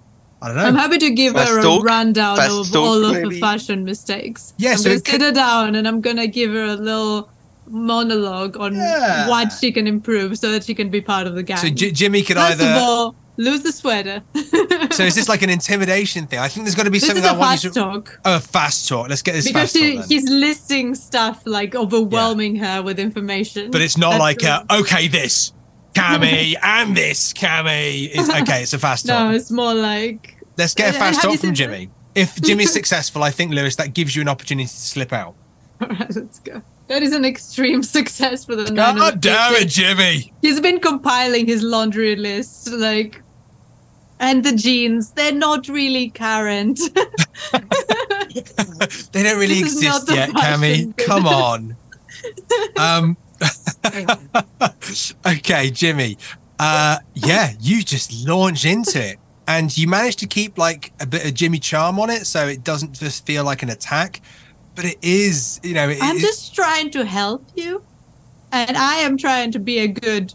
I 0.44 0.48
don't 0.48 0.58
know. 0.58 0.64
I'm 0.66 0.76
happy 0.76 0.98
to 0.98 1.10
give 1.12 1.34
Fast 1.34 1.50
her 1.52 1.60
a 1.60 1.64
talk? 1.64 1.84
rundown 1.86 2.36
Fast 2.38 2.52
of 2.52 2.68
talk, 2.72 2.76
all 2.84 3.06
of 3.06 3.16
her 3.16 3.22
maybe? 3.24 3.40
fashion 3.40 3.86
mistakes. 3.86 4.54
Yeah, 4.58 4.72
I'm 4.72 4.78
so 4.78 4.84
gonna 4.86 4.96
it 4.98 5.06
sit 5.06 5.12
could- 5.14 5.22
her 5.22 5.32
down 5.32 5.76
and 5.76 5.88
I'm 5.88 6.02
gonna 6.02 6.28
give 6.28 6.52
her 6.52 6.66
a 6.66 6.76
little 6.76 7.30
monologue 7.68 8.58
on 8.58 8.76
Yeah. 8.76 9.28
what 9.30 9.52
she 9.54 9.72
can 9.72 9.88
improve 9.88 10.38
so 10.38 10.52
that 10.52 10.64
she 10.66 10.74
can 10.76 10.90
be 10.90 11.02
part 11.02 11.28
of 11.28 11.36
the 11.36 11.44
gang. 11.44 11.58
so 11.58 11.70
J- 11.70 11.92
Jimmy 11.92 12.22
could 12.22 12.36
First 12.38 12.60
either. 12.62 12.72
of 12.72 12.78
all, 12.78 13.16
lose 13.38 13.62
the 13.64 13.72
sweater. 13.72 14.22
so 14.92 15.04
is 15.04 15.16
this 15.16 15.30
like 15.30 15.42
an 15.42 15.50
intimidation 15.50 16.28
thing? 16.28 16.40
I 16.40 16.50
think 16.50 16.66
there's 16.66 16.76
got 16.76 16.84
to 16.84 16.92
be 16.92 17.00
this 17.00 17.08
something 17.08 17.24
is 17.24 17.30
I 17.30 17.34
a 17.34 17.40
want 17.40 17.62
fast 17.62 17.74
to. 17.74 17.80
talk 17.80 18.20
Oh, 18.26 18.40
fast 18.40 18.88
talk. 18.90 19.10
Let's 19.10 19.22
get 19.22 19.34
this 19.34 19.48
because 19.48 19.72
fast 19.72 19.78
she, 19.78 19.96
talk. 19.96 20.08
Then. 20.08 20.20
he's 20.20 20.30
listing 20.30 20.94
stuff 20.94 21.42
like 21.46 21.74
overwhelming 21.74 22.58
her 22.58 22.82
with 22.84 23.00
information. 23.00 23.72
But 23.72 23.82
it's 23.82 23.98
not 23.98 24.12
That's 24.12 24.20
like, 24.22 24.44
uh, 24.44 24.64
the- 24.70 24.76
okay, 24.82 25.08
this, 25.08 25.54
Cammy, 25.96 26.56
and 26.64 26.96
this, 26.98 27.34
Cammy. 27.34 28.10
It's, 28.14 28.30
okay, 28.30 28.64
it's 28.64 28.74
a 28.74 28.80
fast 28.80 29.08
talk. 29.08 29.30
no, 29.30 29.36
it's 29.36 29.50
more 29.52 29.74
like 29.74 30.33
Let's 30.58 30.74
get 30.74 30.96
a 30.96 30.98
fast 30.98 31.22
talk 31.22 31.40
from 31.40 31.54
Jimmy. 31.54 31.90
If 32.16 32.40
Jimmy's 32.42 32.72
successful, 32.80 33.24
I 33.24 33.32
think, 33.32 33.52
Lewis, 33.54 33.76
that 33.78 33.94
gives 33.94 34.16
you 34.16 34.22
an 34.22 34.28
opportunity 34.30 34.68
to 34.68 34.74
slip 34.74 35.12
out. 35.14 35.36
all 35.82 35.88
right, 35.88 36.16
let's 36.16 36.40
go. 36.40 36.62
That 36.88 37.02
is 37.02 37.14
an 37.14 37.26
extreme 37.26 37.82
success 37.98 38.46
for 38.46 38.56
the 38.56 38.72
God 38.72 39.22
damn 39.22 39.54
it, 39.56 39.68
Jimmy. 39.70 40.34
He's 40.42 40.60
been 40.60 40.80
compiling 40.80 41.48
his 41.48 41.64
laundry 41.64 42.16
list, 42.16 42.70
like, 42.72 43.22
and 44.20 44.44
the 44.44 44.54
jeans. 44.56 45.12
They're 45.12 45.32
not 45.34 45.68
really 45.68 46.10
current. 46.10 46.80
They 49.12 49.22
don't 49.22 49.38
really 49.40 49.62
This 49.62 49.74
exist 49.76 50.10
yet, 50.12 50.30
Cammy. 50.32 50.96
Come 50.98 51.28
on. 51.28 51.76
um, 52.78 53.18
okay, 55.28 55.70
Jimmy. 55.70 56.18
Uh, 56.58 56.98
yeah, 57.14 57.52
you 57.60 57.84
just 57.84 58.26
launch 58.28 58.66
into 58.66 59.00
it. 59.12 59.20
And 59.48 59.76
you 59.78 59.88
manage 59.88 60.16
to 60.18 60.28
keep 60.28 60.58
like 60.58 60.94
a 61.02 61.06
bit 61.06 61.26
of 61.26 61.34
Jimmy 61.34 61.60
charm 61.60 62.00
on 62.00 62.10
it 62.10 62.26
so 62.26 62.48
it 62.48 62.64
doesn't 62.64 62.94
just 62.94 63.26
feel 63.26 63.44
like 63.44 63.62
an 63.64 63.70
attack. 63.70 64.22
But 64.76 64.86
it 64.86 64.98
is, 65.02 65.60
you 65.64 65.74
know, 65.74 65.90
it, 65.90 65.98
I'm 66.02 66.18
just 66.20 66.56
trying 66.56 66.90
to 66.92 67.06
help 67.06 67.46
you, 67.56 67.84
and 68.52 68.76
I 68.76 68.96
am 68.96 69.18
trying 69.18 69.52
to 69.52 69.60
be 69.60 69.80
a 69.80 69.88
good 69.88 70.34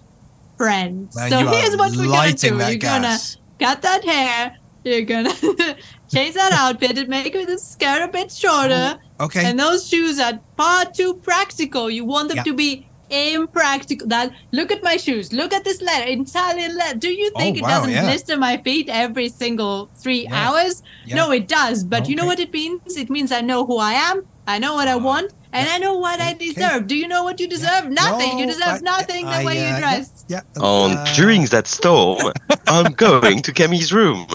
friend. 0.57 1.09
man, 1.15 1.31
so 1.31 1.47
here's 1.49 1.77
what 1.77 1.97
we're 1.97 2.07
gonna 2.07 2.33
do. 2.35 2.57
You're 2.57 2.77
gonna 2.77 3.19
cut 3.59 3.83
that 3.83 4.05
hair. 4.05 4.57
You're 4.85 5.03
gonna 5.03 5.35
change 6.13 6.35
that 6.35 6.53
outfit 6.53 6.99
and 6.99 7.09
make 7.09 7.33
the 7.33 7.59
skirt 7.59 8.03
a 8.03 8.09
bit 8.09 8.31
shorter. 8.31 8.99
Okay. 9.21 9.45
And 9.45 9.59
those 9.59 9.89
shoes 9.89 10.21
are 10.21 10.39
far 10.57 10.85
too 10.85 11.15
practical. 11.15 11.91
You 11.91 12.05
want 12.05 12.29
them 12.29 12.37
Yeah. 12.39 12.43
to 12.45 12.55
be 12.55 12.88
impractical. 13.11 14.07
That 14.09 14.33
look 14.53 14.71
at 14.73 14.83
my 14.83 14.97
shoes. 14.97 15.33
Look 15.33 15.53
at 15.53 15.65
this 15.65 15.81
leather, 15.83 16.07
Italian 16.09 16.77
letter. 16.77 16.99
Do 16.99 17.09
you 17.11 17.31
think 17.37 17.57
Oh, 17.57 17.59
it 17.67 17.69
doesn't 17.69 17.91
yeah. 17.91 18.03
blister 18.03 18.37
my 18.37 18.57
feet 18.59 18.89
every 18.89 19.29
single 19.29 19.89
three 19.97 20.25
Yeah. 20.25 20.49
hours? 20.49 20.83
Yeah. 21.07 21.17
No, 21.17 21.31
it 21.31 21.49
does. 21.49 21.85
But 21.85 22.09
you 22.09 22.17
know 22.17 22.27
what 22.27 22.41
it 22.41 22.53
means? 22.53 22.97
It 22.97 23.11
means 23.11 23.33
I 23.33 23.41
know 23.41 23.65
who 23.67 23.79
I 23.79 23.93
am. 23.93 24.25
I 24.47 24.59
know 24.59 24.75
what 24.75 24.89
I 24.89 24.97
want, 24.97 25.33
and 25.53 25.69
I 25.69 25.77
know 25.77 25.95
what 25.99 26.21
I 26.23 26.33
deserve. 26.33 26.87
Do 26.87 26.97
you 26.97 27.07
know 27.07 27.23
what 27.23 27.39
you 27.39 27.47
deserve? 27.49 27.91
Nothing. 27.91 28.39
you 28.39 28.47
deserve 28.47 28.79
I- 28.81 28.81
nothing. 28.81 29.27
I, 29.27 29.41
the 29.41 29.47
way 29.47 29.59
uh, 29.67 29.75
you 29.75 29.79
dress. 29.79 30.25
Yeah. 30.29 30.41
On 30.61 30.93
uh, 30.93 31.05
during 31.15 31.45
that 31.47 31.67
storm, 31.67 32.33
I'm 32.67 32.93
going 32.95 33.43
to 33.43 33.53
Kemi's 33.53 33.93
room. 33.93 34.27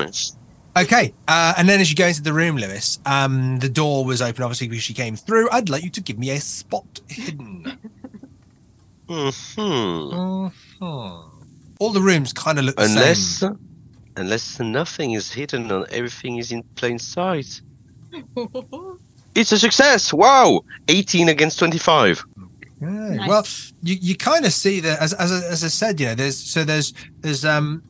Okay, 0.75 1.13
uh, 1.27 1.53
and 1.57 1.69
then 1.69 1.79
as 1.81 1.89
you 1.91 1.95
go 1.95 2.07
into 2.07 2.23
the 2.23 2.33
room, 2.33 2.57
Lewis, 2.57 2.99
um, 3.05 3.59
the 3.59 3.69
door 3.69 4.05
was 4.05 4.23
open, 4.23 4.43
obviously, 4.43 4.67
because 4.67 4.83
she 4.83 4.93
came 4.95 5.15
through. 5.15 5.47
I'd 5.51 5.69
like 5.69 5.83
you 5.83 5.91
to 5.91 6.01
give 6.01 6.17
me 6.17 6.31
a 6.31 6.39
spot 6.39 6.99
hidden. 7.07 7.77
Hmm 9.07 10.13
All 11.79 11.91
the 11.91 12.01
rooms 12.01 12.33
kind 12.33 12.59
of 12.59 12.65
look 12.65 12.75
the 12.77 12.83
Unless, 12.83 13.39
same. 13.39 13.59
unless 14.15 14.59
nothing 14.59 15.11
is 15.11 15.31
hidden 15.31 15.69
and 15.71 15.85
everything 15.89 16.37
is 16.37 16.51
in 16.51 16.63
plain 16.75 16.99
sight. 16.99 17.61
It's 19.35 19.51
a 19.51 19.57
success! 19.57 20.13
Wow! 20.13 20.61
18 20.89 21.27
against 21.27 21.57
25. 21.57 22.23
Okay, 22.37 22.85
Nice. 23.17 23.27
Well, 23.27 23.43
you, 23.81 23.97
you 23.99 24.15
kind 24.15 24.45
of 24.45 24.53
see 24.53 24.79
that 24.81 25.01
as, 25.01 25.11
as 25.13 25.31
I- 25.31 25.47
as 25.47 25.63
I 25.63 25.69
said, 25.69 25.99
you 25.99 26.05
know, 26.05 26.13
there's 26.13 26.37
so 26.37 26.63
there's 26.63 26.93
there's 27.23 27.43
um 27.43 27.83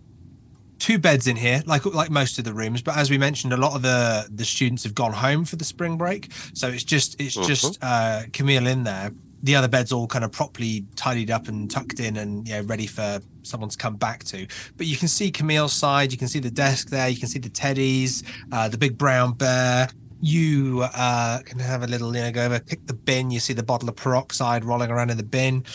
two 0.80 0.98
beds 1.00 1.28
in 1.28 1.36
here, 1.36 1.62
like 1.66 1.84
like 1.86 2.10
most 2.10 2.40
of 2.40 2.46
the 2.46 2.54
rooms. 2.54 2.82
But 2.82 2.96
as 2.96 3.10
we 3.10 3.18
mentioned, 3.18 3.52
a 3.52 3.58
lot 3.58 3.76
of 3.76 3.82
the 3.82 4.26
the 4.34 4.46
students 4.46 4.84
have 4.86 4.96
gone 4.96 5.12
home 5.12 5.44
for 5.44 5.58
the 5.58 5.66
spring 5.66 5.98
break, 5.98 6.32
so 6.54 6.70
it's 6.70 6.86
just 6.86 7.20
it's 7.20 7.36
just 7.46 7.78
uh 7.82 8.24
Camille 8.32 8.66
in 8.68 8.86
there. 8.86 9.12
The 9.44 9.56
other 9.56 9.68
beds 9.68 9.92
all 9.92 10.08
kind 10.08 10.24
of 10.24 10.32
properly 10.32 10.86
tidied 10.96 11.30
up 11.30 11.48
and 11.48 11.70
tucked 11.70 12.00
in, 12.00 12.18
and 12.18 12.48
you 12.48 12.56
know, 12.56 12.62
ready 12.62 12.88
for 12.88 13.20
someone 13.44 13.70
to 13.70 13.78
come 13.78 13.98
back 13.98 14.24
to. 14.26 14.48
But 14.78 14.88
you 14.88 14.98
can 14.98 15.08
see 15.08 15.32
Camille's 15.32 15.74
side. 15.74 16.12
You 16.12 16.18
can 16.18 16.30
see 16.30 16.40
the 16.40 16.52
desk 16.52 16.90
there. 16.90 17.10
You 17.10 17.18
can 17.18 17.28
see 17.28 17.40
the 17.40 17.50
teddies, 17.50 18.24
uh, 18.52 18.70
the 18.70 18.78
big 18.78 18.98
brown 18.98 19.34
bear. 19.34 19.90
You 20.22 20.86
uh, 20.96 21.40
can 21.44 21.60
have 21.60 21.84
a 21.84 21.88
little, 21.88 22.16
you 22.16 22.22
know, 22.22 22.32
go 22.32 22.46
over, 22.46 22.60
pick 22.60 22.88
the 22.88 22.94
bin. 22.94 23.30
You 23.30 23.42
see 23.42 23.52
the 23.54 23.64
bottle 23.64 23.90
of 23.90 23.98
peroxide 23.98 24.64
rolling 24.64 24.90
around 24.90 25.12
in 25.12 25.18
the 25.18 25.24
bin. 25.24 25.66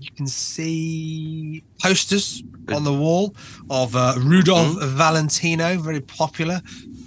You 0.00 0.10
can 0.16 0.26
see 0.26 1.62
posters 1.80 2.42
on 2.68 2.84
the 2.84 2.92
wall 2.92 3.34
of 3.70 3.94
uh, 3.94 4.14
Rudolph 4.18 4.82
Valentino, 4.82 5.78
very 5.78 6.00
popular. 6.00 6.60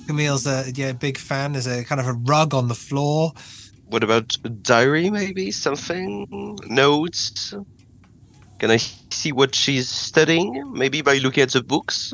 Camille's 0.07 0.47
a 0.47 0.71
yeah, 0.73 0.93
big 0.93 1.17
fan. 1.17 1.51
There's 1.51 1.67
a 1.67 1.83
kind 1.83 1.99
of 1.99 2.07
a 2.07 2.13
rug 2.13 2.53
on 2.53 2.69
the 2.69 2.75
floor. 2.75 3.33
What 3.89 4.03
about 4.03 4.35
a 4.43 4.49
diary, 4.49 5.09
maybe? 5.09 5.51
Something? 5.51 6.57
Notes? 6.67 7.53
Can 8.59 8.71
I 8.71 8.77
see 8.77 9.31
what 9.31 9.55
she's 9.55 9.87
studying? 9.87 10.73
Maybe 10.73 11.01
by 11.01 11.19
looking 11.19 11.43
at 11.43 11.51
the 11.51 11.63
books? 11.63 12.13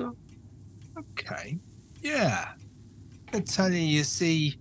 Okay. 0.98 1.58
Yeah. 2.02 2.50
You, 3.34 3.70
you 3.72 4.04
see 4.04 4.60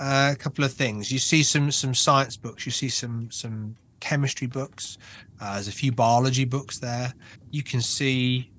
uh, 0.00 0.30
a 0.32 0.36
couple 0.36 0.64
of 0.64 0.72
things. 0.72 1.12
You 1.12 1.18
see 1.18 1.42
some 1.42 1.70
some 1.70 1.94
science 1.94 2.36
books. 2.36 2.66
You 2.66 2.72
see 2.72 2.88
some 2.88 3.30
some 3.30 3.76
chemistry 4.00 4.46
books. 4.46 4.98
Uh, 5.40 5.54
there's 5.54 5.68
a 5.68 5.72
few 5.72 5.92
biology 5.92 6.44
books 6.44 6.78
there. 6.78 7.12
You 7.50 7.62
can 7.62 7.80
see. 7.80 8.50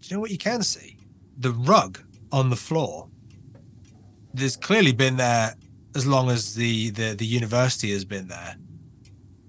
Do 0.00 0.08
you 0.08 0.16
know 0.16 0.20
what 0.20 0.30
you 0.30 0.38
can 0.38 0.62
see? 0.62 0.96
The 1.38 1.52
rug 1.52 2.00
on 2.32 2.48
the 2.48 2.56
floor. 2.56 3.08
There's 4.32 4.56
clearly 4.56 4.92
been 4.92 5.16
there 5.16 5.54
as 5.94 6.06
long 6.06 6.30
as 6.30 6.54
the 6.54 6.90
the 6.90 7.14
the 7.14 7.26
university 7.26 7.92
has 7.92 8.04
been 8.04 8.28
there. 8.28 8.56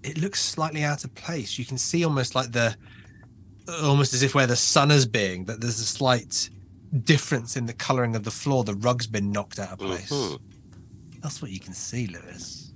It 0.03 0.17
looks 0.19 0.39
slightly 0.43 0.83
out 0.83 1.03
of 1.03 1.13
place. 1.15 1.57
You 1.57 1.65
can 1.65 1.77
see 1.77 2.05
almost 2.05 2.35
like 2.35 2.51
the 2.51 2.75
almost 3.81 4.13
as 4.13 4.21
if 4.21 4.35
where 4.35 4.47
the 4.47 4.55
sun 4.55 4.91
is 4.91 5.05
being 5.05 5.45
that 5.45 5.59
there's 5.61 5.79
a 5.79 5.85
slight 5.85 6.49
difference 7.03 7.57
in 7.57 7.65
the 7.65 7.73
coloring 7.73 8.15
of 8.15 8.23
the 8.23 8.31
floor. 8.31 8.63
The 8.63 8.75
rug's 8.75 9.07
been 9.07 9.31
knocked 9.31 9.59
out 9.59 9.71
of 9.73 9.79
place. 9.79 10.11
Mhm. 10.11 10.39
That's 11.21 11.41
what 11.41 11.49
you 11.49 11.59
can 11.59 11.73
see, 11.73 12.07
Lewis. 12.07 12.71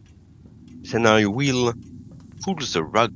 Then 0.81 1.05
I 1.05 1.25
will 1.27 1.73
pull 2.41 2.55
the 2.55 2.83
rug 2.83 3.13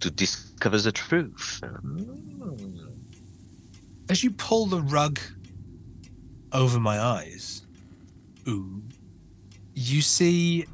to 0.00 0.10
discover 0.10 0.78
the 0.80 0.92
truth. 0.92 1.60
As 4.08 4.24
you 4.24 4.30
pull 4.30 4.66
the 4.66 4.80
rug 4.82 5.18
over 6.52 6.80
my 6.80 6.98
eyes, 6.98 7.62
ooh, 8.48 8.82
you 9.74 10.00
see 10.00 10.66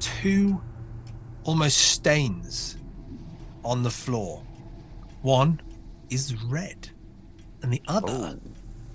two 0.00 0.60
almost 1.44 1.76
stains 1.78 2.76
on 3.64 3.82
the 3.82 3.90
floor. 3.90 4.42
One 5.22 5.60
is 6.10 6.34
red, 6.44 6.90
and 7.62 7.72
the 7.72 7.82
other 7.88 8.36
oh. 8.36 8.40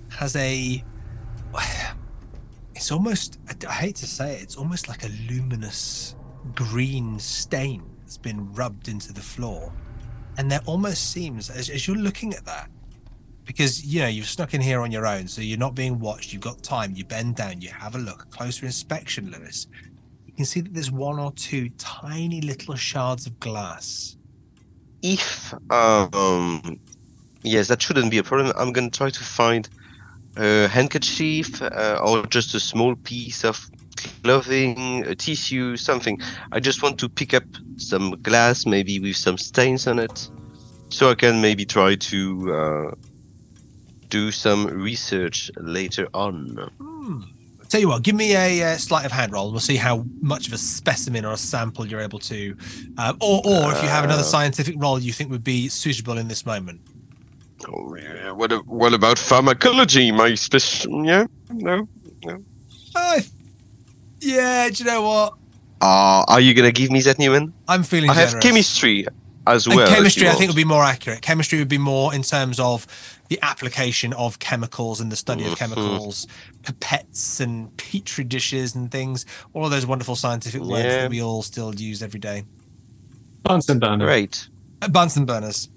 has 0.10 0.36
a. 0.36 0.84
It's 2.74 2.92
almost. 2.92 3.38
I, 3.48 3.54
I 3.68 3.74
hate 3.74 3.96
to 3.98 4.08
say 4.08 4.38
it. 4.38 4.42
It's 4.42 4.56
almost 4.56 4.88
like 4.88 5.04
a 5.04 5.10
luminous 5.30 6.16
green 6.56 7.20
stain 7.20 7.84
that's 8.00 8.18
been 8.18 8.52
rubbed 8.54 8.88
into 8.88 9.14
the 9.14 9.22
floor, 9.22 9.72
and 10.38 10.50
there 10.50 10.62
almost 10.66 11.12
seems 11.12 11.52
as, 11.52 11.70
as 11.70 11.88
you're 11.88 11.98
looking 11.98 12.34
at 12.34 12.44
that, 12.46 12.72
because 13.46 13.86
you 13.86 14.02
know 14.02 14.08
you've 14.08 14.28
snuck 14.28 14.54
in 14.54 14.62
here 14.62 14.82
on 14.82 14.92
your 14.92 15.06
own, 15.06 15.28
so 15.28 15.42
you're 15.42 15.58
not 15.58 15.76
being 15.76 16.00
watched. 16.00 16.34
You've 16.34 16.42
got 16.42 16.62
time. 16.64 16.94
You 16.96 17.06
bend 17.06 17.36
down. 17.36 17.62
You 17.62 17.70
have 17.70 17.96
a 17.96 18.00
look, 18.00 18.30
closer 18.30 18.66
inspection, 18.66 19.32
Lewis. 19.32 19.68
You 20.26 20.34
can 20.34 20.46
see 20.46 20.62
that 20.62 20.74
there's 20.74 20.92
one 20.92 21.20
or 21.20 21.32
two 21.34 21.70
tiny 21.78 22.42
little 22.42 22.76
shards 22.76 23.26
of 23.26 23.40
glass. 23.40 24.16
If, 25.02 25.54
um, 25.72 26.80
yes, 27.42 27.68
that 27.70 27.82
shouldn't 27.82 28.12
be 28.12 28.20
a 28.20 28.24
problem. 28.24 28.54
I'm 28.56 28.72
going 28.72 28.90
to 28.90 28.98
try 28.98 29.10
to 29.10 29.24
find 29.24 29.68
a 30.38 30.68
handkerchief 30.68 31.62
uh, 31.62 32.00
or 32.04 32.26
just 32.28 32.54
a 32.54 32.60
small 32.60 32.96
piece 32.96 33.44
of 33.44 33.70
clothing, 34.24 35.04
a 35.06 35.16
tissue, 35.16 35.76
something. 35.76 36.20
I 36.52 36.60
just 36.60 36.82
want 36.82 37.00
to 37.00 37.10
pick 37.10 37.34
up 37.34 37.44
some 37.78 38.12
glass, 38.22 38.66
maybe 38.66 39.00
with 39.00 39.16
some 39.16 39.38
stains 39.38 39.88
on 39.88 40.00
it, 40.00 40.30
so 40.90 41.10
I 41.10 41.16
can 41.16 41.42
maybe 41.42 41.66
try 41.66 41.96
to 41.96 42.54
uh, 42.54 42.92
do 44.12 44.30
some 44.32 44.68
research 44.68 45.50
later 45.58 46.08
on. 46.14 46.70
Hmm. 46.78 47.22
Tell 47.70 47.80
you 47.80 47.88
what, 47.88 48.04
give 48.04 48.16
me 48.16 48.36
a 48.36 48.74
uh, 48.74 48.78
sleight 48.78 49.06
of 49.06 49.14
hand 49.14 49.32
roll. 49.32 49.50
We'll 49.50 49.62
see 49.62 49.78
how 49.78 50.06
much 50.22 50.46
of 50.48 50.54
a 50.54 50.58
specimen 50.58 51.24
or 51.26 51.32
a 51.32 51.38
sample 51.38 51.88
you're 51.88 52.02
able 52.02 52.20
to, 52.20 52.56
um, 52.98 53.18
or 53.22 53.42
or 53.46 53.72
if 53.72 53.82
you 53.82 53.88
have 53.90 54.04
another 54.04 54.22
Uh. 54.28 54.34
scientific 54.36 54.76
roll 54.78 55.00
you 55.00 55.14
think 55.14 55.32
would 55.32 55.44
be 55.44 55.70
suitable 55.70 56.18
in 56.18 56.28
this 56.28 56.46
moment. 56.46 56.82
Oh, 57.70 57.96
yeah. 57.96 58.32
What, 58.32 58.52
a- 58.52 58.58
what 58.68 58.94
about 58.94 59.18
pharmacology? 59.18 60.12
My 60.12 60.36
special, 60.36 61.06
yeah, 61.06 61.26
no. 61.50 61.88
no. 62.26 62.44
Uh, 62.96 63.22
yeah, 64.20 64.68
do 64.70 64.84
you 64.84 64.90
know 64.90 65.02
what? 65.04 65.34
Uh, 65.80 66.26
are 66.28 66.42
you 66.42 66.54
gonna 66.54 66.72
give 66.74 66.92
me 66.92 67.02
that, 67.02 67.18
Newman? 67.20 67.54
I'm 67.70 67.84
feeling. 67.84 68.10
I 68.10 68.16
have 68.16 68.40
chemistry 68.42 69.08
as 69.48 69.68
well. 69.68 69.80
if 69.80 69.90
chemistry, 69.90 70.24
you 70.24 70.30
I 70.30 70.34
think, 70.34 70.50
would 70.50 70.56
be 70.56 70.64
more 70.64 70.84
accurate. 70.84 71.22
Chemistry 71.22 71.60
would 71.60 71.68
be 71.68 71.78
more 71.78 72.14
in 72.14 72.22
terms 72.24 72.60
of 72.60 72.86
the 73.30 73.40
application 73.42 74.14
of 74.14 74.40
chemicals 74.40 75.00
and 75.02 75.12
the 75.12 75.16
study 75.16 75.46
of 75.46 75.54
Mhm. 75.54 75.58
chemicals, 75.58 76.28
pipettes 76.64 77.40
and 77.40 77.76
petri 77.78 78.24
dishes 78.24 78.76
and 78.76 78.92
things. 78.92 79.26
All 79.54 79.66
of 79.66 79.72
those 79.72 79.86
wonderful 79.86 80.16
scientific 80.16 80.62
words 80.62 80.84
Yeah. 80.86 81.02
that 81.04 81.10
we 81.10 81.22
all 81.22 81.42
still 81.44 81.74
use 81.74 82.02
every 82.04 82.20
day. 82.20 82.44
Bunsen 83.44 83.80
burner. 83.80 84.06
Great. 84.06 84.48
Uh, 84.82 84.88
Bunsen 84.90 85.26
burners. 85.26 85.70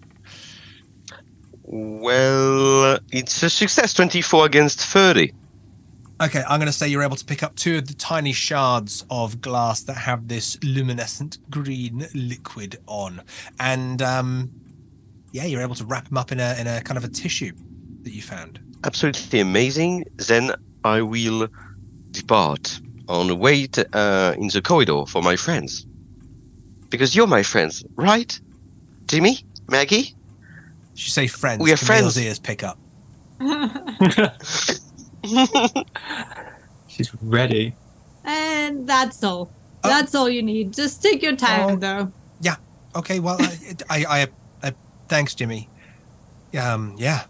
Well, 1.63 2.99
it's 3.11 3.43
a 3.43 3.49
success. 3.51 3.95
Twenty-four 3.95 4.45
against 4.45 4.81
thirty. 4.81 5.33
Okay, 6.21 6.45
I'm 6.49 6.61
going 6.61 6.67
to 6.67 6.73
say 6.73 6.87
you're 6.87 7.03
able 7.03 7.17
to 7.17 7.25
pick 7.25 7.43
up 7.43 7.57
two 7.57 7.79
of 7.79 7.89
the 7.89 7.95
tiny 7.95 8.33
shards 8.33 9.05
of 9.11 9.41
glass 9.41 9.83
that 9.83 9.97
have 9.97 10.29
this 10.29 10.57
luminescent 10.63 11.39
green 11.51 12.07
liquid 12.15 12.79
on, 12.87 13.21
and 13.59 14.01
um, 14.01 14.51
yeah, 15.33 15.45
you're 15.45 15.61
able 15.61 15.75
to 15.75 15.85
wrap 15.85 16.09
them 16.09 16.17
up 16.17 16.31
in 16.31 16.39
a 16.39 16.55
in 16.59 16.69
a 16.69 16.81
kind 16.83 16.97
of 16.97 17.05
a 17.05 17.09
tissue 17.09 17.53
that 18.03 18.13
you 18.13 18.23
found. 18.23 18.61
Absolutely 18.85 19.41
amazing. 19.41 20.05
Then 20.17 20.53
I 20.85 21.03
will 21.03 21.49
depart 22.13 22.81
and 23.09 23.41
wait 23.41 23.79
uh, 23.93 24.35
in 24.39 24.49
the 24.49 24.63
corridor 24.63 25.07
for 25.07 25.21
my 25.21 25.35
friends. 25.35 25.85
Because 26.91 27.17
you're 27.17 27.27
my 27.27 27.43
friends, 27.43 27.85
right? 27.97 28.39
Jimmy, 29.07 29.39
Maggie. 29.69 30.15
She 30.95 31.11
say 31.11 31.27
friends. 31.27 31.61
We 31.61 31.73
are 31.73 31.77
Camille's 31.77 32.15
friends. 32.15 32.19
ears 32.19 32.39
pick 32.39 32.63
up. 32.63 32.79
She's 36.89 37.13
ready. 37.23 37.75
and 38.25 38.87
that's 38.89 39.23
all. 39.25 39.51
Oh. 39.83 39.89
That's 39.89 40.15
all 40.15 40.29
you 40.29 40.43
need. 40.43 40.73
Just 40.73 41.03
take 41.03 41.23
your 41.23 41.37
time, 41.37 41.71
Oh. 41.71 41.77
though. 41.77 42.13
Yeah. 42.41 42.57
Okay, 42.97 43.21
well, 43.21 43.37
I, 43.41 43.59
I, 43.91 44.05
I, 44.23 44.29
I, 44.63 44.75
thanks, 45.09 45.35
Jimmy. 45.35 45.69
Um, 46.59 46.95
yeah, 46.99 47.25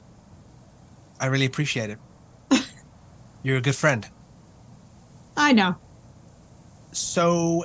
I 1.19 1.27
really 1.27 1.47
appreciate 1.47 1.91
it. 1.91 1.99
You're 3.43 3.57
a 3.57 3.61
good 3.63 3.75
friend. 3.75 4.07
I 5.37 5.53
know. 5.53 5.77
So, 6.93 7.65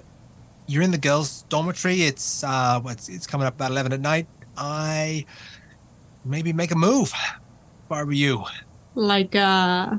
you're 0.67 0.82
in 0.84 0.91
the 0.91 0.97
girls' 0.97 1.43
dormitory. 1.49 2.01
It's 2.03 2.43
uh, 2.43 2.80
what's 2.82 3.09
it's 3.09 3.27
coming 3.27 3.45
up 3.45 3.55
about 3.55 3.71
eleven 3.71 3.93
at 3.93 3.99
night. 4.01 4.27
I 4.57 5.25
maybe 6.25 6.51
make 6.53 6.71
a 6.71 6.75
move. 6.75 7.11
If 7.86 7.91
I 7.91 8.03
were 8.03 8.11
you, 8.11 8.43
Like 8.95 9.36
uh 9.36 9.97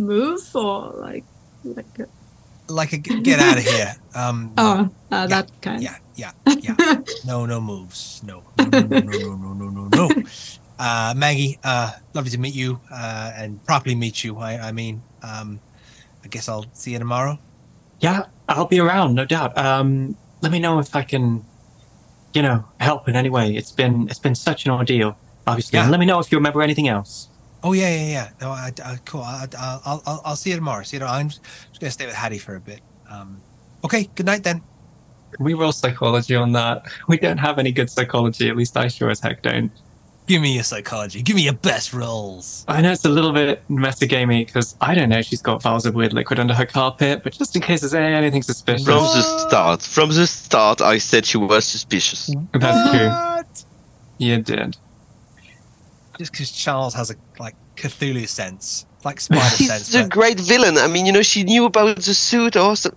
move 0.00 0.40
or 0.54 0.92
like 0.96 1.24
like 1.64 1.98
a... 1.98 2.06
like 2.72 2.92
a 2.92 2.98
get 2.98 3.38
out 3.38 3.58
of 3.58 3.64
here. 3.64 3.94
Um 4.14 4.50
oh 4.58 4.90
uh, 5.12 5.22
yeah, 5.22 5.26
that 5.26 5.46
kind. 5.62 5.80
yeah 5.82 5.98
yeah 6.16 6.32
yeah. 6.58 6.74
No 7.24 7.46
no 7.46 7.60
moves. 7.60 8.20
No 8.26 8.42
no 8.58 8.66
no 8.66 8.98
no 8.98 9.36
no 9.36 9.52
no 9.54 9.68
no, 9.70 9.88
no. 9.88 10.08
Uh, 10.80 11.12
maggie 11.14 11.58
uh 11.62 11.92
lovely 12.14 12.30
to 12.30 12.38
meet 12.40 12.54
you 12.54 12.80
uh 12.90 13.30
and 13.36 13.62
properly 13.66 13.94
meet 13.94 14.24
you 14.24 14.38
i 14.38 14.56
i 14.68 14.72
mean 14.72 15.02
um 15.22 15.60
i 16.24 16.28
guess 16.28 16.48
i'll 16.48 16.64
see 16.72 16.92
you 16.92 16.98
tomorrow. 16.98 17.38
Yeah 18.00 18.32
i'll 18.48 18.64
be 18.64 18.80
around 18.80 19.14
no 19.14 19.26
doubt. 19.26 19.56
Um 19.58 20.16
let 20.40 20.50
me 20.50 20.58
know 20.58 20.78
if 20.80 20.96
i 20.96 21.02
can 21.02 21.44
you 22.32 22.40
know 22.42 22.64
help 22.80 23.08
in 23.08 23.14
any 23.14 23.28
way. 23.28 23.54
It's 23.54 23.72
been 23.72 24.08
it's 24.08 24.18
been 24.18 24.34
such 24.34 24.64
an 24.64 24.72
ordeal 24.72 25.16
obviously. 25.46 25.78
Yeah. 25.78 25.88
let 25.88 26.00
me 26.00 26.06
know 26.06 26.18
if 26.18 26.32
you 26.32 26.38
remember 26.38 26.62
anything 26.62 26.88
else. 26.88 27.28
Oh 27.62 27.72
yeah, 27.72 27.94
yeah, 27.94 28.06
yeah. 28.06 28.30
No, 28.40 28.50
I, 28.50 28.72
I 28.84 28.98
cool. 29.04 29.22
I, 29.22 29.46
I, 29.56 29.80
I'll, 29.84 30.02
I'll, 30.06 30.22
I'll 30.24 30.36
see 30.36 30.50
you 30.50 30.56
tomorrow. 30.56 30.82
See 30.82 30.96
you. 30.96 31.00
Tomorrow. 31.00 31.18
I'm 31.18 31.28
just 31.28 31.42
gonna 31.78 31.90
stay 31.90 32.06
with 32.06 32.14
Hattie 32.14 32.38
for 32.38 32.56
a 32.56 32.60
bit. 32.60 32.80
Um, 33.08 33.40
okay. 33.84 34.08
Good 34.14 34.26
night 34.26 34.42
then. 34.42 34.62
We 35.38 35.54
roll 35.54 35.72
psychology 35.72 36.34
on 36.34 36.52
that? 36.52 36.86
We 37.06 37.16
don't 37.16 37.38
have 37.38 37.58
any 37.58 37.70
good 37.70 37.88
psychology, 37.88 38.48
at 38.48 38.56
least 38.56 38.76
I 38.76 38.88
sure 38.88 39.10
as 39.10 39.20
heck 39.20 39.42
don't. 39.42 39.70
Give 40.26 40.42
me 40.42 40.54
your 40.54 40.64
psychology. 40.64 41.22
Give 41.22 41.36
me 41.36 41.42
your 41.42 41.54
best 41.54 41.92
rolls. 41.92 42.64
I 42.68 42.80
know 42.80 42.92
it's 42.92 43.04
a 43.04 43.08
little 43.08 43.32
bit 43.32 43.62
metagamey 43.68 44.46
because 44.46 44.76
I 44.80 44.94
don't 44.94 45.08
know 45.08 45.22
she's 45.22 45.42
got 45.42 45.62
vials 45.62 45.86
of 45.86 45.94
weird 45.94 46.12
liquid 46.12 46.38
under 46.38 46.54
her 46.54 46.66
carpet, 46.66 47.22
but 47.22 47.32
just 47.32 47.56
in 47.56 47.62
case 47.62 47.80
there's 47.80 47.94
anything 47.94 48.42
suspicious. 48.42 48.84
From 48.84 49.02
the 49.02 49.22
start, 49.22 49.82
from 49.82 50.10
the 50.10 50.26
start, 50.26 50.80
I 50.80 50.98
said 50.98 51.26
she 51.26 51.38
was 51.38 51.64
suspicious. 51.64 52.30
That's 52.52 52.90
true. 52.90 53.64
You 54.18 54.42
did. 54.42 54.76
Just 56.20 56.32
because 56.32 56.50
Charles 56.52 56.92
has 56.94 57.10
a 57.10 57.14
like 57.38 57.56
Cthulhu 57.76 58.28
sense, 58.28 58.84
like 59.08 59.18
spider 59.26 59.56
sense. 59.56 59.86
She's 59.86 59.94
a 59.94 60.02
but- 60.02 60.10
great 60.10 60.38
villain. 60.38 60.76
I 60.76 60.86
mean, 60.86 61.06
you 61.06 61.12
know, 61.12 61.22
she 61.22 61.42
knew 61.44 61.64
about 61.64 61.96
the 61.96 62.14
suit 62.14 62.56
also. 62.56 62.90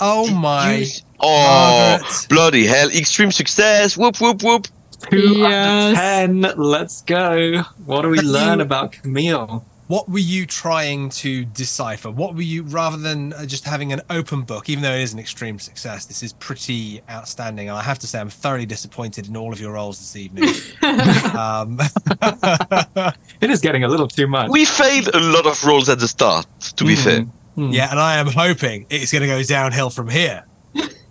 oh 0.00 0.26
my. 0.34 0.78
You- 0.78 0.86
Oh, 1.22 1.98
Margaret. 2.00 2.26
bloody 2.30 2.64
hell. 2.66 2.88
Extreme 2.88 3.30
success. 3.32 3.94
Whoop, 3.94 4.16
whoop, 4.22 4.42
whoop. 4.42 4.66
Two 5.10 5.44
out 5.44 5.90
of 5.90 5.94
ten. 5.96 6.40
Let's 6.56 7.02
go. 7.02 7.62
What 7.84 8.02
do 8.02 8.08
we 8.08 8.20
learn 8.22 8.62
about 8.62 8.92
Camille? 8.92 9.62
What 9.90 10.08
were 10.08 10.20
you 10.20 10.46
trying 10.46 11.08
to 11.08 11.44
decipher? 11.46 12.12
What 12.12 12.36
were 12.36 12.42
you, 12.42 12.62
rather 12.62 12.96
than 12.96 13.32
uh, 13.32 13.44
just 13.44 13.64
having 13.64 13.92
an 13.92 14.00
open 14.08 14.42
book, 14.42 14.68
even 14.68 14.84
though 14.84 14.92
it 14.92 15.00
is 15.00 15.12
an 15.12 15.18
extreme 15.18 15.58
success, 15.58 16.06
this 16.06 16.22
is 16.22 16.32
pretty 16.34 17.02
outstanding. 17.10 17.68
And 17.68 17.76
I 17.76 17.82
have 17.82 17.98
to 17.98 18.06
say, 18.06 18.20
I'm 18.20 18.30
thoroughly 18.30 18.66
disappointed 18.66 19.26
in 19.26 19.36
all 19.36 19.52
of 19.52 19.58
your 19.60 19.72
rolls 19.72 19.98
this 19.98 20.14
evening. 20.14 20.44
um, 21.36 21.80
It 23.40 23.50
is 23.50 23.60
getting 23.60 23.82
a 23.82 23.88
little 23.88 24.06
too 24.06 24.28
much. 24.28 24.48
We 24.50 24.64
failed 24.64 25.08
a 25.12 25.18
lot 25.18 25.46
of 25.46 25.64
rolls 25.64 25.88
at 25.88 25.98
the 25.98 26.06
start, 26.06 26.46
to 26.76 26.84
be 26.84 26.94
Hmm. 26.94 27.02
fair. 27.02 27.20
Hmm. 27.56 27.70
yeah, 27.70 27.90
and 27.90 27.98
I 27.98 28.18
am 28.18 28.28
hoping 28.28 28.86
it's 28.90 29.10
going 29.10 29.22
to 29.22 29.26
go 29.28 29.42
downhill 29.42 29.90
from 29.90 30.08
here. 30.08 30.44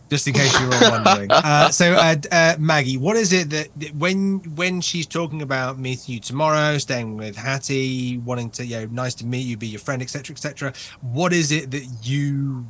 Just 0.09 0.27
in 0.27 0.33
case 0.33 0.59
you 0.59 0.67
were 0.67 0.75
all 0.75 0.91
wondering. 0.91 1.29
Uh, 1.49 1.69
so, 1.69 1.93
uh, 1.93 2.15
uh, 2.31 2.55
Maggie, 2.59 2.97
what 2.97 3.15
is 3.15 3.31
it 3.31 3.49
that, 3.51 3.69
that 3.77 3.95
when 3.95 4.39
when 4.55 4.81
she's 4.81 5.05
talking 5.05 5.41
about 5.41 5.79
meeting 5.79 6.15
you 6.15 6.19
tomorrow, 6.19 6.77
staying 6.77 7.15
with 7.15 7.35
Hattie, 7.35 8.17
wanting 8.17 8.49
to, 8.51 8.65
you 8.65 8.81
know, 8.81 8.85
nice 8.87 9.13
to 9.15 9.25
meet 9.25 9.45
you, 9.45 9.57
be 9.57 9.67
your 9.67 9.79
friend, 9.79 10.01
etc., 10.01 10.33
etc. 10.33 10.73
What 11.01 11.31
is 11.33 11.51
it 11.51 11.71
that 11.71 11.85
you 12.03 12.65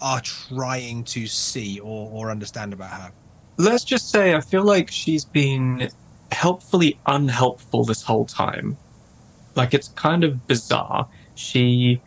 are 0.00 0.20
trying 0.20 1.04
to 1.04 1.26
see 1.26 1.80
or, 1.80 2.10
or 2.10 2.30
understand 2.30 2.72
about 2.72 2.90
her? 2.90 3.12
Let's 3.56 3.84
just 3.84 4.10
say 4.10 4.34
I 4.34 4.40
feel 4.40 4.64
like 4.64 4.90
she's 4.90 5.24
been 5.24 5.90
helpfully 6.32 6.98
unhelpful 7.06 7.84
this 7.84 8.02
whole 8.02 8.24
time. 8.24 8.76
Like 9.54 9.72
it's 9.74 9.88
kind 9.88 10.24
of 10.24 10.46
bizarre. 10.46 11.08
She 11.34 12.00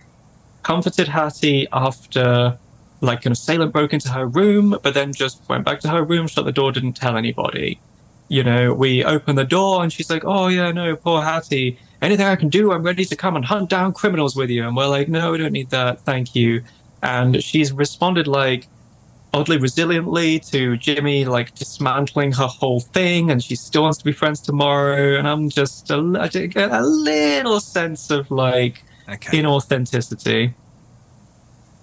comforted 0.64 1.08
Hattie 1.08 1.68
after 1.72 2.58
like 3.02 3.26
an 3.26 3.32
assailant 3.32 3.74
broke 3.74 3.94
into 3.94 4.10
her 4.10 4.28
room, 4.28 4.78
but 4.84 4.94
then 4.94 5.14
just 5.14 5.44
went 5.50 5.66
back 5.66 5.80
to 5.82 5.90
her 5.90 6.04
room, 6.04 6.28
shut 6.28 6.46
the 6.46 6.52
door, 6.52 6.72
didn't 6.72 6.94
tell 6.94 7.18
anybody. 7.18 7.84
You 8.30 8.44
know, 8.44 8.74
we 8.74 9.04
open 9.06 9.36
the 9.36 9.46
door 9.46 9.84
and 9.84 9.92
she's 9.94 10.10
like, 10.10 10.24
Oh 10.26 10.48
yeah, 10.48 10.72
no, 10.72 10.96
poor 10.96 11.22
Hattie. 11.22 11.80
Anything 12.02 12.26
I 12.28 12.36
can 12.36 12.50
do, 12.50 12.72
I'm 12.72 12.84
ready 12.84 13.06
to 13.06 13.16
come 13.16 13.36
and 13.36 13.46
hunt 13.46 13.70
down 13.70 13.94
criminals 13.94 14.36
with 14.36 14.50
you. 14.50 14.68
And 14.68 14.76
we're 14.76 14.88
like, 14.88 15.08
No, 15.10 15.32
we 15.32 15.38
don't 15.38 15.54
need 15.54 15.70
that, 15.72 16.02
thank 16.02 16.36
you. 16.36 16.64
And 17.02 17.44
she's 17.44 17.72
responded 17.72 18.28
like 18.28 18.68
oddly 19.34 19.58
resiliently 19.58 20.46
to 20.52 20.78
Jimmy 20.78 21.26
like 21.26 21.54
dismantling 21.56 22.32
her 22.34 22.48
whole 22.48 22.80
thing, 22.82 23.30
and 23.32 23.44
she 23.44 23.56
still 23.56 23.84
wants 23.84 23.98
to 24.00 24.06
be 24.06 24.12
friends 24.12 24.42
tomorrow. 24.42 25.18
And 25.18 25.28
I'm 25.28 25.50
just 25.50 25.90
a, 25.92 25.98
I 26.20 26.28
just 26.28 26.54
get 26.54 26.72
a 26.72 26.82
little 26.82 27.60
sense 27.60 28.10
of 28.10 28.30
like 28.32 28.84
Okay. 29.10 29.42
inauthenticity. 29.42 30.56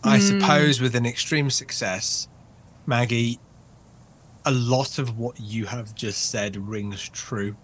I 0.05 0.19
Hmm. 0.19 0.21
suppose 0.21 0.81
with 0.81 0.95
an 0.95 1.07
extreme 1.07 1.51
success, 1.51 2.29
Maggie, 2.87 3.41
a 4.45 4.53
lot 4.53 4.99
of 4.99 5.17
what 5.19 5.41
you 5.41 5.67
have 5.67 5.95
just 5.95 6.31
said 6.31 6.57
rings 6.57 7.09
true, 7.09 7.57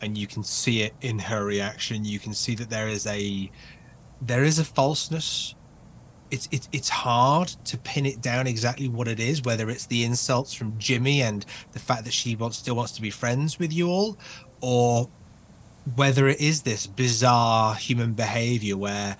and 0.00 0.18
you 0.18 0.26
can 0.26 0.42
see 0.44 0.82
it 0.82 0.94
in 1.00 1.18
her 1.20 1.44
reaction. 1.44 2.04
You 2.04 2.18
can 2.20 2.34
see 2.34 2.54
that 2.56 2.70
there 2.70 2.88
is 2.88 3.06
a 3.06 3.50
there 4.20 4.44
is 4.44 4.58
a 4.58 4.64
falseness. 4.64 5.54
It's 6.30 6.48
it's 6.50 6.68
it's 6.72 6.88
hard 6.88 7.48
to 7.66 7.78
pin 7.78 8.06
it 8.06 8.20
down 8.20 8.46
exactly 8.48 8.88
what 8.88 9.08
it 9.08 9.20
is, 9.20 9.42
whether 9.42 9.70
it's 9.70 9.86
the 9.86 10.04
insults 10.04 10.52
from 10.54 10.78
Jimmy 10.78 11.22
and 11.22 11.46
the 11.72 11.78
fact 11.80 12.04
that 12.04 12.12
she 12.14 12.36
wants 12.36 12.58
still 12.58 12.76
wants 12.76 12.92
to 12.92 13.02
be 13.02 13.10
friends 13.10 13.58
with 13.58 13.72
you 13.72 13.88
all, 13.88 14.18
or 14.60 15.08
whether 15.94 16.28
it 16.28 16.40
is 16.40 16.62
this 16.62 16.86
bizarre 16.86 17.74
human 17.76 18.12
behavior 18.14 18.76
where 18.76 19.16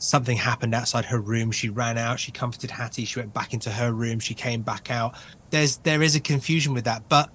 something 0.00 0.36
happened 0.36 0.74
outside 0.74 1.04
her 1.04 1.20
room. 1.20 1.52
She 1.52 1.68
ran 1.68 1.96
out. 1.96 2.18
She 2.18 2.32
comforted 2.32 2.70
Hattie. 2.70 3.04
She 3.04 3.20
went 3.20 3.32
back 3.32 3.54
into 3.54 3.70
her 3.70 3.92
room. 3.92 4.18
She 4.18 4.34
came 4.34 4.62
back 4.62 4.90
out. 4.90 5.14
There's 5.50 5.76
there 5.78 6.02
is 6.02 6.16
a 6.16 6.20
confusion 6.20 6.74
with 6.74 6.84
that, 6.84 7.08
but 7.08 7.30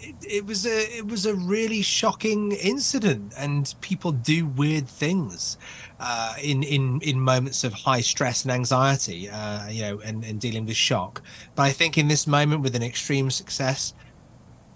it, 0.00 0.16
it 0.28 0.46
was 0.46 0.66
a 0.66 0.96
it 0.98 1.06
was 1.06 1.24
a 1.24 1.34
really 1.34 1.82
shocking 1.82 2.52
incident, 2.52 3.32
and 3.36 3.74
people 3.80 4.12
do 4.12 4.46
weird 4.46 4.88
things 4.88 5.56
uh, 6.00 6.34
in 6.42 6.62
in 6.64 7.00
in 7.02 7.20
moments 7.20 7.64
of 7.64 7.72
high 7.72 8.00
stress 8.00 8.42
and 8.42 8.52
anxiety, 8.52 9.30
uh, 9.30 9.68
you 9.68 9.82
know, 9.82 10.00
and 10.00 10.24
and 10.24 10.40
dealing 10.40 10.66
with 10.66 10.76
shock. 10.76 11.22
But 11.54 11.62
I 11.62 11.70
think 11.70 11.96
in 11.96 12.08
this 12.08 12.26
moment 12.26 12.62
with 12.62 12.74
an 12.74 12.82
extreme 12.82 13.30
success, 13.30 13.94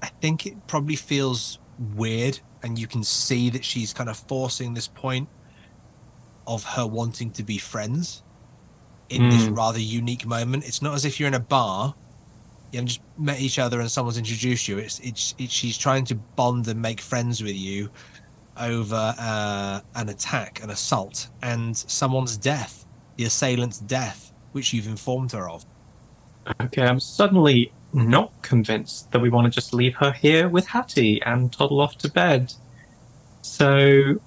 I 0.03 0.07
think 0.07 0.47
it 0.47 0.67
probably 0.69 0.97
feels 0.97 1.59
weird, 1.97 2.39
and 2.63 2.79
you 2.79 2.87
can 2.87 3.03
see 3.03 3.51
that 3.51 3.65
she's 3.65 3.93
kind 3.93 4.09
of 4.09 4.17
forcing 4.17 4.73
this 4.75 4.87
point 4.87 5.29
of 6.47 6.65
her 6.65 6.87
wanting 6.87 7.31
to 7.33 7.43
be 7.43 7.59
friends 7.59 8.23
in 9.11 9.29
this 9.29 9.45
Mm. 9.45 9.57
rather 9.57 9.79
unique 9.79 10.27
moment. 10.27 10.65
It's 10.65 10.83
not 10.83 10.95
as 10.95 11.05
if 11.05 11.19
you're 11.21 11.29
in 11.29 11.35
a 11.35 11.41
bar, 11.41 11.95
you 12.73 12.79
have 12.81 12.87
just 12.87 13.01
met 13.19 13.41
each 13.41 13.59
other 13.59 13.81
and 13.81 13.91
someone's 13.91 14.19
introduced 14.19 14.67
you. 14.67 14.79
It's 14.79 14.99
it's, 15.01 15.35
it's 15.39 15.53
she's 15.53 15.79
trying 15.79 16.05
to 16.07 16.15
bond 16.15 16.67
and 16.69 16.81
make 16.81 17.01
friends 17.01 17.43
with 17.43 17.55
you 17.55 17.91
over 18.59 19.15
uh, 19.19 19.81
an 19.95 20.09
attack, 20.09 20.63
an 20.63 20.71
assault, 20.71 21.29
and 21.43 21.77
someone's 21.77 22.37
death, 22.37 22.85
the 23.17 23.25
assailant's 23.25 23.79
death, 23.81 24.33
which 24.53 24.73
you've 24.73 24.87
informed 24.87 25.33
her 25.33 25.49
of. 25.49 25.65
Okay, 26.61 26.83
I'm 26.83 27.01
suddenly 27.01 27.73
not 27.93 28.31
convinced 28.43 29.11
that 29.13 29.21
we 29.21 29.29
want 29.31 29.45
to 29.47 29.51
just 29.51 29.73
leave 29.73 29.95
her 29.97 30.13
here 30.13 30.49
with 30.49 30.67
Hattie 30.67 31.23
and 31.23 31.53
toddle 31.53 31.81
off 31.81 31.97
to 31.99 32.11
bed. 32.11 32.53
So, 33.43 34.21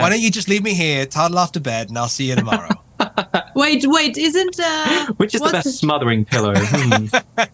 Why 0.00 0.08
don't 0.08 0.20
you 0.20 0.30
just 0.30 0.48
leave 0.48 0.62
me 0.62 0.72
here, 0.74 1.04
toddle 1.06 1.38
off 1.38 1.52
to 1.52 1.60
bed, 1.60 1.88
and 1.90 1.98
I'll 1.98 2.08
see 2.08 2.28
you 2.30 2.36
tomorrow. 2.36 2.70
wait, 3.54 3.84
wait, 3.86 4.16
isn't 4.16 4.58
uh, 4.58 5.06
Which 5.18 5.34
is 5.34 5.40
the 5.40 5.46
what's- 5.46 5.64
best 5.64 5.78
smothering 5.78 6.24
pillow? 6.24 6.54
Hmm. 6.56 7.06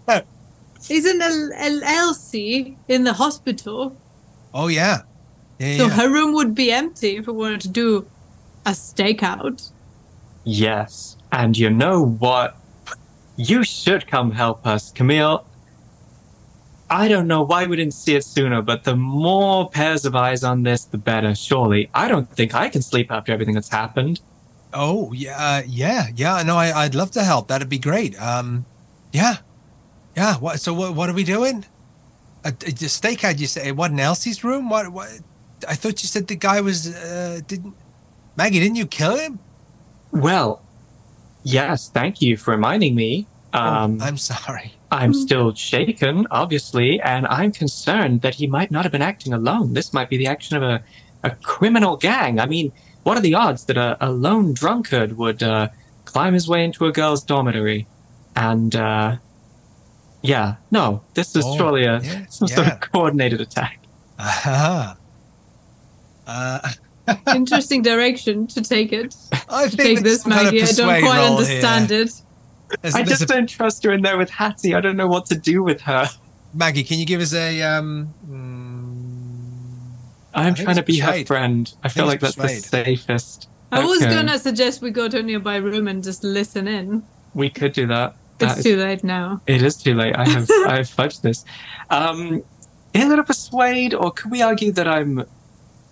isn't 0.91 1.21
El- 1.23 1.53
El- 1.55 1.85
Elsie 1.85 2.77
in 2.89 3.05
the 3.05 3.13
hospital? 3.15 3.97
oh 4.55 4.69
yeah, 4.69 5.03
yeah, 5.59 5.77
So 5.79 5.87
yeah. 5.87 5.93
her 5.95 6.09
room 6.11 6.33
would 6.35 6.55
be 6.55 6.71
empty 6.73 7.17
if 7.17 7.27
we 7.27 7.33
wanted 7.33 7.61
to 7.63 7.69
do 7.69 8.07
a 8.65 8.71
stakeout. 8.71 9.71
Yes. 10.45 11.17
And 11.33 11.59
you 11.59 11.69
know 11.71 12.07
what? 12.07 12.57
You 13.37 13.63
should 13.65 14.07
come 14.07 14.31
help 14.33 14.67
us, 14.67 14.91
Camille. 14.93 15.45
I 16.91 17.09
don't 17.09 17.27
know 17.27 17.43
why 17.43 17.67
we 17.67 17.77
didn't 17.77 17.95
see 17.95 18.15
it 18.15 18.25
sooner, 18.25 18.63
but 18.63 18.85
the 18.85 18.97
more 18.97 19.69
pairs 19.69 20.05
of 20.05 20.17
eyes 20.17 20.43
on 20.43 20.63
this, 20.63 20.85
the 20.85 20.97
better, 20.99 21.35
surely. 21.35 21.91
I 21.93 22.09
don't 22.09 22.29
think 22.31 22.55
I 22.55 22.69
can 22.69 22.81
sleep 22.83 23.11
after 23.11 23.33
everything 23.33 23.55
that's 23.55 23.69
happened. 23.69 24.21
Oh 24.73 25.13
yeah, 25.13 25.37
uh, 25.39 25.63
yeah, 25.67 26.09
yeah. 26.15 26.43
No, 26.43 26.57
I, 26.57 26.85
I'd 26.85 26.95
love 26.95 27.11
to 27.13 27.25
help. 27.25 27.49
That'd 27.49 27.69
be 27.69 27.79
great. 27.79 28.21
Um, 28.21 28.65
yeah, 29.13 29.37
yeah. 30.17 30.37
What? 30.37 30.61
So 30.61 30.75
what? 30.75 30.95
What 30.95 31.09
are 31.09 31.15
we 31.15 31.25
doing? 31.25 31.65
A, 32.45 32.49
a, 32.49 32.51
a 32.51 32.89
stakeout? 32.89 33.39
You 33.39 33.47
say? 33.47 33.73
What? 33.73 33.91
in 33.91 34.01
Elsie's 34.01 34.45
room? 34.45 34.69
What? 34.69 34.91
What? 34.91 35.09
I 35.67 35.75
thought 35.75 36.03
you 36.03 36.09
said 36.09 36.27
the 36.27 36.37
guy 36.37 36.61
was. 36.61 36.95
Uh, 36.95 37.41
didn't 37.47 37.75
Maggie? 38.37 38.61
Didn't 38.61 38.77
you 38.77 38.87
kill 38.87 39.17
him? 39.17 39.39
Well, 40.13 40.63
yes, 41.43 41.89
thank 41.89 42.21
you 42.23 42.37
for 42.37 42.51
reminding 42.51 42.95
me. 42.95 43.27
Um, 43.53 43.99
oh, 44.01 44.05
I'm 44.05 44.17
sorry. 44.19 44.75
I'm 44.91 45.13
still 45.13 45.55
shaken, 45.55 46.27
obviously, 46.31 47.01
and 47.01 47.27
I'm 47.27 47.53
concerned 47.53 48.23
that 48.23 48.37
he 48.37 48.47
might 48.47 48.71
not 48.71 48.85
have 48.85 48.93
been 48.93 49.03
acting 49.03 49.33
alone. 49.35 49.75
This 49.75 49.93
might 49.93 50.09
be 50.09 50.17
the 50.17 50.27
action 50.27 50.57
of 50.57 50.63
a, 50.63 50.83
a 51.23 51.31
criminal 51.37 51.97
gang. 51.97 52.41
I 52.41 52.47
mean, 52.47 52.73
what 53.03 53.17
are 53.17 53.21
the 53.21 53.35
odds 53.35 53.67
that 53.67 53.77
a, 53.77 53.97
a 54.01 54.11
lone 54.11 54.55
drunkard 54.55 55.17
would 55.19 55.43
uh, 55.43 55.69
climb 56.07 56.33
his 56.33 56.49
way 56.49 56.65
into 56.65 56.87
a 56.87 56.93
girl's 56.93 57.23
dormitory? 57.23 57.87
And, 58.35 58.75
uh, 58.75 59.17
yeah, 60.23 60.57
no, 60.71 61.03
this 61.15 61.37
is 61.37 61.45
Oh, 61.47 61.57
surely 61.57 61.85
a, 61.85 62.01
yeah, 62.01 62.27
some 62.31 62.49
sort 62.49 62.69
of 62.69 62.81
coordinated 62.81 63.41
attack. 63.43 63.81
Aha. 64.19 64.97
Uh, 66.27 66.71
Interesting 67.35 67.83
direction 67.83 68.47
to 68.49 68.63
take 68.63 68.93
it. 68.93 69.15
I 69.49 69.65
To 69.69 69.77
think 69.77 69.99
take 69.99 70.05
this, 70.05 70.23
some 70.23 70.33
kind 70.33 70.49
of 70.49 70.55
Maggie. 70.55 70.65
I 70.67 70.73
don't 70.73 71.03
quite 71.03 71.25
understand 71.31 71.91
here. 71.91 72.03
it. 72.03 72.23
There's- 72.83 72.95
I 72.95 72.99
there's 73.03 73.19
just 73.21 73.23
a- 73.31 73.35
don't 73.35 73.49
trust 73.49 73.83
her 73.85 73.93
in 73.93 74.03
there 74.03 74.19
with 74.19 74.31
Hattie. 74.31 74.75
I 74.75 74.81
don't 74.81 74.97
know 74.97 75.07
what 75.09 75.27
to 75.27 75.35
do 75.37 75.63
with 75.63 75.81
her. 75.83 76.09
Maggie, 76.55 76.83
can 76.85 76.99
you 76.99 77.07
give 77.07 77.21
us 77.21 77.35
a 77.35 77.63
um? 77.63 78.13
mm, 78.29 79.97
I'm 80.35 80.55
think 80.55 80.67
trying 80.67 80.77
to 80.77 80.81
it's 80.83 80.87
be 80.87 80.99
her 80.99 81.25
friend. 81.25 81.73
I 81.83 81.89
feel 81.89 82.07
like 82.07 82.23
it's 82.23 82.35
that's 82.37 82.63
the 82.71 82.85
safest. 82.85 83.49
I 83.71 83.85
was 83.85 84.01
gonna 84.01 84.39
suggest 84.39 84.81
we 84.81 84.91
go 84.91 85.09
to 85.09 85.19
a 85.19 85.23
nearby 85.23 85.57
room 85.57 85.89
and 85.89 86.03
just 86.03 86.25
listen 86.25 86.67
in. 86.69 87.03
We 87.35 87.51
could 87.51 87.73
do 87.73 87.87
that. 87.89 88.17
That 88.39 88.51
It's 88.51 88.59
is- 88.61 88.65
too 88.65 88.77
late 88.77 89.05
now. 89.05 89.41
It 89.47 89.63
is 89.63 89.77
too 89.77 89.95
late. 89.95 90.17
I 90.17 90.27
have 90.29 90.49
I 90.67 90.77
have 90.77 90.89
fudged 90.89 91.23
this. 91.23 91.45
Um, 91.91 92.43
is 92.95 93.11
it 93.11 93.19
a 93.19 93.25
persuade, 93.25 93.95
or 93.95 94.11
can 94.11 94.31
we 94.31 94.41
argue 94.43 94.73
that 94.73 94.89
I'm 94.89 95.25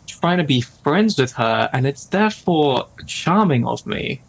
trying 0.07 0.39
to 0.39 0.45
be 0.45 0.61
friends 0.63 1.19
with 1.19 1.33
her, 1.33 1.69
and 1.73 1.87
it's 1.87 2.07
therefore 2.07 2.87
charming 3.07 3.67
of 3.67 3.85
me? 3.87 4.23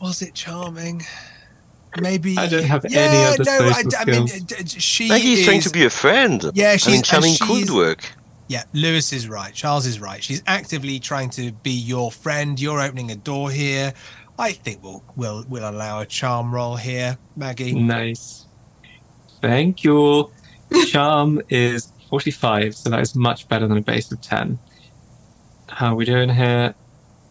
Was 0.00 0.22
it 0.22 0.34
charming? 0.34 1.02
Maybe 2.00 2.36
I 2.38 2.46
don't 2.46 2.64
have 2.64 2.84
any 2.84 2.94
yeah, 2.94 3.34
other 3.34 3.44
no, 3.44 3.68
I, 3.68 3.82
social 3.82 3.98
I 3.98 4.04
mean, 4.04 4.28
skills. 4.28 4.42
d- 4.42 4.62
d- 4.64 4.78
she 4.80 5.08
Maggie 5.08 5.32
is 5.32 5.44
trying 5.44 5.60
to 5.62 5.70
be 5.70 5.84
a 5.84 5.90
friend. 5.90 6.50
Yeah, 6.54 6.70
I 6.70 6.76
she's 6.76 6.86
mean, 6.88 6.96
and 6.96 7.04
charming 7.04 7.34
she's- 7.34 7.48
could 7.68 7.70
work. 7.74 8.12
Yeah, 8.48 8.64
Lewis 8.72 9.12
is 9.12 9.28
right. 9.28 9.54
Charles 9.54 9.86
is 9.86 10.00
right. 10.00 10.22
She's 10.22 10.42
actively 10.46 10.98
trying 10.98 11.30
to 11.30 11.52
be 11.62 11.70
your 11.70 12.10
friend. 12.10 12.58
You're 12.60 12.80
opening 12.80 13.10
a 13.12 13.16
door 13.16 13.48
here. 13.50 13.92
I 14.38 14.52
think 14.52 14.82
we'll 14.82 15.04
we'll 15.16 15.44
we'll 15.48 15.68
allow 15.68 16.00
a 16.00 16.06
charm 16.06 16.52
roll 16.54 16.76
here, 16.76 17.16
Maggie. 17.36 17.72
Nice. 17.74 18.46
Thank 19.40 19.84
you. 19.84 20.30
Charm 20.88 21.40
is 21.48 21.92
45, 22.08 22.74
so 22.74 22.90
that 22.90 23.00
is 23.00 23.14
much 23.14 23.48
better 23.48 23.66
than 23.68 23.76
a 23.78 23.82
base 23.82 24.10
of 24.12 24.20
10. 24.20 24.58
How 25.68 25.92
are 25.92 25.94
we 25.94 26.04
doing 26.04 26.28
here? 26.28 26.74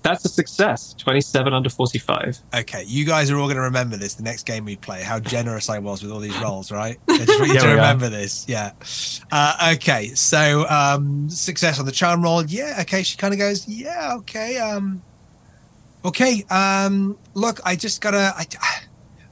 That's 0.02 0.24
a 0.24 0.30
success. 0.30 0.94
27 0.98 1.54
under 1.54 1.70
45. 1.70 2.40
Okay, 2.56 2.84
you 2.88 3.04
guys 3.06 3.30
are 3.30 3.38
all 3.38 3.48
going 3.48 3.58
to 3.58 3.62
remember 3.64 3.98
this 3.98 4.14
the 4.16 4.24
next 4.24 4.46
game 4.46 4.64
we 4.64 4.78
play. 4.78 5.02
How 5.04 5.20
generous 5.20 5.70
I 5.70 5.80
was 5.80 6.02
with 6.02 6.12
all 6.12 6.20
these 6.20 6.38
rolls, 6.40 6.72
right? 6.72 6.98
I 7.10 7.18
just 7.18 7.38
want 7.40 7.52
you 7.52 7.60
to 7.60 7.66
we 7.66 7.72
are. 7.74 7.76
remember 7.76 8.08
this. 8.10 8.46
Yeah. 8.48 8.72
Uh, 9.32 9.74
okay, 9.76 10.08
so 10.16 10.66
um, 10.70 11.30
success 11.30 11.80
on 11.80 11.86
the 11.86 11.92
charm 11.92 12.24
roll. 12.24 12.46
Yeah. 12.46 12.78
Okay, 12.82 13.04
she 13.04 13.18
kind 13.18 13.34
of 13.34 13.40
goes. 13.40 13.68
Yeah. 13.68 14.14
Okay. 14.20 14.58
Um. 14.58 15.02
Okay. 16.06 16.44
Um. 16.50 17.18
Look, 17.34 17.60
I 17.66 17.76
just 17.76 18.02
gotta. 18.02 18.34
I. 18.38 18.46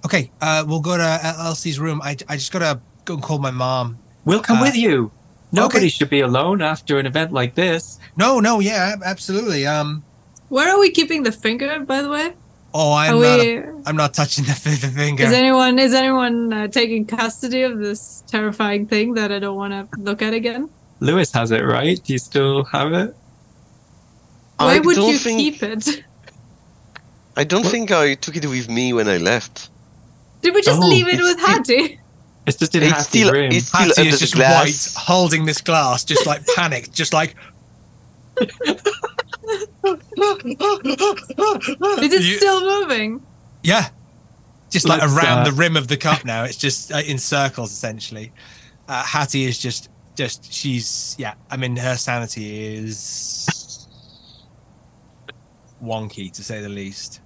Okay. 0.06 0.32
Uh. 0.42 0.64
We'll 0.68 0.80
go 0.82 0.96
to 0.98 1.20
Elsie's 1.40 1.80
room. 1.80 2.02
I. 2.04 2.18
I 2.30 2.36
just 2.38 2.52
gotta 2.52 2.80
go 3.06 3.16
and 3.16 3.24
call 3.24 3.40
my 3.40 3.52
mom. 3.52 3.98
We'll 4.26 4.42
come 4.42 4.58
Uh, 4.60 4.64
with 4.64 4.76
you. 4.76 5.12
Nobody 5.54 5.78
okay. 5.86 5.90
should 5.90 6.10
be 6.10 6.20
alone 6.22 6.62
after 6.62 7.00
an 7.00 7.06
event 7.06 7.32
like 7.32 7.56
this. 7.56 8.00
No. 8.18 8.40
No. 8.40 8.60
Yeah. 8.60 8.96
Absolutely. 9.04 9.66
Um. 9.66 10.04
Where 10.50 10.70
are 10.74 10.80
we 10.80 10.92
keeping 10.92 11.24
the 11.24 11.32
finger, 11.32 11.80
by 11.82 12.02
the 12.02 12.10
way? 12.10 12.34
Oh, 12.74 12.94
I'm 12.94 13.16
are 13.18 13.22
not. 13.22 13.40
we? 13.40 13.58
I'm 13.86 13.96
not 13.96 14.14
touching 14.14 14.44
the, 14.46 14.52
the 14.52 14.92
finger. 14.96 15.24
Is 15.24 15.34
anyone 15.34 15.80
is 15.80 15.94
anyone 15.94 16.54
uh, 16.54 16.68
taking 16.68 17.06
custody 17.06 17.64
of 17.64 17.80
this 17.80 18.24
terrifying 18.28 18.86
thing 18.88 19.14
that 19.16 19.32
I 19.32 19.40
don't 19.40 19.56
want 19.56 19.74
to 19.74 20.00
look 20.00 20.22
at 20.22 20.34
again? 20.34 20.70
Lewis 21.00 21.32
has 21.34 21.52
it, 21.52 21.64
right? 21.64 22.02
Do 22.04 22.14
you 22.14 22.20
still 22.20 22.64
have 22.66 22.94
it? 22.94 23.16
Why 24.58 24.76
I 24.76 24.80
would 24.80 24.98
you 24.98 25.18
think, 25.18 25.40
keep 25.40 25.64
it? 25.64 26.04
I 27.36 27.44
don't 27.44 27.66
think 27.66 27.92
I 27.92 28.16
took 28.16 28.36
it 28.36 28.46
with 28.46 28.68
me 28.70 28.94
when 28.94 29.08
I 29.08 29.18
left. 29.18 29.70
Did 30.42 30.54
we 30.56 30.62
just 30.62 30.82
Oh, 30.82 30.88
leave 30.88 31.08
it 31.08 31.20
with 31.22 31.40
still- 31.40 31.48
Hattie? 31.48 32.00
It's 32.48 32.58
just 32.58 32.74
in 32.76 32.84
It's 32.84 32.92
Hattie's 32.94 33.08
still, 33.08 33.32
room. 33.34 33.52
it's 33.52 33.68
still 33.68 33.80
Hattie 33.82 34.08
is 34.08 34.20
just 34.20 34.34
glass. 34.36 34.96
white, 34.96 35.04
holding 35.04 35.46
this 35.46 35.62
glass, 35.62 36.04
just 36.04 36.26
like 36.26 36.46
panicked, 36.56 36.94
just 36.94 37.12
like. 37.14 37.36
Is 39.48 39.64
it 42.14 42.22
You- 42.22 42.38
still 42.38 42.62
moving? 42.82 43.22
Yeah, 43.64 43.90
just 44.70 44.88
like 44.88 45.02
Let's, 45.02 45.14
around 45.14 45.40
uh, 45.40 45.44
the 45.46 45.52
rim 45.54 45.76
of 45.76 45.88
the 45.88 45.98
cup 45.98 46.24
now. 46.26 46.44
It's 46.44 46.58
just 46.58 46.92
uh, 46.92 46.98
in 47.00 47.18
circles 47.18 47.72
essentially. 47.72 48.32
Uh, 48.88 49.04
Hattie 49.04 49.44
is 49.46 49.58
just, 49.58 49.90
just 50.16 50.52
she's 50.54 51.16
yeah. 51.18 51.34
I 51.50 51.58
mean, 51.58 51.76
her 51.78 51.96
sanity 51.98 52.76
is 52.76 53.88
wonky 55.84 56.32
to 56.34 56.44
say 56.44 56.62
the 56.62 56.70
least. 56.70 57.22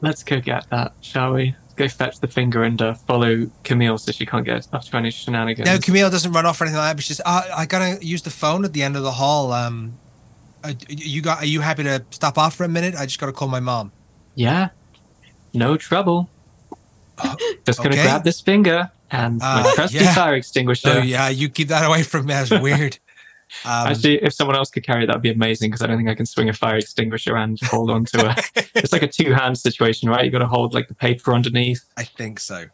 Let's 0.00 0.22
go 0.22 0.40
get 0.40 0.68
that, 0.70 0.92
shall 1.00 1.32
we? 1.34 1.56
Go 1.76 1.88
fetch 1.88 2.20
the 2.20 2.28
finger 2.28 2.64
and 2.64 2.80
uh, 2.82 2.94
follow 2.94 3.50
Camille 3.64 3.98
so 3.98 4.12
she 4.12 4.26
can't 4.26 4.44
get 4.44 4.66
up 4.72 4.82
to 4.82 4.96
any 4.96 5.10
shenanigans. 5.10 5.66
No, 5.68 5.78
Camille 5.78 6.10
doesn't 6.10 6.32
run 6.32 6.44
off 6.46 6.60
or 6.60 6.64
anything 6.64 6.78
like 6.78 6.90
that. 6.90 6.96
But 6.96 7.04
she's, 7.04 7.20
uh, 7.24 7.42
I 7.56 7.66
gotta 7.66 8.04
use 8.04 8.22
the 8.22 8.30
phone 8.30 8.64
at 8.64 8.72
the 8.72 8.82
end 8.82 8.96
of 8.96 9.02
the 9.02 9.12
hall. 9.12 9.52
Um, 9.52 9.98
uh, 10.64 10.72
you 10.88 11.22
got? 11.22 11.42
Are 11.42 11.46
you 11.46 11.60
happy 11.60 11.84
to 11.84 12.04
stop 12.10 12.38
off 12.38 12.54
for 12.54 12.64
a 12.64 12.68
minute? 12.68 12.94
I 12.94 13.06
just 13.06 13.18
gotta 13.18 13.32
call 13.32 13.48
my 13.48 13.60
mom. 13.60 13.92
Yeah, 14.34 14.68
no 15.54 15.76
trouble. 15.76 16.28
Just 17.66 17.78
gonna 17.78 17.90
okay. 17.90 18.04
grab 18.04 18.22
this 18.22 18.40
finger 18.40 18.90
and 19.10 19.38
my 19.38 19.62
Uh, 19.62 19.74
trusty 19.74 19.98
yeah. 19.98 20.14
fire 20.14 20.34
extinguisher. 20.34 20.88
So 20.88 20.98
yeah, 20.98 21.28
you 21.28 21.48
keep 21.48 21.68
that 21.68 21.84
away 21.88 22.04
from 22.04 22.26
me. 22.26 22.34
That's 22.34 22.50
weird. 22.50 22.98
Um, 23.64 23.88
Actually, 23.88 24.22
if 24.22 24.34
someone 24.34 24.56
else 24.56 24.70
could 24.70 24.84
carry 24.84 25.06
that, 25.06 25.14
would 25.14 25.22
be 25.22 25.30
amazing 25.30 25.70
because 25.70 25.80
I 25.80 25.86
don't 25.86 25.96
think 25.96 26.10
I 26.10 26.14
can 26.14 26.26
swing 26.26 26.50
a 26.50 26.52
fire 26.52 26.76
extinguisher 26.76 27.34
and 27.34 27.58
hold 27.62 27.90
on 27.90 28.04
to 28.04 28.34
it. 28.54 28.70
it's 28.74 28.92
like 28.92 29.02
a 29.02 29.08
two-hand 29.08 29.56
situation, 29.56 30.10
right? 30.10 30.22
You 30.22 30.30
got 30.30 30.40
to 30.40 30.46
hold 30.46 30.74
like 30.74 30.88
the 30.88 30.94
paper 30.94 31.32
underneath. 31.32 31.82
I 31.96 32.04
think 32.04 32.40
so. 32.40 32.66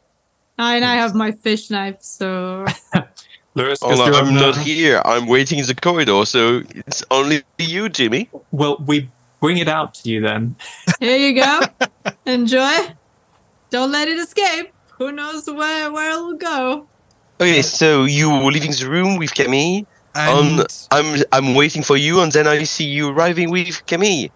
And 0.58 0.84
I 0.84 0.96
have 0.96 1.14
my 1.14 1.30
fish 1.30 1.70
knife, 1.70 1.98
so 2.00 2.64
Lewis, 3.54 3.78
Oh, 3.82 3.94
no, 3.94 4.04
I'm 4.04 4.28
and, 4.28 4.36
not 4.36 4.56
uh, 4.56 4.60
here. 4.62 5.00
I'm 5.04 5.26
waiting 5.26 5.58
in 5.60 5.66
the 5.66 5.74
corridor, 5.74 6.24
so 6.26 6.62
it's 6.74 7.04
only 7.10 7.42
you, 7.58 7.88
Jimmy. 7.88 8.28
Well, 8.50 8.76
we 8.86 9.08
bring 9.40 9.58
it 9.58 9.68
out 9.68 9.94
to 9.94 10.08
you 10.10 10.20
then. 10.20 10.56
here 11.00 11.16
you 11.16 11.34
go. 11.40 11.60
Enjoy. 12.26 12.76
Don't 13.70 13.92
let 13.92 14.08
it 14.08 14.18
escape. 14.18 14.72
Who 14.98 15.12
knows 15.12 15.46
where 15.48 15.90
where 15.92 16.10
it'll 16.10 16.34
go? 16.34 16.86
Okay, 17.40 17.62
so 17.62 18.04
you 18.04 18.30
were 18.30 18.50
leaving 18.52 18.70
the 18.72 18.88
room 18.88 19.16
with 19.18 19.34
Camille. 19.34 19.84
And 20.16 20.60
Um, 20.60 20.66
I'm 20.92 21.22
I'm 21.32 21.54
waiting 21.54 21.82
for 21.82 21.96
you, 21.96 22.20
and 22.20 22.30
then 22.32 22.46
I 22.46 22.62
see 22.64 22.84
you 22.84 23.08
arriving 23.10 23.50
with 23.50 23.84
Camille. 23.86 24.28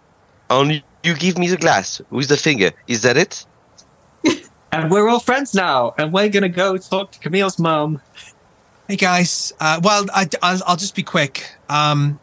And 0.51 0.83
you 1.05 1.15
give 1.15 1.39
me 1.39 1.49
the 1.49 1.57
glass 1.57 2.01
with 2.11 2.29
the 2.29 2.37
finger. 2.37 2.71
Is 2.87 3.03
that 3.03 3.17
it? 3.17 3.45
And 4.73 4.91
we're 4.91 5.09
all 5.09 5.21
friends 5.21 5.55
now, 5.55 5.95
and 5.97 6.13
we're 6.13 6.29
gonna 6.29 6.49
go 6.51 6.77
talk 6.77 7.13
to 7.13 7.19
Camille's 7.21 7.59
mum. 7.59 8.01
Hey 8.89 8.97
guys. 8.97 9.53
Uh, 9.61 9.79
well, 9.85 10.07
I, 10.15 10.27
I'll, 10.41 10.61
I'll 10.67 10.77
just 10.77 10.95
be 10.95 11.03
quick. 11.03 11.45
Um, 11.69 12.19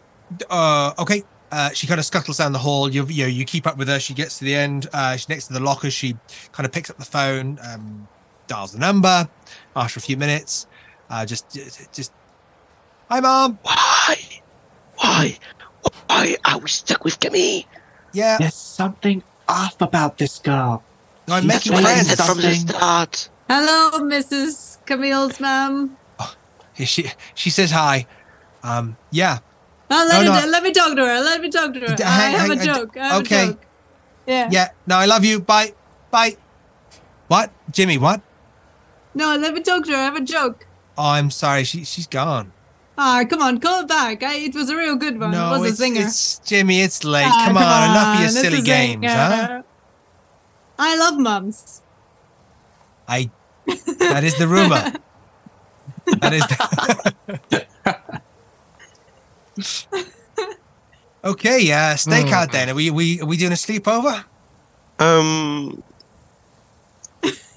uh, 0.50 0.94
okay. 0.98 1.22
Uh, 1.52 1.70
she 1.70 1.86
kind 1.86 2.00
of 2.00 2.06
scuttles 2.06 2.38
down 2.38 2.54
the 2.54 2.60
hall. 2.60 2.90
You, 2.92 3.06
you, 3.06 3.28
you 3.28 3.46
keep 3.46 3.68
up 3.68 3.78
with 3.78 3.88
her. 3.88 4.00
She 4.00 4.16
gets 4.16 4.40
to 4.40 4.46
the 4.46 4.56
end. 4.56 4.88
Uh, 4.92 5.16
she's 5.16 5.30
next 5.30 5.46
to 5.48 5.54
the 5.54 5.60
locker. 5.60 5.92
She 5.92 6.18
kind 6.54 6.66
of 6.66 6.72
picks 6.72 6.90
up 6.90 6.98
the 6.98 7.06
phone, 7.06 7.60
um, 7.64 8.08
dials 8.48 8.72
the 8.72 8.80
number. 8.80 9.30
After 9.76 10.00
a 10.00 10.02
few 10.02 10.18
minutes, 10.18 10.66
uh, 11.12 11.24
just, 11.24 11.54
just, 11.94 12.12
hi, 13.12 13.20
mom. 13.20 13.60
Why? 13.62 14.16
Why? 14.98 15.38
Why 16.08 16.36
are 16.46 16.58
we 16.58 16.68
stuck 16.68 17.06
with 17.06 17.20
Camille? 17.20 17.62
Yeah, 18.12 18.38
There's 18.40 18.56
something 18.56 19.22
off 19.48 19.80
about 19.82 20.18
this 20.18 20.40
girl. 20.40 20.84
I'm 21.28 21.44
she's 21.44 21.48
making 21.48 21.72
That's 21.74 21.84
what 21.84 21.86
I 21.86 22.04
friends. 22.04 22.26
from 22.26 22.42
the 22.42 22.56
start. 22.56 23.30
Hello, 23.50 24.00
Mrs. 24.00 24.84
Camille's 24.88 25.40
mom. 25.40 25.96
She, 26.84 27.10
she 27.34 27.50
says 27.50 27.72
hi. 27.72 28.06
Um, 28.64 28.98
yeah. 29.12 29.40
Oh, 29.90 30.06
let, 30.10 30.26
No, 30.26 30.34
me, 30.34 30.42
no. 30.42 30.48
let 30.48 30.64
me 30.64 30.72
talk 30.72 30.96
to 30.96 31.06
her. 31.06 31.22
Let 31.22 31.42
me 31.42 31.50
talk 31.50 31.74
to 31.74 31.80
her. 31.80 31.96
I 32.04 32.10
hang- 32.10 32.36
have 32.38 32.50
a 32.50 32.56
joke. 32.66 32.98
I 32.98 33.08
have 33.08 33.22
okay. 33.22 33.44
a 33.44 33.48
joke. 33.48 33.62
Yeah. 34.28 34.50
Yeah. 34.52 34.68
No, 34.88 34.98
I 34.98 35.06
love 35.06 35.24
you. 35.24 35.40
Bye. 35.40 35.74
Bye. 36.12 36.38
What, 37.28 37.52
Jimmy? 37.72 37.98
What? 37.98 38.22
No, 39.14 39.36
let 39.36 39.54
me 39.54 39.62
talk 39.62 39.86
to 39.86 39.92
her. 39.92 39.98
I 39.98 40.04
have 40.06 40.16
a 40.16 40.22
joke. 40.22 40.68
Oh, 40.98 41.12
I'm 41.12 41.32
sorry. 41.32 41.64
She, 41.64 41.86
she's 41.86 42.08
gone. 42.08 42.52
Ah, 42.98 43.24
come 43.30 43.42
on, 43.42 43.60
call 43.60 43.82
it 43.82 43.88
back. 43.88 44.24
I, 44.24 44.36
it 44.36 44.56
was 44.56 44.70
a 44.70 44.76
real 44.78 44.96
good 44.96 45.20
one. 45.20 45.32
no, 45.32 45.54
it 45.56 45.60
was 45.60 45.80
it's, 45.80 45.82
a 45.82 46.02
it's 46.02 46.40
Jimmy. 46.40 46.82
It's 46.82 47.04
late. 47.04 47.26
Ah, 47.28 47.46
come, 47.48 47.58
on, 47.58 47.92
enough 47.92 48.16
of 48.16 48.22
your 48.22 48.30
silly 48.30 48.62
games, 48.62 49.06
huh? 49.06 49.64
I 50.80 50.98
love 50.98 51.18
mums. 51.18 51.82
I. 53.08 53.30
That 54.00 54.24
is 54.24 54.38
the 54.38 54.48
rumor. 54.48 54.94
that 56.22 56.34
is. 56.34 56.46
Okay, 61.24 61.60
yeah. 61.62 61.96
Stakeout 61.96 62.52
then. 62.52 62.70
Are 62.70 62.76
we, 62.76 62.92
we 62.92 63.20
are 63.20 63.26
we 63.26 63.36
doing 63.38 63.52
a 63.52 63.56
sleepover? 63.56 64.24
Um, 65.00 65.82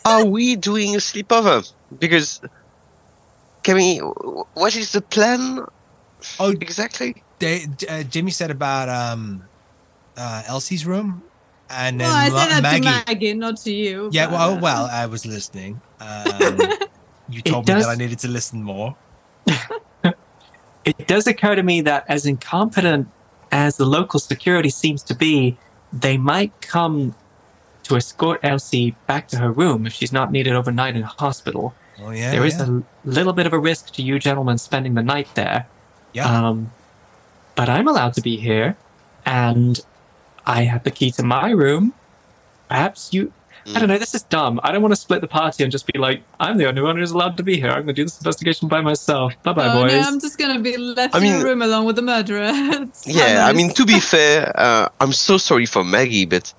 are 0.06 0.24
we 0.24 0.56
doing 0.56 0.94
a 0.94 0.98
sleepover? 0.98 1.70
Because 1.98 2.40
Camille, 3.62 4.12
wh- 4.16 4.56
what 4.56 4.74
is 4.74 4.92
the 4.92 5.02
plan 5.02 5.60
Oh, 6.40 6.50
exactly? 6.50 7.22
they, 7.38 7.66
uh, 7.88 8.02
Jimmy 8.04 8.30
said 8.30 8.50
about 8.50 8.88
um, 8.88 9.44
uh, 10.16 10.42
Elsie's 10.46 10.86
room, 10.86 11.22
and 11.68 12.00
then 12.00 12.06
Well, 12.08 12.16
I 12.16 12.28
Ma- 12.30 12.38
said 12.40 12.50
that 12.50 12.62
Maggie. 12.62 12.84
to 12.86 13.04
Maggie, 13.06 13.34
not 13.34 13.56
to 13.58 13.70
you. 13.72 14.08
Yeah, 14.12 14.26
but, 14.26 14.32
well, 14.32 14.54
uh, 14.56 14.60
well, 14.60 14.84
I 14.90 15.06
was 15.06 15.26
listening. 15.26 15.80
Um, 16.00 16.58
you 17.28 17.42
told 17.42 17.68
me 17.68 17.74
that 17.74 17.86
I 17.86 17.94
needed 17.94 18.18
to 18.20 18.28
listen 18.28 18.62
more. 18.62 18.96
it 20.84 21.06
does 21.06 21.26
occur 21.26 21.54
to 21.54 21.62
me 21.62 21.80
that 21.82 22.04
as 22.08 22.26
incompetent 22.26 23.08
as 23.50 23.76
the 23.76 23.84
local 23.84 24.20
security 24.20 24.70
seems 24.70 25.02
to 25.04 25.14
be, 25.14 25.56
they 25.92 26.16
might 26.16 26.60
come 26.60 27.14
to 27.84 27.96
escort 27.96 28.40
Elsie 28.42 28.94
back 29.06 29.28
to 29.28 29.38
her 29.38 29.50
room 29.50 29.86
if 29.86 29.92
she's 29.92 30.12
not 30.12 30.30
needed 30.30 30.52
overnight 30.52 30.96
in 30.96 31.02
a 31.02 31.06
hospital. 31.06 31.74
Oh 32.00 32.10
yeah. 32.10 32.30
There 32.30 32.44
is 32.44 32.58
yeah. 32.58 32.66
a 32.66 32.82
little 33.04 33.32
bit 33.32 33.46
of 33.46 33.52
a 33.52 33.58
risk 33.58 33.92
to 33.94 34.02
you 34.02 34.18
gentlemen 34.18 34.58
spending 34.58 34.94
the 34.94 35.02
night 35.02 35.28
there. 35.34 35.66
Yeah. 36.12 36.48
Um, 36.48 36.72
but 37.54 37.68
I'm 37.68 37.88
allowed 37.88 38.14
to 38.14 38.20
be 38.20 38.36
here, 38.36 38.76
and 39.26 39.80
I 40.46 40.62
have 40.62 40.84
the 40.84 40.90
key 40.90 41.10
to 41.12 41.22
my 41.22 41.50
room. 41.50 41.94
Perhaps 42.68 43.12
you. 43.12 43.32
I 43.74 43.78
don't 43.80 43.88
know. 43.88 43.98
This 43.98 44.14
is 44.14 44.22
dumb. 44.22 44.60
I 44.62 44.72
don't 44.72 44.82
want 44.82 44.92
to 44.92 45.00
split 45.00 45.20
the 45.20 45.28
party 45.28 45.62
and 45.62 45.70
just 45.72 45.86
be 45.86 45.98
like, 45.98 46.22
I'm 46.40 46.56
the 46.58 46.66
only 46.68 46.80
one 46.82 46.96
who's 46.96 47.10
allowed 47.10 47.36
to 47.36 47.42
be 47.42 47.56
here. 47.60 47.68
I'm 47.70 47.84
going 47.84 47.88
to 47.88 47.92
do 47.94 48.04
this 48.04 48.18
investigation 48.18 48.68
by 48.68 48.80
myself. 48.80 49.34
Bye 49.42 49.52
bye, 49.52 49.68
oh 49.72 49.82
boys. 49.82 49.92
no, 49.92 50.00
I'm 50.00 50.20
just 50.20 50.38
gonna 50.38 50.60
be 50.60 50.76
left 50.76 51.14
I 51.14 51.18
in 51.24 51.38
the 51.38 51.44
room 51.44 51.62
along 51.62 51.84
with 51.86 51.96
the 51.96 52.02
murderer. 52.02 52.50
Yeah, 53.04 53.46
I 53.46 53.52
mean, 53.52 53.72
to 53.74 53.84
be 53.84 54.00
fair, 54.14 54.52
uh, 54.58 54.88
I'm 55.00 55.12
so 55.12 55.38
sorry 55.38 55.66
for 55.66 55.84
Maggie, 55.84 56.26
but 56.26 56.52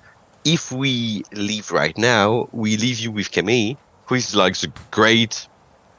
if 0.44 0.72
we 0.72 1.24
leave 1.32 1.70
right 1.70 1.96
now, 1.98 2.48
we 2.52 2.76
leave 2.76 2.98
you 2.98 3.10
with 3.10 3.30
Camille, 3.32 3.76
who 4.06 4.14
is 4.14 4.34
like 4.34 4.56
the 4.58 4.72
great 4.90 5.46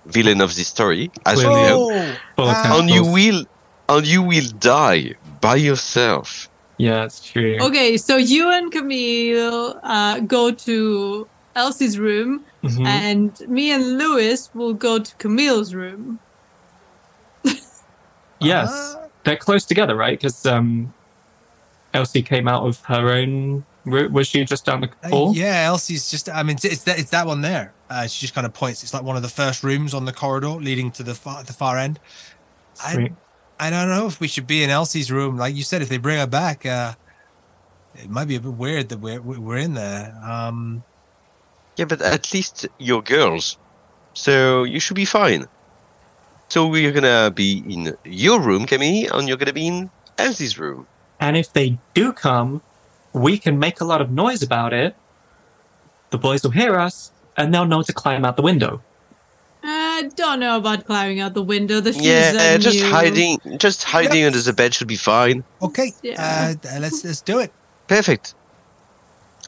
villain 0.05 0.41
of 0.41 0.55
this 0.55 0.67
story, 0.67 1.11
as 1.25 1.41
you 1.41 1.47
Clearly. 1.47 1.69
know, 1.69 1.91
Oh, 1.91 2.15
Full 2.37 2.49
of 2.49 2.79
and 2.79 2.89
you 2.89 3.05
will, 3.05 3.45
and 3.89 4.05
you 4.07 4.23
will 4.23 4.47
die 4.59 5.13
by 5.41 5.55
yourself. 5.55 6.47
Yeah, 6.81 7.03
it's 7.03 7.21
true. 7.21 7.57
Okay, 7.61 7.95
so 7.97 8.17
you 8.17 8.49
and 8.49 8.71
Camille 8.71 9.79
uh, 9.83 10.19
go 10.21 10.49
to 10.51 11.27
Elsie's 11.55 11.99
room, 11.99 12.43
Mhm. 12.63 12.85
and 12.87 13.39
me 13.47 13.71
and 13.71 13.99
Lewis 13.99 14.49
will 14.55 14.73
go 14.73 14.97
to 14.97 15.15
Camille's 15.17 15.75
room. 15.75 16.19
Yes, 18.39 18.71
Uh, 18.71 19.07
they're 19.23 19.37
close 19.37 19.65
together, 19.65 19.95
right? 19.95 20.19
Because 20.19 20.43
um, 20.47 20.91
Elsie 21.93 22.23
came 22.23 22.47
out 22.47 22.65
of 22.65 22.79
her 22.85 23.11
own 23.13 23.63
room. 23.85 24.11
Was 24.13 24.27
she 24.27 24.43
just 24.45 24.65
down 24.65 24.81
the 24.81 24.89
Uh, 25.03 25.09
hall? 25.09 25.33
yeah, 25.35 25.65
Elsie's 25.67 26.09
just. 26.09 26.27
I 26.29 26.41
mean, 26.41 26.57
it's 26.63 26.83
that 26.85 26.97
it's 26.97 27.11
that 27.11 27.27
one 27.27 27.41
there. 27.41 27.73
Uh, 27.91 28.07
she 28.07 28.21
just 28.21 28.33
kind 28.33 28.47
of 28.47 28.53
points. 28.53 28.81
It's 28.81 28.93
like 28.95 29.03
one 29.03 29.15
of 29.15 29.21
the 29.21 29.29
first 29.29 29.61
rooms 29.63 29.93
on 29.93 30.05
the 30.05 30.13
corridor 30.13 30.49
leading 30.57 30.89
to 30.93 31.03
the 31.03 31.13
far 31.13 31.43
the 31.43 31.53
far 31.53 31.77
end. 31.77 31.99
I, 32.83 32.93
Sweet. 32.93 33.11
I 33.61 33.69
don't 33.69 33.89
know 33.89 34.07
if 34.07 34.19
we 34.19 34.27
should 34.27 34.47
be 34.47 34.63
in 34.63 34.71
Elsie's 34.71 35.11
room. 35.11 35.37
Like 35.37 35.55
you 35.55 35.61
said, 35.61 35.83
if 35.83 35.89
they 35.89 35.99
bring 35.99 36.17
her 36.17 36.25
back, 36.25 36.65
uh, 36.65 36.95
it 37.93 38.09
might 38.09 38.27
be 38.27 38.35
a 38.35 38.39
bit 38.39 38.53
weird 38.53 38.89
that 38.89 38.99
we're 38.99 39.21
we're 39.21 39.57
in 39.57 39.75
there. 39.75 40.17
Um, 40.25 40.83
Yeah, 41.77 41.85
but 41.85 42.01
at 42.01 42.33
least 42.33 42.67
you're 42.79 43.03
girls, 43.03 43.57
so 44.13 44.63
you 44.63 44.79
should 44.79 44.95
be 44.97 45.05
fine. 45.05 45.47
So 46.49 46.67
we're 46.67 46.91
gonna 46.91 47.31
be 47.31 47.63
in 47.69 47.95
your 48.03 48.41
room, 48.41 48.65
Camille, 48.65 49.13
and 49.13 49.27
you're 49.27 49.37
gonna 49.37 49.53
be 49.53 49.67
in 49.67 49.89
Elsie's 50.17 50.57
room. 50.57 50.87
And 51.19 51.37
if 51.37 51.53
they 51.53 51.77
do 51.93 52.11
come, 52.11 52.61
we 53.13 53.37
can 53.37 53.59
make 53.59 53.79
a 53.79 53.85
lot 53.85 54.01
of 54.01 54.09
noise 54.09 54.41
about 54.41 54.73
it. 54.73 54.95
The 56.09 56.17
boys 56.17 56.43
will 56.43 56.51
hear 56.51 56.75
us, 56.77 57.11
and 57.37 57.53
they'll 57.53 57.65
know 57.65 57.83
to 57.83 57.93
climb 57.93 58.25
out 58.25 58.35
the 58.35 58.41
window. 58.41 58.81
I 60.01 60.07
don't 60.07 60.39
know 60.39 60.57
about 60.57 60.85
climbing 60.85 61.19
out 61.19 61.33
the 61.33 61.43
window. 61.43 61.79
The 61.79 61.93
fuse 61.93 62.05
Yeah, 62.05 62.55
are 62.55 62.57
just 62.57 62.79
new. 62.81 62.89
hiding, 62.89 63.37
just 63.57 63.83
hiding 63.83 64.23
under 64.25 64.41
the 64.41 64.53
bed 64.53 64.73
should 64.73 64.87
be 64.87 64.97
fine. 64.97 65.43
okay, 65.61 65.93
Yeah. 66.01 66.17
uh, 66.65 66.79
let's 66.79 67.03
let's 67.05 67.21
do 67.21 67.39
it. 67.39 67.51
Perfect. 67.87 68.33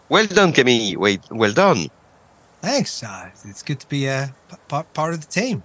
Well 0.09 0.27
done, 0.27 0.51
Camille. 0.53 0.99
Wait, 0.99 1.21
well 1.31 1.53
done. 1.53 1.87
Thanks. 2.61 3.03
Uh, 3.03 3.29
it's 3.49 3.63
good 3.63 3.79
to 3.79 3.87
be 3.87 4.07
uh, 4.09 4.27
p- 4.49 4.57
part 4.67 4.85
part 4.93 5.13
of 5.13 5.19
the 5.25 5.31
team. 5.41 5.63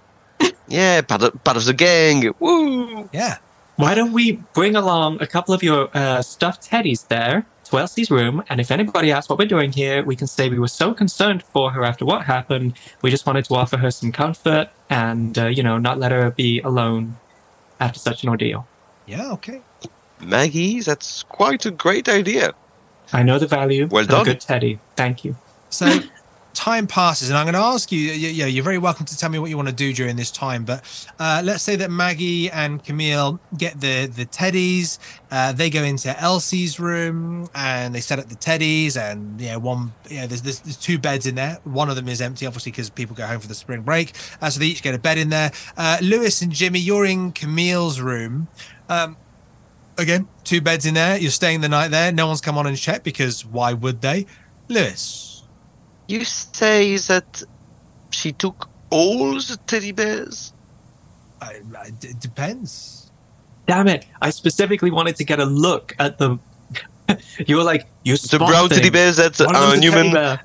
Yeah, 0.67 1.01
part 1.01 1.23
of, 1.23 1.43
part 1.43 1.57
of 1.57 1.65
the 1.65 1.73
gang. 1.73 2.33
Woo! 2.39 3.09
Yeah. 3.13 3.37
Why 3.79 3.95
don't 3.95 4.11
we 4.11 4.33
bring 4.53 4.75
along 4.75 5.21
a 5.21 5.25
couple 5.25 5.53
of 5.53 5.63
your 5.63 5.89
uh, 5.93 6.21
stuffed 6.21 6.69
teddies 6.69 7.07
there 7.07 7.45
to 7.63 7.79
Elsie's 7.79 8.11
room? 8.11 8.43
And 8.49 8.59
if 8.59 8.71
anybody 8.71 9.09
asks 9.09 9.29
what 9.29 9.39
we're 9.39 9.47
doing 9.47 9.71
here, 9.71 10.03
we 10.03 10.17
can 10.17 10.27
say 10.27 10.49
we 10.49 10.59
were 10.59 10.67
so 10.67 10.93
concerned 10.93 11.43
for 11.43 11.71
her 11.71 11.85
after 11.85 12.03
what 12.03 12.25
happened. 12.25 12.73
We 13.01 13.09
just 13.09 13.25
wanted 13.25 13.45
to 13.45 13.55
offer 13.55 13.77
her 13.77 13.89
some 13.89 14.11
comfort 14.11 14.67
and, 14.89 15.37
uh, 15.37 15.45
you 15.45 15.63
know, 15.63 15.77
not 15.77 15.97
let 15.97 16.11
her 16.11 16.29
be 16.29 16.59
alone 16.59 17.15
after 17.79 17.99
such 17.99 18.21
an 18.23 18.27
ordeal. 18.27 18.67
Yeah. 19.05 19.31
Okay. 19.31 19.61
Maggie, 20.19 20.81
that's 20.81 21.23
quite 21.23 21.65
a 21.65 21.71
great 21.71 22.09
idea. 22.09 22.53
I 23.13 23.23
know 23.23 23.39
the 23.39 23.47
value 23.47 23.87
Well 23.87 24.03
of 24.03 24.09
a 24.09 24.11
done. 24.11 24.25
good 24.25 24.41
teddy. 24.41 24.79
Thank 24.97 25.23
you. 25.23 25.37
So 25.69 26.01
time 26.59 26.87
passes, 26.87 27.29
and 27.29 27.37
I'm 27.37 27.45
going 27.45 27.53
to 27.53 27.59
ask 27.59 27.89
you. 27.89 27.99
You, 27.99 28.29
you 28.29 28.43
know, 28.43 28.47
you're 28.47 28.65
very 28.65 28.77
welcome 28.77 29.05
to 29.05 29.17
tell 29.17 29.29
me 29.29 29.39
what 29.39 29.49
you 29.49 29.55
want 29.55 29.69
to 29.69 29.73
do 29.73 29.93
during 29.93 30.17
this 30.17 30.29
time. 30.29 30.65
But 30.65 30.83
uh, 31.17 31.41
let's 31.43 31.63
say 31.63 31.77
that 31.77 31.89
Maggie 31.89 32.51
and 32.51 32.83
Camille 32.83 33.39
get 33.57 33.79
the 33.79 34.07
the 34.07 34.25
teddies. 34.25 34.99
Uh, 35.31 35.53
they 35.53 35.69
go 35.69 35.83
into 35.83 36.09
Elsie's 36.19 36.77
room 36.77 37.49
and 37.55 37.95
they 37.95 38.01
set 38.01 38.19
up 38.19 38.27
the 38.27 38.35
teddies, 38.35 38.97
and 38.97 39.39
yeah, 39.39 39.55
one 39.55 39.93
yeah, 40.09 40.27
there's, 40.27 40.41
there's 40.41 40.59
there's 40.59 40.75
two 40.75 40.99
beds 40.99 41.25
in 41.25 41.35
there. 41.35 41.59
One 41.63 41.89
of 41.89 41.95
them 41.95 42.09
is 42.09 42.19
empty, 42.19 42.45
obviously, 42.45 42.73
because 42.73 42.89
people 42.89 43.15
go 43.15 43.25
home 43.25 43.39
for 43.39 43.47
the 43.47 43.55
spring 43.55 43.81
break. 43.81 44.11
Uh, 44.41 44.49
so 44.49 44.59
they 44.59 44.65
each 44.65 44.83
get 44.83 44.93
a 44.93 44.99
bed 44.99 45.17
in 45.17 45.29
there. 45.29 45.53
Uh, 45.77 45.97
Lewis 46.01 46.41
and 46.41 46.51
Jimmy, 46.51 46.79
you're 46.79 47.05
in 47.05 47.31
Camille's 47.31 48.01
room. 48.01 48.49
Um, 48.89 49.15
again, 49.97 50.27
two 50.43 50.59
beds 50.59 50.85
in 50.85 50.93
there. 50.93 51.17
You're 51.17 51.31
staying 51.31 51.61
the 51.61 51.69
night 51.69 51.87
there. 51.87 52.11
No 52.11 52.27
one's 52.27 52.41
come 52.41 52.57
on 52.57 52.67
and 52.67 52.75
checked 52.75 53.05
because 53.05 53.45
why 53.45 53.71
would 53.71 54.01
they? 54.01 54.25
Lewis. 54.67 55.28
You 56.09 56.25
say 56.25 56.97
that 56.97 57.43
she 58.09 58.31
took 58.31 58.67
all 58.89 59.33
the 59.35 59.59
teddy 59.67 59.91
bears? 59.91 60.51
I, 61.39 61.61
I, 61.77 61.91
it 62.01 62.19
depends. 62.19 63.11
Damn 63.67 63.87
it. 63.87 64.07
I 64.19 64.31
specifically 64.31 64.89
wanted 64.89 65.17
to 65.17 65.23
get 65.23 65.39
a 65.39 65.45
look 65.45 65.95
at 65.99 66.17
the. 66.17 66.39
you 67.47 67.57
were 67.57 67.63
like, 67.63 67.87
you 68.03 68.13
The 68.13 68.27
spot 68.27 68.49
brown 68.49 68.69
teddy 68.69 68.89
bears 68.89 69.17
that 69.17 69.39
One 69.39 69.55
of 69.55 69.61
uh, 69.61 69.65
a 69.67 69.79
teddy 69.79 69.89
Newman. 69.91 70.39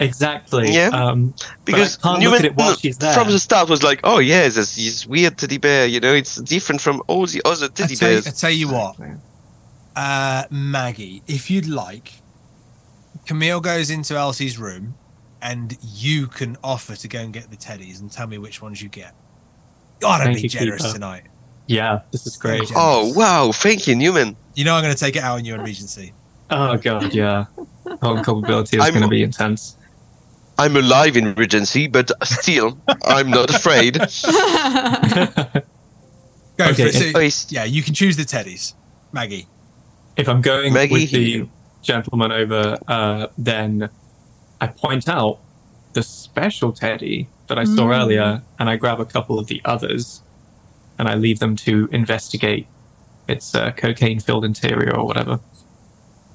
Exactly. 0.00 0.70
Yeah. 0.72 0.88
Um, 0.88 1.32
because 1.64 1.96
can't 1.96 2.20
look 2.20 2.22
Newman 2.22 2.38
at 2.40 2.44
it 2.44 2.56
while 2.56 2.74
she's 2.76 2.98
there. 2.98 3.14
from 3.14 3.30
the 3.30 3.38
start 3.38 3.70
was 3.70 3.82
like, 3.82 4.00
oh 4.04 4.18
yeah, 4.18 4.40
there's 4.40 4.76
this 4.76 5.06
weird 5.06 5.38
teddy 5.38 5.56
bear. 5.56 5.86
You 5.86 6.00
know, 6.00 6.12
it's 6.12 6.36
different 6.36 6.82
from 6.82 7.02
all 7.06 7.24
the 7.24 7.40
other 7.46 7.64
I 7.64 7.68
teddy 7.68 7.96
tell, 7.96 8.10
you, 8.10 8.16
bears. 8.16 8.26
I 8.26 8.30
tell 8.32 8.50
you 8.50 8.68
what, 8.68 8.96
uh, 9.96 10.44
Maggie, 10.50 11.22
if 11.26 11.50
you'd 11.50 11.66
like, 11.66 12.12
Camille 13.24 13.60
goes 13.60 13.88
into 13.88 14.14
Elsie's 14.14 14.58
room, 14.58 14.94
and 15.46 15.76
you 15.82 16.26
can 16.26 16.56
offer 16.64 16.96
to 16.96 17.08
go 17.08 17.20
and 17.20 17.32
get 17.32 17.50
the 17.50 17.56
teddies 17.56 18.00
and 18.00 18.10
tell 18.10 18.26
me 18.26 18.36
which 18.38 18.60
ones 18.60 18.82
you 18.82 18.88
get. 18.88 19.14
God, 20.00 20.20
I'd 20.20 20.24
Thank 20.24 20.36
be 20.38 20.42
you, 20.42 20.48
generous 20.48 20.82
Keeper. 20.82 20.94
tonight. 20.94 21.22
Yeah, 21.68 22.00
this 22.10 22.26
is 22.26 22.36
great. 22.36 22.60
Thank. 22.64 22.72
Oh 22.74 23.12
wow, 23.14 23.52
thank 23.52 23.86
you, 23.86 23.94
Newman. 23.96 24.36
You 24.54 24.64
know 24.64 24.74
I'm 24.74 24.82
going 24.82 24.94
to 24.94 24.98
take 24.98 25.16
it 25.16 25.22
out 25.22 25.38
on 25.38 25.44
you 25.44 25.54
in 25.54 25.60
Regency. 25.62 26.12
Oh 26.50 26.76
god, 26.76 27.14
yeah. 27.14 27.46
Oh, 28.02 28.20
culpability 28.22 28.76
is 28.76 28.82
I'm- 28.84 28.92
going 28.92 29.02
to 29.02 29.08
be 29.08 29.22
intense. 29.22 29.76
I'm 30.58 30.74
alive 30.74 31.18
in 31.18 31.34
Regency, 31.34 31.86
but 31.86 32.10
still, 32.26 32.78
I'm 33.04 33.28
not 33.30 33.50
afraid. 33.54 33.94
Go 36.56 36.64
Okay, 36.70 36.90
for 36.90 37.20
it. 37.20 37.30
So, 37.30 37.46
yeah, 37.54 37.64
you 37.64 37.82
can 37.82 37.92
choose 37.92 38.16
the 38.16 38.22
teddies, 38.22 38.72
Maggie. 39.12 39.46
if 40.16 40.28
I'm 40.28 40.40
going 40.40 40.72
Maggie, 40.72 40.92
with 40.94 41.10
the 41.10 41.48
gentleman 41.82 42.32
over, 42.32 42.78
uh, 42.88 43.26
then 43.36 43.90
I 44.60 44.66
point 44.68 45.08
out 45.08 45.38
the 45.92 46.02
special 46.02 46.72
teddy 46.72 47.28
that 47.48 47.58
I 47.58 47.64
saw 47.64 47.86
Mm. 47.86 48.00
earlier, 48.00 48.42
and 48.58 48.68
I 48.68 48.76
grab 48.76 49.00
a 49.00 49.04
couple 49.04 49.38
of 49.38 49.46
the 49.46 49.60
others, 49.64 50.22
and 50.98 51.08
I 51.08 51.14
leave 51.14 51.38
them 51.38 51.56
to 51.56 51.88
investigate 51.92 52.66
its 53.28 53.54
uh, 53.54 53.70
cocaine-filled 53.72 54.44
interior 54.44 54.94
or 54.96 55.04
whatever. 55.06 55.40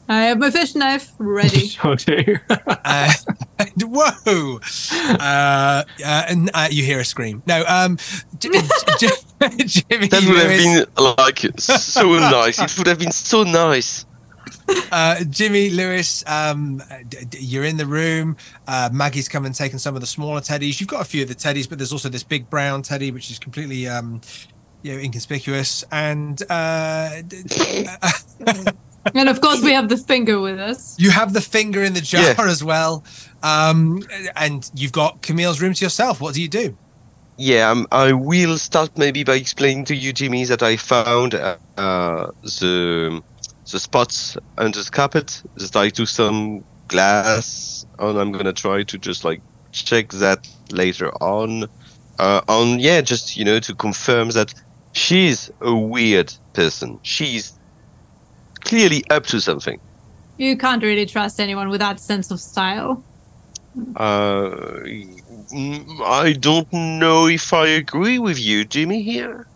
I 0.09 0.24
have 0.24 0.39
my 0.39 0.51
fish 0.51 0.76
knife 0.76 1.11
ready. 1.19 1.67
sure 1.67 1.95
do. 1.95 2.38
Uh, 2.84 3.13
whoa! 3.82 4.59
Uh, 4.91 5.84
uh, 6.03 6.24
and 6.28 6.49
uh, 6.53 6.67
you 6.72 6.84
hear 6.84 6.99
a 6.99 7.05
scream. 7.05 7.41
No, 7.45 7.63
um, 7.67 7.97
J- 8.39 8.49
J- 8.49 9.07
J- 9.39 9.63
Jimmy 9.65 10.07
That 10.07 10.24
would 10.28 10.38
have 10.38 10.49
Lewis, 10.49 10.86
been 10.86 11.15
like 11.17 11.39
so 11.59 12.13
nice. 12.19 12.59
It 12.59 12.78
would 12.78 12.88
have 12.88 12.99
been 12.99 13.11
so 13.11 13.43
nice. 13.43 14.05
uh, 14.91 15.24
Jimmy 15.30 15.69
Lewis. 15.69 16.24
Um, 16.28 16.82
d- 17.09 17.26
d- 17.30 17.38
you're 17.39 17.63
in 17.65 17.78
the 17.78 17.86
room. 17.86 18.38
Uh, 18.67 18.89
Maggie's 18.91 19.28
come 19.30 19.45
and 19.45 19.53
taken 19.55 19.80
some 19.80 19.95
of 19.95 20.01
the 20.01 20.07
smaller 20.07 20.41
teddies. 20.41 20.80
You've 20.80 20.89
got 20.89 21.01
a 21.01 21.05
few 21.05 21.22
of 21.24 21.28
the 21.28 21.36
teddies, 21.36 21.67
but 21.69 21.78
there's 21.78 21.91
also 21.93 22.09
this 22.09 22.24
big 22.24 22.49
brown 22.49 22.82
teddy, 22.82 23.11
which 23.11 23.30
is 23.32 23.39
completely, 23.39 23.88
um, 23.88 24.22
you 24.82 24.93
know, 24.93 24.99
inconspicuous. 24.99 25.84
And 25.91 26.41
uh, 26.49 27.22
d- 27.28 27.43
d- 27.43 27.88
uh, 28.01 28.72
and 29.15 29.30
of 29.30 29.41
course, 29.41 29.61
we 29.61 29.72
have 29.74 29.89
the 29.89 29.97
finger 29.97 30.39
with 30.39 30.59
us. 30.59 30.95
you 30.99 31.09
have 31.11 31.34
the 31.34 31.41
finger 31.41 31.84
in 31.84 31.93
the 31.93 32.01
jar 32.01 32.22
Yeah. 32.22 32.36
as 32.47 32.63
well. 32.63 33.03
Um, 33.43 34.03
and 34.36 34.69
you've 34.76 34.91
got 34.91 35.22
Camille's 35.22 35.61
room 35.61 35.74
to 35.74 35.86
yourself. 35.86 36.22
What 36.22 36.36
do 36.36 36.41
you 36.41 36.47
do? 36.47 36.78
Yeah, 37.38 37.72
um, 37.72 37.88
I 37.91 38.11
will 38.13 38.59
start 38.59 38.95
maybe 38.99 39.24
by 39.24 39.34
explaining 39.34 39.86
to 39.86 39.95
you, 39.95 40.13
Jimmy, 40.13 40.45
that 40.45 40.61
I 40.61 40.78
found 40.78 41.34
uh, 41.34 41.57
uh, 41.76 42.28
the 42.43 43.24
the 43.72 43.80
spots 43.80 44.38
under 44.57 44.82
the 44.82 44.89
carpet. 44.89 45.41
That 45.55 45.76
I 45.76 45.89
took 45.89 46.07
some 46.07 46.63
glass, 46.88 47.86
and 47.99 48.19
I'm 48.19 48.32
gonna 48.32 48.53
try 48.53 48.84
to 48.84 48.97
just 48.97 49.24
like 49.24 49.41
check 49.72 50.09
that 50.09 50.47
later 50.72 51.11
on. 51.22 51.67
Uh, 52.19 52.41
on 52.47 52.80
yeah, 52.80 53.01
just 53.01 53.38
you 53.38 53.45
know 53.45 53.59
to 53.59 53.74
confirm 53.74 54.30
that 54.30 54.53
She's 54.93 55.49
a 55.61 55.74
weird 55.74 56.34
person. 56.53 56.99
She's 57.03 57.53
clearly 58.61 59.03
up 59.09 59.26
to 59.28 59.39
something. 59.39 59.80
You 60.38 60.57
can't 60.57 60.84
really 60.84 61.05
trust 61.05 61.39
anyone 61.39 61.69
with 61.69 61.80
that 61.80 61.99
sense 61.99 62.32
of 62.32 62.39
style. 62.39 63.03
Uh, 63.95 64.51
I 66.03 66.36
don't 66.39 66.72
know 66.74 67.28
if 67.28 67.53
I 67.53 67.67
agree 67.67 68.19
with 68.19 68.39
you, 68.39 68.65
Jimmy, 68.65 69.01
here. 69.01 69.47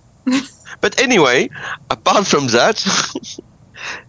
but 0.81 0.99
anyway, 1.01 1.49
apart 1.89 2.27
from 2.27 2.47
that, 2.47 2.83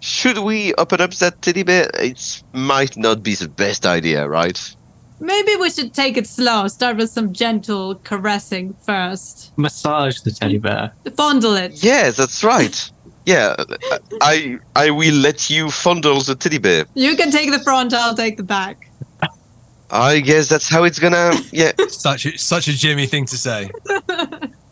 should 0.00 0.38
we 0.38 0.74
open 0.74 1.00
up 1.00 1.12
that 1.14 1.42
teddy 1.42 1.62
bear? 1.62 1.90
It 1.94 2.42
might 2.52 2.96
not 2.96 3.22
be 3.22 3.34
the 3.34 3.48
best 3.48 3.86
idea, 3.86 4.28
right? 4.28 4.76
Maybe 5.18 5.56
we 5.56 5.70
should 5.70 5.94
take 5.94 6.16
it 6.16 6.26
slow. 6.26 6.68
Start 6.68 6.98
with 6.98 7.10
some 7.10 7.32
gentle 7.32 7.94
caressing 7.96 8.74
first. 8.84 9.52
Massage 9.56 10.20
the 10.20 10.30
teddy 10.30 10.58
bear. 10.58 10.92
Fondle 11.16 11.54
it. 11.56 11.82
Yeah, 11.82 12.10
that's 12.10 12.44
right. 12.44 12.90
Yeah, 13.24 13.56
I 14.20 14.58
I 14.76 14.90
will 14.90 15.14
let 15.14 15.50
you 15.50 15.70
fondle 15.70 16.20
the 16.20 16.34
teddy 16.36 16.58
bear. 16.58 16.84
You 16.94 17.16
can 17.16 17.30
take 17.30 17.50
the 17.50 17.58
front, 17.58 17.92
I'll 17.92 18.14
take 18.14 18.36
the 18.36 18.44
back. 18.44 18.90
I 19.90 20.20
guess 20.20 20.48
that's 20.48 20.68
how 20.68 20.84
it's 20.84 20.98
gonna. 20.98 21.32
Yeah, 21.52 21.72
Such 21.88 22.26
a, 22.26 22.38
such 22.38 22.68
a 22.68 22.72
Jimmy 22.72 23.06
thing 23.06 23.24
to 23.26 23.36
say. 23.38 23.70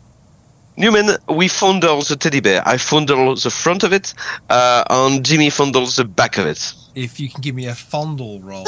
Newman, 0.77 1.17
we 1.29 1.47
fondle 1.47 2.01
the 2.01 2.15
teddy 2.15 2.41
bear. 2.41 2.61
I 2.65 2.77
fondle 2.77 3.35
the 3.35 3.49
front 3.49 3.83
of 3.83 3.93
it, 3.93 4.13
uh, 4.49 4.83
and 4.89 5.25
Jimmy 5.25 5.49
fondles 5.49 5.95
the 5.95 6.05
back 6.05 6.37
of 6.37 6.45
it. 6.45 6.73
If 6.95 7.19
you 7.19 7.29
can 7.29 7.41
give 7.41 7.55
me 7.55 7.67
a 7.67 7.75
fondle 7.75 8.41
roll. 8.41 8.67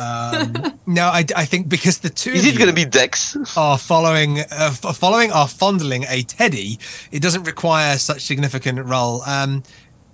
um, 0.00 0.78
no, 0.86 1.06
I, 1.06 1.24
I 1.34 1.44
think 1.44 1.68
because 1.68 1.98
the 1.98 2.10
two 2.10 2.32
Is 2.32 2.46
it 2.46 2.58
gonna 2.58 2.72
be 2.72 2.84
Dex? 2.84 3.36
are 3.56 3.78
following 3.78 4.40
uh, 4.50 4.70
following 4.70 5.32
are 5.32 5.48
fondling 5.48 6.04
a 6.08 6.22
teddy, 6.22 6.78
it 7.10 7.22
doesn't 7.22 7.44
require 7.44 7.96
such 7.98 8.22
significant 8.22 8.84
roll. 8.84 9.22
Um, 9.22 9.62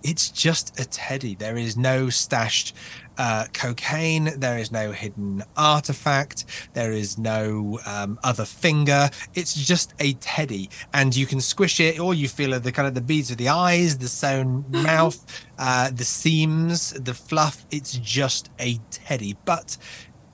it's 0.02 0.30
just 0.30 0.78
a 0.80 0.84
teddy. 0.84 1.34
There 1.34 1.56
is 1.56 1.76
no 1.76 2.08
stashed 2.08 2.74
uh, 3.18 3.46
cocaine. 3.52 4.38
There 4.38 4.58
is 4.58 4.72
no 4.72 4.92
hidden 4.92 5.42
artifact. 5.56 6.44
There 6.74 6.92
is 6.92 7.18
no 7.18 7.78
um, 7.86 8.18
other 8.22 8.44
finger. 8.44 9.10
It's 9.34 9.54
just 9.54 9.94
a 9.98 10.14
teddy, 10.14 10.70
and 10.92 11.14
you 11.14 11.26
can 11.26 11.40
squish 11.40 11.80
it. 11.80 11.98
or 11.98 12.14
you 12.14 12.28
feel 12.28 12.58
the 12.58 12.72
kind 12.72 12.88
of 12.88 12.94
the 12.94 13.00
beads 13.00 13.30
of 13.30 13.36
the 13.36 13.48
eyes, 13.48 13.98
the 13.98 14.08
sewn 14.08 14.64
mouth, 14.70 15.24
uh, 15.58 15.90
the 15.90 16.04
seams, 16.04 16.92
the 16.92 17.14
fluff. 17.14 17.66
It's 17.70 17.92
just 17.92 18.50
a 18.58 18.78
teddy, 18.90 19.36
but 19.44 19.76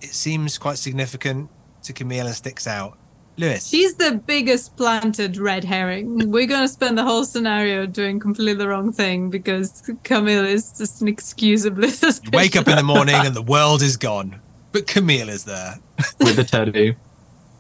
it 0.01 0.11
seems 0.11 0.59
quite 0.59 0.79
significant 0.79 1.51
to 1.83 1.93
Camille 1.93 2.27
and 2.27 2.35
sticks 2.35 2.67
out. 2.67 2.99
Lewis. 3.39 3.69
She's 3.69 3.95
the 3.95 4.21
biggest 4.27 4.77
planted 4.77 5.37
red 5.37 5.65
herring. 5.65 6.31
We're 6.31 6.47
gonna 6.47 6.69
spend 6.69 6.99
the 6.99 7.05
whole 7.05 7.25
scenario 7.25 7.87
doing 7.87 8.19
completely 8.19 8.55
the 8.55 8.69
wrong 8.69 8.93
thing 8.93 9.31
because 9.31 9.83
Camille 10.03 10.45
is 10.45 10.73
just 10.77 11.01
inexcusably 11.01 11.91
suspicious. 11.91 12.37
Wake 12.37 12.57
up 12.57 12.69
in 12.69 12.77
the 12.77 12.83
morning 12.83 13.15
and 13.15 13.35
the 13.35 13.43
world 13.43 13.83
is 13.83 13.97
gone. 13.97 14.41
But 14.73 14.87
Camille 14.87 15.29
is 15.29 15.45
there. 15.45 15.77
with 16.21 16.37
the 16.37 16.45
teddy. 16.45 16.97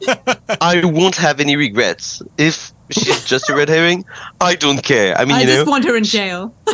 I 0.60 0.84
won't 0.84 1.16
have 1.16 1.40
any 1.40 1.56
regrets. 1.56 2.22
If 2.36 2.72
she's 2.90 3.24
just 3.24 3.48
a 3.48 3.56
red 3.56 3.68
herring, 3.68 4.04
I 4.40 4.54
don't 4.54 4.82
care. 4.82 5.16
I 5.16 5.24
mean, 5.24 5.36
I 5.36 5.40
you 5.40 5.46
just 5.46 5.66
know, 5.66 5.70
want 5.70 5.84
her 5.84 5.96
in 5.96 6.04
jail. 6.04 6.54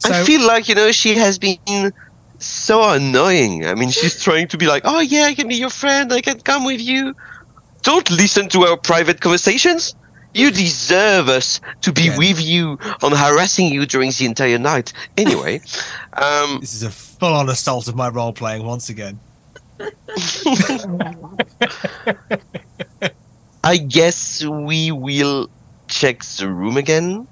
So 0.00 0.12
I 0.12 0.24
feel 0.24 0.46
like 0.46 0.66
you 0.68 0.74
know 0.74 0.92
she 0.92 1.14
has 1.14 1.38
been 1.38 1.92
so 2.38 2.90
annoying. 2.90 3.66
I 3.66 3.74
mean, 3.74 3.90
she's 3.90 4.22
trying 4.22 4.48
to 4.48 4.56
be 4.56 4.66
like, 4.66 4.82
"Oh 4.86 5.00
yeah, 5.00 5.24
I 5.24 5.34
can 5.34 5.46
be 5.46 5.56
your 5.56 5.68
friend. 5.70 6.10
I 6.12 6.22
can 6.22 6.40
come 6.40 6.64
with 6.64 6.80
you." 6.80 7.14
Don't 7.82 8.10
listen 8.10 8.48
to 8.50 8.62
our 8.66 8.76
private 8.76 9.20
conversations. 9.20 9.94
You 10.34 10.50
deserve 10.50 11.28
us 11.28 11.60
to 11.80 11.92
be 11.92 12.02
Yeah. 12.04 12.18
with 12.18 12.40
you 12.40 12.78
on 13.02 13.12
harassing 13.12 13.66
you 13.72 13.84
during 13.86 14.10
the 14.12 14.26
entire 14.26 14.58
night. 14.58 14.92
Anyway, 15.16 15.60
um, 16.12 16.58
this 16.60 16.74
is 16.74 16.82
a 16.84 16.90
full 16.90 17.34
on 17.34 17.48
assault 17.48 17.88
of 17.88 17.96
my 17.96 18.08
role 18.08 18.32
playing 18.32 18.64
once 18.64 18.88
again. 18.90 19.18
I 23.64 23.76
guess 23.76 24.44
we 24.44 24.90
will 24.92 25.48
check 25.88 26.22
the 26.24 26.48
room 26.48 26.76
again. 26.76 27.26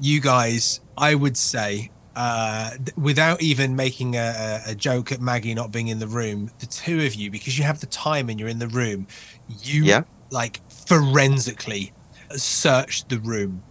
You 0.00 0.20
guys, 0.20 0.80
I 0.96 1.14
would 1.14 1.36
say, 1.36 1.90
uh, 2.16 2.70
th- 2.72 2.96
without 2.96 3.42
even 3.42 3.76
making 3.76 4.16
a, 4.16 4.62
a, 4.66 4.70
a 4.70 4.74
joke 4.74 5.12
at 5.12 5.20
Maggie 5.20 5.54
not 5.54 5.70
being 5.72 5.88
in 5.88 5.98
the 5.98 6.06
room, 6.06 6.50
the 6.60 6.66
two 6.66 7.04
of 7.04 7.14
you, 7.14 7.30
because 7.30 7.58
you 7.58 7.64
have 7.64 7.80
the 7.80 7.86
time 7.86 8.28
and 8.30 8.38
you're 8.40 8.48
in 8.48 8.58
the 8.58 8.68
room, 8.68 9.06
you 9.48 9.84
Yeah. 9.84 10.02
like 10.30 10.60
forensically 10.70 11.92
search 12.36 13.06
the 13.08 13.18
room. 13.18 13.62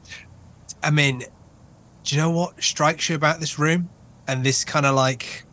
I 0.81 0.89
mean, 0.91 1.19
do 2.03 2.15
you 2.15 2.21
know 2.21 2.29
what 2.31 2.61
strikes 2.63 3.09
you 3.09 3.15
about 3.15 3.39
this 3.39 3.57
room 3.57 3.89
and 4.27 4.45
this 4.45 4.63
kind 4.65 4.85
of 4.85 4.95
like 4.95 5.45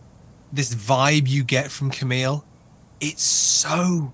this 0.53 0.75
vibe 0.75 1.29
you 1.29 1.45
get 1.45 1.71
from 1.71 1.91
Camille? 1.91 2.45
It's 3.01 3.23
so 3.23 4.13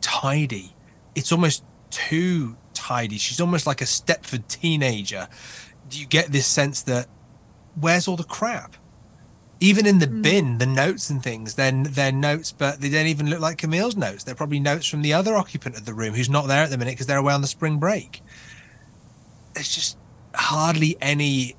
tidy. 0.00 0.74
It's 1.14 1.32
almost 1.32 1.64
too 1.90 2.56
tidy. 2.74 3.18
She's 3.18 3.40
almost 3.40 3.66
like 3.66 3.80
a 3.80 3.84
Stepford 3.84 4.48
teenager. 4.48 5.28
Do 5.88 5.98
you 6.00 6.06
get 6.06 6.32
this 6.32 6.46
sense 6.46 6.82
that 6.82 7.08
where's 7.78 8.08
all 8.08 8.16
the 8.16 8.24
crap? 8.24 8.76
Even 9.58 9.86
in 9.86 9.98
the 10.00 10.06
Mm. 10.06 10.22
bin, 10.22 10.58
the 10.58 10.66
notes 10.66 11.08
and 11.08 11.22
things, 11.22 11.54
then 11.54 11.84
they're 11.84 12.12
notes, 12.12 12.52
but 12.52 12.80
they 12.80 12.90
don't 12.90 13.06
even 13.06 13.30
look 13.30 13.40
like 13.40 13.56
Camille's 13.58 13.96
notes. 13.96 14.22
They're 14.24 14.34
probably 14.34 14.60
notes 14.60 14.86
from 14.86 15.02
the 15.02 15.14
other 15.14 15.34
occupant 15.34 15.76
of 15.76 15.86
the 15.86 15.94
room 15.94 16.14
who's 16.14 16.28
not 16.28 16.46
there 16.46 16.62
at 16.62 16.70
the 16.70 16.76
minute 16.76 16.92
because 16.92 17.06
they're 17.06 17.16
away 17.16 17.32
on 17.32 17.40
the 17.40 17.46
spring 17.46 17.78
break. 17.78 18.22
There's 19.54 19.74
just 19.74 19.96
hardly 20.34 20.98
any 21.00 21.56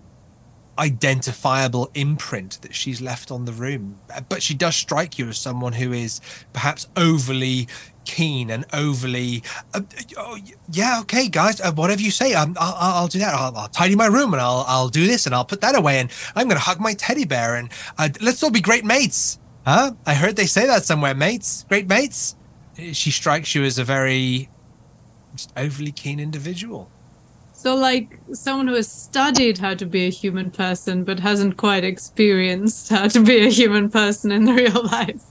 identifiable 0.80 1.90
imprint 1.96 2.62
that 2.62 2.76
she's 2.76 3.02
left 3.02 3.32
on 3.32 3.46
the 3.46 3.52
room. 3.52 4.00
But 4.30 4.44
she 4.44 4.54
does 4.54 4.76
strike 4.76 5.18
you 5.18 5.30
as 5.30 5.40
someone 5.40 5.74
who 5.74 5.92
is 5.92 6.22
perhaps 6.54 6.88
overly 6.96 7.68
keen 8.08 8.50
and 8.50 8.66
overly, 8.74 9.44
uh, 9.74 9.82
oh, 10.18 10.38
yeah, 10.72 11.00
okay, 11.02 11.28
guys, 11.28 11.60
uh, 11.60 11.72
whatever 11.74 12.02
you 12.02 12.10
say, 12.10 12.34
um, 12.34 12.56
I'll, 12.60 12.76
I'll, 12.78 13.08
do 13.08 13.20
that. 13.20 13.34
I'll, 13.36 13.56
I'll 13.56 13.68
tidy 13.68 13.96
my 13.96 14.08
room 14.08 14.34
and 14.34 14.42
I'll, 14.42 14.64
I'll 14.68 14.88
do 14.88 15.06
this 15.06 15.26
and 15.26 15.36
I'll 15.36 15.46
put 15.46 15.62
that 15.62 15.76
away 15.76 16.00
and 16.00 16.10
I'm 16.36 16.48
going 16.48 16.58
to 16.58 16.64
hug 16.64 16.80
my 16.80 16.94
teddy 16.94 17.26
bear 17.26 17.56
and 17.56 17.70
uh, 17.98 18.10
let's 18.22 18.42
all 18.42 18.50
be 18.50 18.62
great 18.62 18.86
mates. 18.86 19.40
Huh? 19.66 19.92
I 20.06 20.14
heard 20.14 20.38
they 20.38 20.46
say 20.46 20.66
that 20.66 20.86
somewhere, 20.86 21.14
mates. 21.14 21.66
Great 21.68 21.88
mates. 21.88 22.38
She 22.94 23.12
strikes 23.12 23.54
you 23.54 23.64
as 23.64 23.78
a 23.78 23.84
very 23.84 24.50
just 25.34 25.52
overly 25.58 25.92
keen 25.92 26.20
individual. 26.20 26.90
So, 27.54 27.76
like 27.76 28.20
someone 28.34 28.68
who 28.68 28.76
has 28.76 28.90
studied 28.90 29.58
how 29.58 29.74
to 29.74 29.86
be 29.86 30.06
a 30.06 30.10
human 30.10 30.52
person 30.52 31.04
but 31.04 31.20
hasn't 31.20 31.58
quite 31.58 31.84
experienced 31.84 32.90
how 32.90 33.08
to 33.08 33.20
be 33.20 33.46
a 33.46 33.50
human 33.50 33.90
person 33.90 34.32
in 34.32 34.46
real 34.46 34.86
life. 34.86 35.24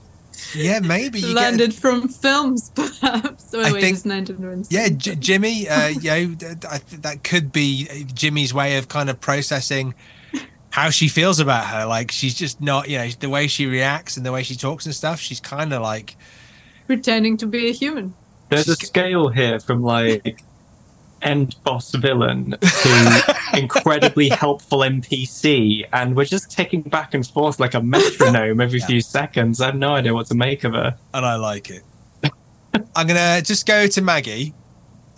Yeah, 0.55 0.79
maybe 0.79 1.19
you 1.19 1.27
get 1.27 1.35
Landed 1.35 1.73
from 1.73 2.07
films, 2.07 2.69
perhaps. 2.75 3.53
I 3.53 3.71
wait, 3.71 3.81
think- 3.81 3.97
it's 3.97 4.03
1920s. 4.05 4.67
Yeah, 4.69 4.89
J- 4.89 5.15
Jimmy. 5.15 5.67
Uh, 5.67 5.87
you 5.87 6.09
know, 6.09 6.35
I 6.69 6.77
think 6.77 7.01
that 7.03 7.23
could 7.23 7.51
be 7.51 7.87
uh, 7.89 8.11
Jimmy's 8.13 8.53
way 8.53 8.77
of 8.77 8.87
kind 8.87 9.09
of 9.09 9.19
processing 9.19 9.93
how 10.69 10.89
she 10.89 11.07
feels 11.07 11.39
about 11.39 11.65
her. 11.65 11.85
Like 11.85 12.11
she's 12.11 12.35
just 12.35 12.61
not, 12.61 12.89
you 12.89 12.97
know, 12.97 13.09
the 13.19 13.29
way 13.29 13.47
she 13.47 13.65
reacts 13.65 14.17
and 14.17 14.25
the 14.25 14.31
way 14.31 14.43
she 14.43 14.55
talks 14.55 14.85
and 14.85 14.93
stuff. 14.93 15.19
She's 15.19 15.39
kind 15.39 15.73
of 15.73 15.81
like, 15.81 16.15
Pretending 16.85 17.35
to 17.37 17.47
be 17.47 17.69
a 17.69 17.73
human. 17.73 18.13
There's 18.49 18.69
a 18.69 18.75
scale 18.75 19.27
here 19.29 19.59
from 19.59 19.81
like 19.83 20.41
end 21.21 21.55
boss 21.63 21.93
villain 21.95 22.55
to 22.61 23.35
incredibly 23.53 24.29
helpful 24.29 24.79
NPC, 24.79 25.85
and 25.93 26.15
we're 26.15 26.25
just 26.25 26.51
ticking 26.51 26.81
back 26.81 27.13
and 27.13 27.25
forth 27.25 27.59
like 27.59 27.73
a 27.73 27.81
metronome 27.81 28.61
every 28.61 28.79
Yeah. 28.79 28.85
few 28.87 29.01
seconds. 29.01 29.61
I 29.61 29.67
have 29.67 29.75
no 29.75 29.93
idea 29.95 30.13
what 30.13 30.27
to 30.27 30.35
make 30.35 30.63
of 30.63 30.73
her. 30.73 30.95
and 31.13 31.25
I 31.25 31.35
like 31.35 31.69
it. 31.69 31.83
I'm 32.95 33.07
gonna 33.07 33.41
just 33.41 33.65
go 33.65 33.87
to 33.87 34.01
Maggie, 34.01 34.53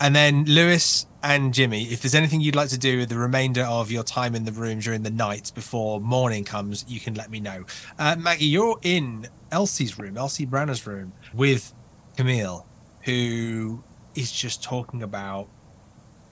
and 0.00 0.14
then 0.16 0.44
Lewis 0.46 1.06
and 1.22 1.52
Jimmy. 1.52 1.84
If 1.84 2.00
there's 2.00 2.14
anything 2.14 2.40
you'd 2.40 2.56
like 2.56 2.70
to 2.70 2.78
do 2.78 2.98
with 2.98 3.10
the 3.10 3.18
remainder 3.18 3.62
of 3.64 3.90
your 3.90 4.02
time 4.02 4.34
in 4.34 4.44
the 4.44 4.52
room 4.52 4.78
during 4.78 5.02
the 5.02 5.10
night 5.10 5.52
before 5.54 6.00
morning 6.00 6.44
comes, 6.44 6.86
you 6.88 6.98
can 7.00 7.12
let 7.14 7.30
me 7.30 7.40
know. 7.40 7.64
Uh, 7.98 8.16
Maggie, 8.18 8.46
you're 8.46 8.78
in 8.82 9.28
Elsie's 9.52 9.98
room, 9.98 10.16
Elsie 10.16 10.46
Branner's 10.46 10.86
room, 10.86 11.12
with 11.34 11.74
Camille, 12.16 12.66
who 13.02 13.84
is 14.14 14.32
just 14.32 14.62
talking 14.62 15.02
about 15.02 15.48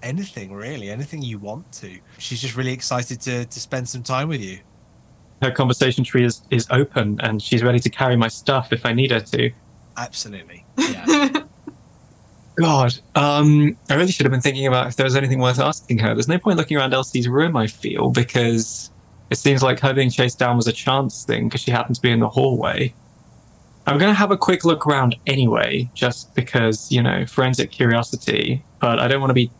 anything 0.02 0.52
really, 0.52 0.90
anything 0.90 1.22
you 1.22 1.38
want 1.38 1.70
to. 1.72 1.98
She's 2.18 2.40
just 2.40 2.56
really 2.56 2.72
excited 2.72 3.20
to 3.22 3.44
to 3.44 3.60
spend 3.60 3.88
some 3.88 4.02
time 4.02 4.28
with 4.28 4.40
you. 4.40 4.60
Her 5.42 5.52
conversation 5.52 6.02
tree 6.02 6.24
is, 6.24 6.42
is 6.50 6.66
open, 6.70 7.20
and 7.22 7.40
she's 7.40 7.62
ready 7.62 7.78
to 7.78 7.90
carry 7.90 8.16
my 8.16 8.28
stuff 8.28 8.72
if 8.72 8.84
I 8.84 8.92
need 8.92 9.12
her 9.12 9.20
to. 9.20 9.52
Absolutely. 9.96 10.64
Yeah. 10.76 11.28
God, 12.60 12.98
um, 13.14 13.76
I 13.88 13.94
really 13.94 14.10
should 14.10 14.26
have 14.26 14.32
been 14.32 14.40
thinking 14.40 14.66
about 14.66 14.88
if 14.88 14.96
there 14.96 15.04
was 15.04 15.14
anything 15.14 15.38
worth 15.38 15.60
asking 15.60 15.98
her. 15.98 16.12
There's 16.12 16.26
no 16.26 16.38
point 16.38 16.56
looking 16.56 16.76
around 16.76 16.92
Elsie's 16.92 17.28
room, 17.28 17.56
I 17.56 17.68
feel, 17.68 18.10
because 18.10 18.90
it 19.30 19.38
seems 19.38 19.62
like 19.62 19.78
her 19.78 19.94
being 19.94 20.10
chased 20.10 20.40
down 20.40 20.56
was 20.56 20.66
a 20.66 20.72
chance 20.72 21.24
thing 21.24 21.48
because 21.48 21.60
she 21.60 21.70
happened 21.70 21.94
to 21.96 22.02
be 22.02 22.10
in 22.10 22.18
the 22.18 22.28
hallway. 22.28 22.94
I'm 23.86 23.96
going 23.96 24.10
to 24.10 24.18
have 24.18 24.32
a 24.32 24.36
quick 24.36 24.64
look 24.64 24.86
around 24.86 25.14
anyway, 25.26 25.88
just 25.94 26.34
because, 26.34 26.90
you 26.90 27.00
know, 27.00 27.26
forensic 27.26 27.70
curiosity, 27.70 28.64
but 28.80 28.98
I 28.98 29.06
don't 29.06 29.20
want 29.20 29.30
to 29.30 29.34
be 29.34 29.52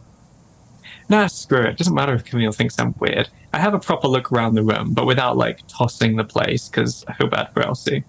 Nah, 1.09 1.27
screw 1.27 1.63
it. 1.63 1.79
Doesn't 1.79 1.95
matter 1.95 2.15
if 2.15 2.25
Camille 2.25 2.53
thinks 2.53 2.79
I'm 2.79 2.95
weird. 2.99 3.29
I 3.55 3.59
have 3.59 3.73
a 3.73 3.79
proper 3.79 4.09
look 4.09 4.31
around 4.31 4.55
the 4.55 4.63
room, 4.63 4.93
but 4.93 5.07
without 5.07 5.37
like 5.37 5.67
tossing 5.67 6.17
the 6.17 6.25
place 6.25 6.69
because 6.69 7.05
I 7.09 7.15
feel 7.15 7.29
bad 7.29 7.53
for 7.53 7.63
Elsie. 7.63 8.05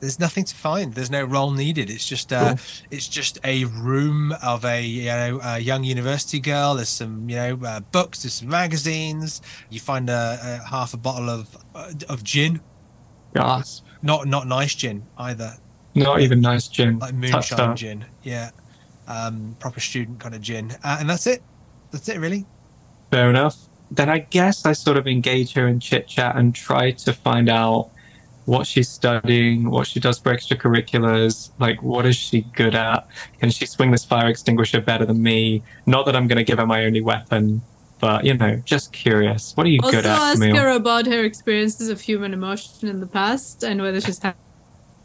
There's 0.00 0.20
nothing 0.20 0.44
to 0.44 0.54
find. 0.54 0.94
There's 0.94 1.10
no 1.10 1.24
roll 1.24 1.50
needed. 1.50 1.90
It's 1.90 2.06
just 2.06 2.32
uh, 2.32 2.54
it's 2.90 3.08
just 3.08 3.38
a 3.44 3.64
room 3.64 4.32
of 4.42 4.64
a 4.64 4.80
you 4.82 5.06
know 5.06 5.40
a 5.42 5.58
young 5.58 5.82
university 5.84 6.38
girl. 6.38 6.76
There's 6.76 6.88
some 6.88 7.28
you 7.28 7.36
know 7.36 7.58
uh, 7.64 7.80
books. 7.80 8.22
There's 8.22 8.34
some 8.34 8.48
magazines. 8.48 9.42
You 9.70 9.80
find 9.80 10.08
a, 10.08 10.38
a 10.40 10.68
half 10.68 10.94
a 10.94 10.96
bottle 10.96 11.28
of 11.28 11.56
uh, 11.74 11.92
of 12.08 12.22
gin. 12.22 12.60
Gasp. 13.34 13.84
Not 14.00 14.28
not 14.28 14.46
nice 14.46 14.74
gin 14.74 15.04
either. 15.18 15.54
Not 15.94 16.20
even 16.20 16.40
nice 16.40 16.68
gin. 16.68 17.00
Like 17.00 17.14
moonshine 17.14 17.74
gin. 17.76 18.04
Yeah, 18.22 18.50
um, 19.08 19.56
proper 19.58 19.80
student 19.80 20.20
kind 20.20 20.34
of 20.34 20.40
gin. 20.40 20.70
Uh, 20.84 20.98
and 21.00 21.10
that's 21.10 21.26
it. 21.26 21.42
That's 21.90 22.08
it 22.08 22.18
really. 22.18 22.46
Fair 23.10 23.30
enough. 23.30 23.56
Then 23.90 24.08
I 24.10 24.18
guess 24.18 24.66
I 24.66 24.72
sort 24.72 24.98
of 24.98 25.06
engage 25.06 25.54
her 25.54 25.66
in 25.66 25.80
chit 25.80 26.06
chat 26.08 26.36
and 26.36 26.54
try 26.54 26.90
to 26.90 27.12
find 27.12 27.48
out 27.48 27.90
what 28.44 28.66
she's 28.66 28.88
studying, 28.88 29.70
what 29.70 29.86
she 29.86 30.00
does 30.00 30.18
for 30.18 30.34
extracurriculars, 30.34 31.50
like 31.58 31.82
what 31.82 32.06
is 32.06 32.16
she 32.16 32.42
good 32.54 32.74
at? 32.74 33.06
Can 33.40 33.50
she 33.50 33.66
swing 33.66 33.90
this 33.90 34.04
fire 34.04 34.28
extinguisher 34.28 34.80
better 34.80 35.04
than 35.06 35.22
me? 35.22 35.62
Not 35.86 36.06
that 36.06 36.16
I'm 36.16 36.26
going 36.26 36.36
to 36.38 36.44
give 36.44 36.58
her 36.58 36.66
my 36.66 36.84
only 36.84 37.00
weapon, 37.00 37.62
but 38.00 38.24
you 38.24 38.34
know, 38.34 38.56
just 38.64 38.92
curious. 38.92 39.52
What 39.54 39.66
are 39.66 39.70
you 39.70 39.80
Also, 39.82 39.96
good 39.98 40.06
at, 40.06 40.12
Also, 40.12 40.24
ask 40.24 40.40
Camille? 40.40 40.56
her 40.56 40.68
about 40.70 41.06
her 41.06 41.24
experiences 41.24 41.88
of 41.88 42.00
human 42.00 42.32
emotion 42.32 42.88
in 42.88 43.00
the 43.00 43.06
past 43.06 43.62
and 43.62 43.80
whether 43.80 44.00
she's 44.00 44.18
had 44.18 44.34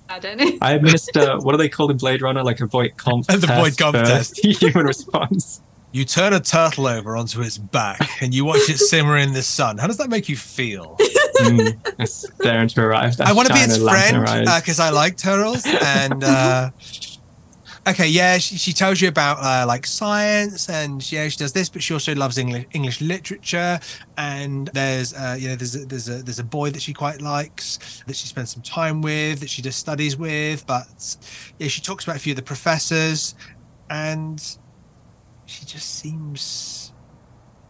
had 0.08 0.26
any. 0.26 0.58
I 0.62 0.74
administer 0.74 1.38
what 1.40 1.56
are 1.56 1.58
they 1.58 1.70
call 1.70 1.90
in 1.92 1.98
Blade 1.98 2.22
Runner, 2.22 2.44
like 2.44 2.60
a 2.60 2.66
void 2.66 2.94
comp 2.98 3.28
The 3.28 3.38
void 3.38 3.48
test 3.48 3.78
comp 3.78 3.96
for 3.98 4.04
test. 4.04 4.40
human 4.62 4.86
response. 4.86 5.62
You 5.94 6.06
turn 6.06 6.34
a 6.34 6.40
turtle 6.40 6.88
over 6.88 7.16
onto 7.16 7.42
its 7.44 7.60
back 7.60 8.00
and 8.20 8.34
you 8.34 8.46
watch 8.46 8.68
it 8.68 8.80
simmer 8.80 9.18
in 9.20 9.32
the 9.32 9.44
sun. 9.44 9.78
How 9.78 9.86
does 9.86 9.98
that 9.98 10.10
make 10.10 10.28
you 10.28 10.36
feel? 10.36 10.98
Mm, 11.38 11.78
I 12.00 12.06
stare 12.06 12.62
into 12.62 12.82
her 12.82 12.96
eyes. 12.96 13.20
I 13.20 13.32
want 13.32 13.48
to 13.50 13.54
be 13.54 13.60
its 13.60 13.76
shine 13.76 13.82
a 13.82 13.86
lamp 13.86 14.10
in 14.10 14.16
her 14.16 14.26
friend 14.26 14.50
because 14.56 14.80
I 14.80 14.90
like 14.90 15.18
turtles. 15.18 15.64
And 15.68 16.24
uh, 16.24 16.72
okay, 17.88 18.08
yeah, 18.08 18.40
she, 18.40 18.56
she 18.56 18.74
tells 18.74 19.02
you 19.02 19.08
about 19.08 19.38
uh, 19.38 19.68
like 19.68 19.86
science, 19.86 20.68
and 20.68 21.12
yeah, 21.12 21.28
she 21.28 21.38
does 21.38 21.54
this, 21.54 21.70
but 21.70 21.84
she 21.84 21.94
also 21.94 22.16
loves 22.16 22.40
English 22.40 22.66
English 22.74 23.00
literature. 23.00 23.80
And 24.18 24.70
there's 24.70 25.14
uh, 25.14 25.38
you 25.40 25.50
know 25.50 25.56
there's 25.56 25.76
a, 25.76 25.86
there's 25.86 26.10
a 26.10 26.24
there's 26.24 26.40
a 26.40 26.44
boy 26.44 26.72
that 26.72 26.82
she 26.82 26.94
quite 26.94 27.22
likes 27.22 28.02
that 28.08 28.16
she 28.16 28.26
spends 28.26 28.52
some 28.52 28.64
time 28.64 29.04
with, 29.04 29.42
that 29.42 29.50
she 29.50 29.62
does 29.62 29.76
studies 29.76 30.18
with. 30.18 30.66
But 30.66 31.18
yeah, 31.60 31.68
she 31.68 31.82
talks 31.82 32.04
about 32.04 32.16
a 32.16 32.20
few 32.20 32.32
of 32.32 32.38
the 32.38 32.42
professors, 32.42 33.36
and 33.92 34.58
she 35.54 35.66
just 35.66 35.96
seems 36.00 36.92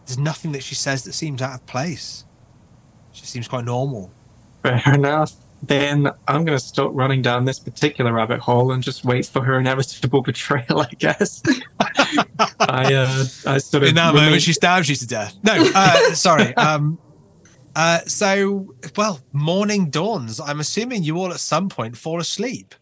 there's 0.06 0.18
nothing 0.18 0.52
that 0.52 0.62
she 0.62 0.74
says 0.74 1.04
that 1.04 1.12
seems 1.12 1.40
out 1.42 1.54
of 1.54 1.66
place. 1.66 2.24
She 3.12 3.24
seems 3.26 3.46
quite 3.48 3.64
normal. 3.64 4.10
Fair 4.62 4.82
enough. 4.94 5.32
Then 5.62 6.08
I'm 6.28 6.44
going 6.44 6.58
to 6.58 6.64
stop 6.64 6.90
running 6.94 7.22
down 7.22 7.44
this 7.46 7.58
particular 7.58 8.12
rabbit 8.12 8.40
hole 8.40 8.72
and 8.72 8.82
just 8.82 9.04
wait 9.04 9.24
for 9.26 9.42
her 9.42 9.58
inevitable 9.58 10.20
betrayal, 10.30 10.80
I 10.80 10.90
guess. 10.98 11.42
I, 12.60 12.92
uh, 12.94 13.24
I 13.46 13.58
sort 13.58 13.82
of. 13.84 13.88
in 13.90 13.94
that 13.94 14.08
remain- 14.12 14.24
moment 14.26 14.42
she 14.42 14.52
stabs 14.52 14.88
you 14.88 14.96
to 14.96 15.06
death 15.06 15.36
no 15.42 15.70
uh 15.74 16.12
sorry 16.14 16.54
um 16.56 16.98
uh 17.76 18.00
so 18.00 18.74
well 18.96 19.20
morning 19.32 19.90
dawns 19.90 20.40
i'm 20.40 20.60
assuming 20.60 21.02
you 21.02 21.16
all 21.18 21.32
at 21.32 21.38
some 21.40 21.68
point 21.68 21.96
fall 21.96 22.20
asleep 22.20 22.74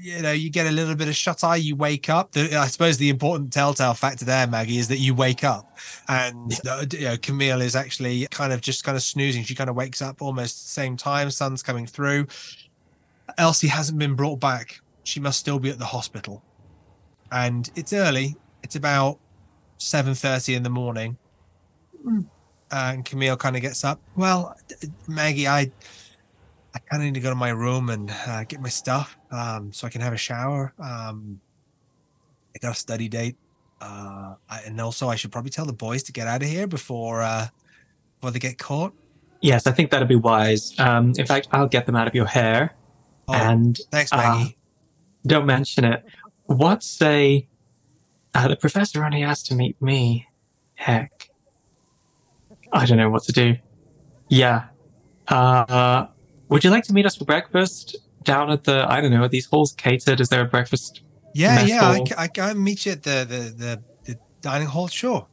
you 0.00 0.22
know 0.22 0.32
you 0.32 0.50
get 0.50 0.66
a 0.66 0.70
little 0.70 0.94
bit 0.94 1.08
of 1.08 1.16
shut 1.16 1.42
eye 1.44 1.56
you 1.56 1.76
wake 1.76 2.08
up. 2.08 2.32
The, 2.32 2.56
i 2.56 2.66
suppose 2.66 2.98
the 2.98 3.08
important 3.08 3.52
telltale 3.52 3.94
factor 3.94 4.24
there 4.24 4.46
maggie 4.46 4.78
is 4.78 4.88
that 4.88 4.98
you 4.98 5.14
wake 5.14 5.44
up. 5.44 5.76
And 6.08 6.52
uh, 6.68 6.86
you 6.92 7.04
know, 7.04 7.16
camille 7.16 7.60
is 7.60 7.76
actually 7.76 8.26
kind 8.30 8.52
of 8.52 8.60
just 8.60 8.84
kind 8.84 8.96
of 8.96 9.02
snoozing. 9.02 9.44
She 9.44 9.54
kind 9.54 9.70
of 9.70 9.76
wakes 9.76 10.02
up 10.02 10.22
almost 10.22 10.62
the 10.64 10.70
same 10.70 10.96
time 10.96 11.30
sun's 11.30 11.62
coming 11.62 11.86
through. 11.86 12.26
Elsie 13.38 13.68
hasn't 13.68 13.98
been 13.98 14.14
brought 14.14 14.40
back. 14.40 14.80
She 15.04 15.20
must 15.20 15.40
still 15.40 15.58
be 15.58 15.70
at 15.70 15.78
the 15.78 15.84
hospital. 15.84 16.42
And 17.30 17.70
it's 17.74 17.92
early. 17.92 18.36
It's 18.62 18.76
about 18.76 19.18
7.30 19.78 20.56
in 20.56 20.62
the 20.62 20.70
morning. 20.70 21.16
Mm. 22.06 22.26
and 22.72 23.04
camille 23.04 23.36
kind 23.36 23.54
of 23.54 23.62
gets 23.62 23.84
up. 23.84 24.00
Well 24.16 24.56
maggie 25.06 25.46
i 25.46 25.70
i 26.74 26.78
kind 26.78 27.02
of 27.02 27.06
need 27.06 27.14
to 27.14 27.20
go 27.20 27.30
to 27.30 27.36
my 27.36 27.50
room 27.50 27.90
and 27.90 28.10
uh, 28.26 28.44
get 28.44 28.60
my 28.60 28.68
stuff 28.68 29.16
um, 29.30 29.72
so 29.72 29.86
i 29.86 29.90
can 29.90 30.00
have 30.00 30.12
a 30.12 30.18
shower 30.18 30.72
um, 30.78 31.40
i 32.54 32.58
got 32.58 32.72
a 32.72 32.78
study 32.78 33.08
date 33.08 33.36
uh, 33.80 34.34
I, 34.48 34.60
and 34.66 34.80
also 34.80 35.08
i 35.08 35.16
should 35.16 35.32
probably 35.32 35.50
tell 35.50 35.66
the 35.66 35.72
boys 35.72 36.02
to 36.04 36.12
get 36.12 36.26
out 36.26 36.42
of 36.42 36.48
here 36.48 36.66
before 36.66 37.22
uh, 37.22 37.48
before 38.18 38.30
they 38.30 38.38
get 38.38 38.58
caught 38.58 38.92
Yes, 39.44 39.66
I 39.66 39.72
think 39.72 39.90
that'd 39.90 40.06
be 40.06 40.14
wise. 40.14 40.72
Um, 40.78 41.14
in 41.18 41.26
fact, 41.26 41.48
I'll 41.50 41.66
get 41.66 41.84
them 41.84 41.96
out 41.96 42.06
of 42.06 42.14
your 42.14 42.26
hair. 42.26 42.76
oh, 43.26 43.34
and 43.34 43.76
thanks 43.90 44.12
uh, 44.12 44.18
maggie 44.18 44.56
don't 45.26 45.46
mention 45.46 45.84
it. 45.84 46.04
What 46.46 46.82
say? 46.82 47.48
Uh, 48.34 48.48
the 48.48 48.56
professor 48.56 49.04
only 49.04 49.22
asked 49.22 49.46
to 49.46 49.54
meet 49.54 49.80
me. 49.80 50.26
Heck. 50.74 51.30
I 52.72 52.86
don't 52.86 52.96
know 52.96 53.10
what 53.10 53.24
to 53.24 53.32
do. 53.32 53.56
Yeah. 54.28 54.64
Uh, 55.28 56.06
would 56.52 56.64
you 56.64 56.70
like 56.70 56.84
to 56.84 56.92
meet 56.92 57.06
us 57.06 57.16
for 57.16 57.24
breakfast 57.24 57.96
down 58.22 58.50
at 58.50 58.64
the, 58.64 58.86
I 58.88 59.00
don't 59.00 59.10
know, 59.10 59.22
are 59.22 59.28
these 59.28 59.46
halls 59.46 59.72
catered? 59.72 60.20
Is 60.20 60.28
there 60.28 60.42
a 60.42 60.46
breakfast? 60.48 61.02
yeah 61.34 61.62
yeah 61.64 61.80
I, 61.88 61.96
hall. 61.96 62.08
I 62.18 62.28
can 62.28 62.62
meet 62.62 62.84
you 62.86 62.92
at 62.92 63.02
the 63.02 63.24
the, 63.28 63.40
the, 63.62 63.82
the 64.04 64.18
dining 64.42 64.68
hall 64.68 64.86
sure 64.88 65.26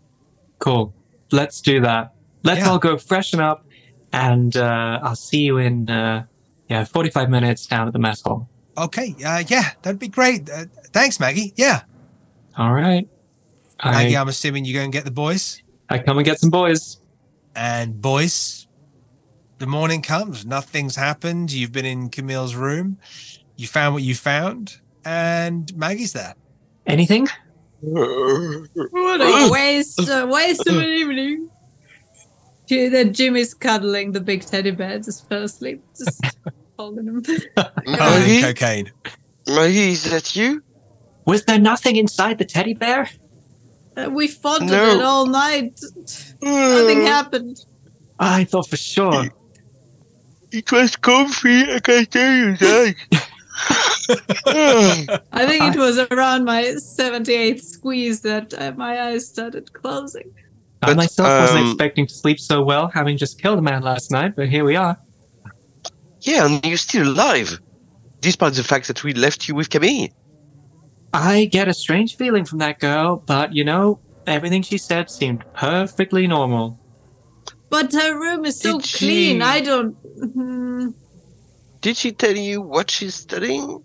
Cool. 0.59 0.93
Let's 1.31 1.61
do 1.61 1.81
that. 1.81 2.13
Let's 2.43 2.61
Yeah. 2.61 2.69
all 2.69 2.79
go 2.79 2.97
freshen 2.97 3.39
up 3.39 3.65
and 4.13 4.55
uh, 4.57 4.99
I'll 5.03 5.15
see 5.15 5.41
you 5.41 5.57
in, 5.57 5.89
uh, 5.89 6.25
yeah, 6.69 6.83
45 6.85 7.29
minutes 7.29 7.65
down 7.67 7.87
at 7.87 7.93
the 7.93 7.99
mess 7.99 8.21
hall. 8.21 8.49
okay 8.77 9.13
uh, 9.25 9.43
yeah 9.47 9.71
that'd 9.81 9.99
be 9.99 10.07
great 10.07 10.49
uh, 10.49 10.65
thanks 10.93 11.19
maggie 11.19 11.53
yeah 11.57 11.81
All 12.57 12.73
right. 12.73 13.07
maggie 13.83 14.15
I, 14.15 14.21
i'm 14.21 14.27
assuming 14.29 14.63
you 14.65 14.73
go 14.73 14.81
and 14.81 14.91
get 14.93 15.03
the 15.05 15.11
boys 15.11 15.61
I 15.89 15.97
come 15.99 16.17
and 16.19 16.25
get 16.25 16.39
some 16.39 16.51
boys. 16.51 16.97
And 17.55 17.99
boys, 17.99 18.58
the 19.59 19.67
morning 19.67 20.01
comes. 20.01 20.45
Nothing's 20.45 20.95
happened. 20.95 21.51
You've 21.51 21.71
been 21.71 21.85
in 21.85 22.09
Camille's 22.09 22.55
room. 22.55 22.97
You 23.55 23.67
found 23.67 23.93
what 23.93 24.03
you 24.03 24.15
found, 24.15 24.77
and 25.05 25.75
Maggie's 25.75 26.13
there. 26.13 26.33
Anything? 26.87 27.27
What 27.81 29.21
a 29.21 29.49
waste, 29.51 29.99
a 30.09 30.25
waste 30.25 30.67
of 30.67 30.77
an 30.77 30.83
evening. 30.83 31.49
Gee, 32.67 32.87
Then 32.89 33.13
Jimmy's 33.13 33.53
cuddling 33.53 34.11
the 34.11 34.21
big 34.21 34.45
teddy 34.45 34.71
bear, 34.71 34.99
just 34.99 35.27
fell 35.27 35.43
asleep, 35.43 35.83
just 35.97 36.23
holding 36.77 37.07
him. 37.07 37.23
Maggie? 37.85 38.41
cocaine. 38.41 38.91
Maggie, 39.47 39.91
is 39.91 40.09
that 40.09 40.35
you? 40.35 40.63
Was 41.25 41.45
there 41.45 41.59
nothing 41.59 41.95
inside 41.95 42.37
the 42.37 42.45
teddy 42.45 42.73
bear? 42.73 43.09
Uh, 43.97 44.09
we 44.09 44.27
fondled 44.27 44.71
No. 44.71 44.99
it 44.99 45.01
all 45.03 45.25
night. 45.25 45.79
Nothing 46.41 47.01
happened. 47.01 47.65
I 48.19 48.43
thought 48.43 48.69
for 48.69 48.77
sure. 48.77 49.29
It 50.51 50.71
was 50.71 50.95
comfy, 50.95 51.71
I 51.71 51.79
can 51.79 52.05
tell 52.05 52.35
you 52.35 52.57
that. 52.57 52.95
I 55.33 55.45
think 55.45 55.75
it 55.75 55.79
was 55.79 55.99
around 56.11 56.45
my 56.45 56.63
78th 56.63 57.61
squeeze 57.61 58.21
that 58.21 58.53
uh, 58.53 58.73
my 58.75 59.01
eyes 59.01 59.27
started 59.27 59.71
closing. 59.73 60.31
I 60.81 60.87
But, 60.87 60.97
myself 60.97 61.41
wasn't 61.41 61.59
um, 61.59 61.67
expecting 61.67 62.07
to 62.07 62.13
sleep 62.13 62.39
so 62.39 62.63
well, 62.63 62.87
having 62.87 63.17
just 63.17 63.41
killed 63.41 63.59
a 63.59 63.61
man 63.61 63.83
last 63.83 64.11
night, 64.11 64.35
but 64.35 64.47
here 64.47 64.63
we 64.63 64.75
are. 64.75 64.97
yeah, 66.21 66.45
and 66.45 66.65
you're 66.65 66.77
still 66.77 67.07
alive. 67.07 67.59
Despite 68.21 68.53
the 68.53 68.63
fact 68.63 68.87
that 68.87 69.03
we 69.03 69.13
left 69.13 69.47
you 69.47 69.55
with 69.55 69.69
Camille. 69.69 70.09
I 71.13 71.45
get 71.45 71.67
a 71.67 71.73
strange 71.73 72.17
feeling 72.17 72.45
from 72.45 72.59
that 72.59 72.79
girl, 72.79 73.17
but 73.25 73.53
you 73.53 73.63
know, 73.63 73.99
everything 74.27 74.61
she 74.61 74.77
said 74.77 75.09
seemed 75.09 75.43
perfectly 75.53 76.27
normal. 76.27 76.79
But 77.69 77.93
her 77.93 78.19
room 78.19 78.45
is 78.45 78.59
so 78.59 78.79
Did 78.79 78.89
clean. 78.93 79.37
she- 79.37 79.41
I 79.41 79.61
don't. 79.61 79.93
Hmm. 80.33 80.87
Did 81.81 81.95
she 81.97 82.11
tell 82.11 82.35
you 82.35 82.61
what 82.61 82.89
she's 82.91 83.15
studying? 83.15 83.83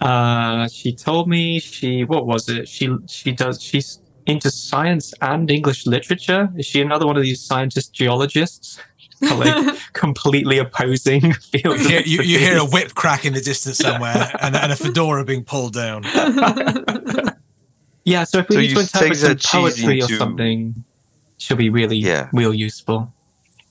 Uh, 0.00 0.66
she 0.68 0.94
told 0.94 1.28
me 1.28 1.60
she 1.60 2.04
what 2.04 2.26
was 2.26 2.48
it? 2.48 2.68
She 2.68 2.88
she 3.06 3.32
does 3.32 3.62
she's 3.62 4.00
into 4.26 4.50
science 4.50 5.12
and 5.20 5.50
English 5.50 5.86
literature. 5.86 6.48
Is 6.56 6.66
she 6.66 6.80
another 6.80 7.06
one 7.06 7.16
of 7.16 7.22
these 7.22 7.40
scientist 7.42 7.92
geologists? 7.92 8.78
like 9.22 9.76
completely 9.92 10.56
opposing 10.58 11.32
fields. 11.52 11.88
You, 11.90 11.98
of 11.98 12.06
you, 12.06 12.22
you 12.22 12.38
hear 12.38 12.52
a 12.56 12.62
expertise. 12.62 12.72
whip 12.72 12.94
crack 12.94 13.24
in 13.26 13.34
the 13.34 13.40
distance 13.42 13.76
somewhere, 13.76 14.30
and, 14.40 14.56
and 14.56 14.72
a 14.72 14.76
fedora 14.76 15.24
being 15.26 15.44
pulled 15.44 15.74
down. 15.74 16.04
Yeah, 18.04 18.24
so 18.24 18.38
if 18.38 18.48
we 18.48 18.54
So 18.56 18.60
need 18.62 18.68
you 18.70 18.74
to 18.76 18.80
interpret 18.80 19.10
take 19.10 19.18
some 19.18 19.28
that 19.28 19.42
she's 19.42 19.50
poetry 19.50 20.00
or 20.00 20.04
into- 20.04 20.16
something, 20.16 20.84
she'll 21.40 21.56
be 21.56 21.70
really, 21.70 21.96
Yeah. 21.96 22.28
real 22.32 22.54
useful. 22.54 23.12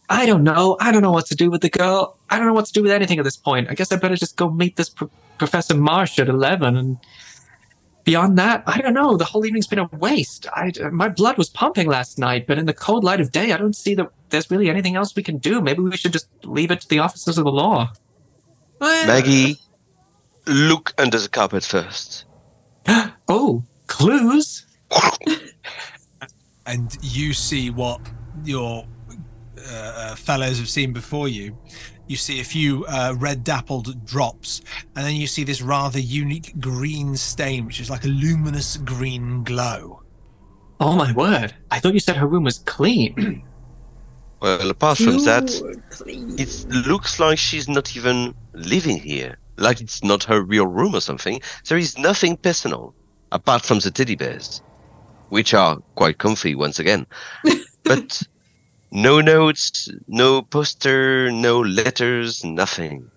I 0.09 0.25
don't 0.25 0.43
know. 0.43 0.75
I 0.79 0.91
don't 0.91 1.03
know 1.03 1.11
what 1.11 1.27
to 1.27 1.35
do 1.35 1.51
with 1.51 1.61
the 1.61 1.69
girl. 1.69 2.17
I 2.29 2.37
don't 2.37 2.47
know 2.47 2.53
what 2.53 2.65
to 2.65 2.73
do 2.73 2.81
with 2.81 2.91
anything 2.91 3.19
at 3.19 3.23
this 3.25 3.37
point. 3.37 3.69
I 3.69 3.75
guess 3.75 3.91
I 3.91 3.95
better 3.95 4.15
just 4.15 4.35
go 4.37 4.49
meet 4.49 4.75
this 4.75 4.89
pro- 4.89 5.09
Professor 5.37 5.75
Marsh 5.75 6.17
at 6.19 6.27
11 6.27 6.75
and 6.75 6.97
beyond 8.05 8.37
that, 8.39 8.63
I 8.65 8.79
don't 8.79 8.95
know. 8.95 9.17
The 9.17 9.23
whole 9.25 9.45
evening's 9.45 9.67
been 9.67 9.77
a 9.79 9.85
waste. 9.93 10.47
I, 10.51 10.71
my 10.91 11.09
blood 11.09 11.37
was 11.37 11.47
pumping 11.49 11.87
last 11.87 12.17
night, 12.17 12.47
but 12.47 12.57
in 12.57 12.65
the 12.65 12.73
cold 12.73 13.03
light 13.03 13.21
of 13.21 13.31
day, 13.31 13.51
I 13.53 13.57
don't 13.57 13.75
see 13.75 13.93
that 13.95 14.09
there's 14.29 14.49
really 14.49 14.67
anything 14.69 14.95
else 14.95 15.15
we 15.15 15.21
can 15.23 15.37
do. 15.37 15.61
Maybe 15.61 15.81
we 15.81 15.95
should 15.95 16.11
just 16.13 16.27
leave 16.43 16.71
it 16.71 16.81
to 16.81 16.87
the 16.89 16.99
officers 16.99 17.37
of 17.37 17.43
the 17.45 17.51
law. 17.51 17.91
Maggie, 18.81 19.59
look 20.47 20.93
under 20.97 21.19
the 21.19 21.29
carpet 21.29 21.63
first. 21.63 22.25
Oh, 23.31 23.63
clues? 23.85 24.65
and 26.69 26.95
you 27.01 27.33
see 27.33 27.71
what 27.71 27.99
your 28.45 28.85
uh, 29.57 29.71
uh, 29.73 30.15
fellows 30.15 30.59
have 30.59 30.69
seen 30.69 30.93
before 30.93 31.27
you. 31.27 31.57
You 32.07 32.15
see 32.15 32.39
a 32.39 32.43
few 32.43 32.85
uh, 32.85 33.15
red 33.17 33.43
dappled 33.43 34.05
drops, 34.05 34.61
and 34.95 35.05
then 35.05 35.15
you 35.15 35.27
see 35.27 35.43
this 35.43 35.61
rather 35.61 35.99
unique 35.99 36.59
green 36.59 37.15
stain, 37.15 37.65
which 37.65 37.79
is 37.79 37.89
like 37.89 38.03
a 38.03 38.07
luminous 38.07 38.77
green 38.77 39.43
glow. 39.43 40.03
Oh 40.79 40.95
my 40.95 41.11
word! 41.11 41.53
I 41.71 41.79
thought 41.79 41.93
you 41.93 41.99
said 41.99 42.17
her 42.17 42.27
room 42.27 42.43
was 42.43 42.59
clean. 42.59 43.43
Well, 44.41 44.69
apart 44.69 44.99
from 44.99 45.17
that, 45.25 45.51
clean. 45.89 46.39
it 46.39 46.65
looks 46.87 47.19
like 47.19 47.37
she's 47.37 47.67
not 47.67 47.97
even 47.97 48.33
living 48.53 48.97
here. 48.97 49.37
Like 49.57 49.81
it's 49.81 50.01
not 50.01 50.23
her 50.23 50.41
real 50.41 50.65
room 50.65 50.95
or 50.95 51.01
something. 51.01 51.41
There 51.67 51.77
is 51.77 51.97
nothing 51.97 52.37
personal, 52.37 52.95
apart 53.33 53.65
from 53.65 53.79
the 53.79 53.91
teddy 53.91 54.15
bears, 54.15 54.61
which 55.29 55.53
are 55.53 55.77
quite 55.95 56.17
comfy 56.17 56.55
once 56.55 56.79
again. 56.79 57.05
but 57.83 58.21
no 58.91 59.21
notes, 59.21 59.89
no 60.07 60.41
poster, 60.41 61.31
no 61.31 61.59
letters, 61.61 62.43
nothing. 62.43 63.09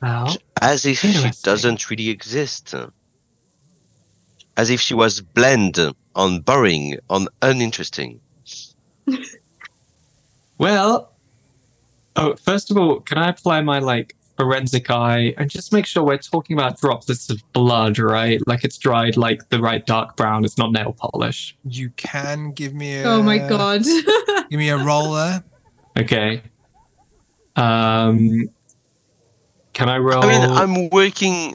Well, 0.00 0.36
As 0.60 0.86
if 0.86 0.98
she 0.98 1.30
doesn't 1.42 1.90
really 1.90 2.08
exist. 2.08 2.74
As 4.56 4.70
if 4.70 4.80
she 4.80 4.94
was 4.94 5.20
bland, 5.20 5.78
on 6.14 6.40
boring, 6.40 6.98
on 7.10 7.28
uninteresting. 7.42 8.20
well. 10.58 11.12
Oh, 12.18 12.34
first 12.36 12.70
of 12.70 12.78
all, 12.78 13.00
can 13.00 13.18
I 13.18 13.28
apply 13.28 13.60
my 13.60 13.78
like 13.78 14.15
forensic 14.36 14.90
eye 14.90 15.34
and 15.38 15.48
just 15.50 15.72
make 15.72 15.86
sure 15.86 16.02
we're 16.02 16.18
talking 16.18 16.56
about 16.58 16.78
droplets 16.80 17.30
of 17.30 17.40
blood, 17.52 17.98
right? 17.98 18.40
Like 18.46 18.64
it's 18.64 18.78
dried, 18.78 19.16
like 19.16 19.48
the 19.48 19.60
right 19.60 19.84
dark 19.86 20.16
brown. 20.16 20.44
It's 20.44 20.58
not 20.58 20.72
nail 20.72 20.92
polish. 20.98 21.56
You 21.64 21.90
can 21.96 22.52
give 22.52 22.74
me 22.74 23.00
a 23.00 23.04
oh 23.04 23.22
my 23.22 23.38
god. 23.38 23.82
give 24.50 24.58
me 24.58 24.68
a 24.68 24.76
roller. 24.78 25.42
Okay. 25.98 26.42
Um. 27.56 28.48
Can 29.72 29.88
I 29.88 29.98
roll? 29.98 30.24
I 30.24 30.28
mean, 30.28 30.42
I'm 30.42 30.88
working, 30.90 31.54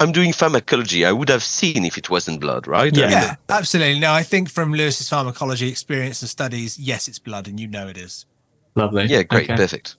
I'm 0.00 0.12
doing 0.12 0.34
pharmacology. 0.34 1.06
I 1.06 1.12
would 1.12 1.30
have 1.30 1.42
seen 1.42 1.84
if 1.86 1.96
it 1.96 2.10
wasn't 2.10 2.40
blood, 2.40 2.66
right? 2.66 2.94
I 2.94 3.00
Yeah. 3.00 3.06
mean, 3.06 3.12
Yeah, 3.12 3.36
absolutely. 3.48 3.98
No, 4.00 4.12
I 4.12 4.22
think 4.22 4.50
from 4.50 4.72
Luis's 4.74 5.08
pharmacology 5.08 5.68
experience 5.68 6.20
and 6.20 6.28
studies, 6.28 6.78
yes, 6.78 7.08
it's 7.08 7.18
blood, 7.18 7.48
and 7.48 7.58
you 7.58 7.66
know 7.66 7.88
it 7.88 7.96
is. 7.96 8.26
Lovely. 8.74 9.04
yeah, 9.06 9.22
great, 9.22 9.44
Okay. 9.44 9.56
perfect. 9.56 9.96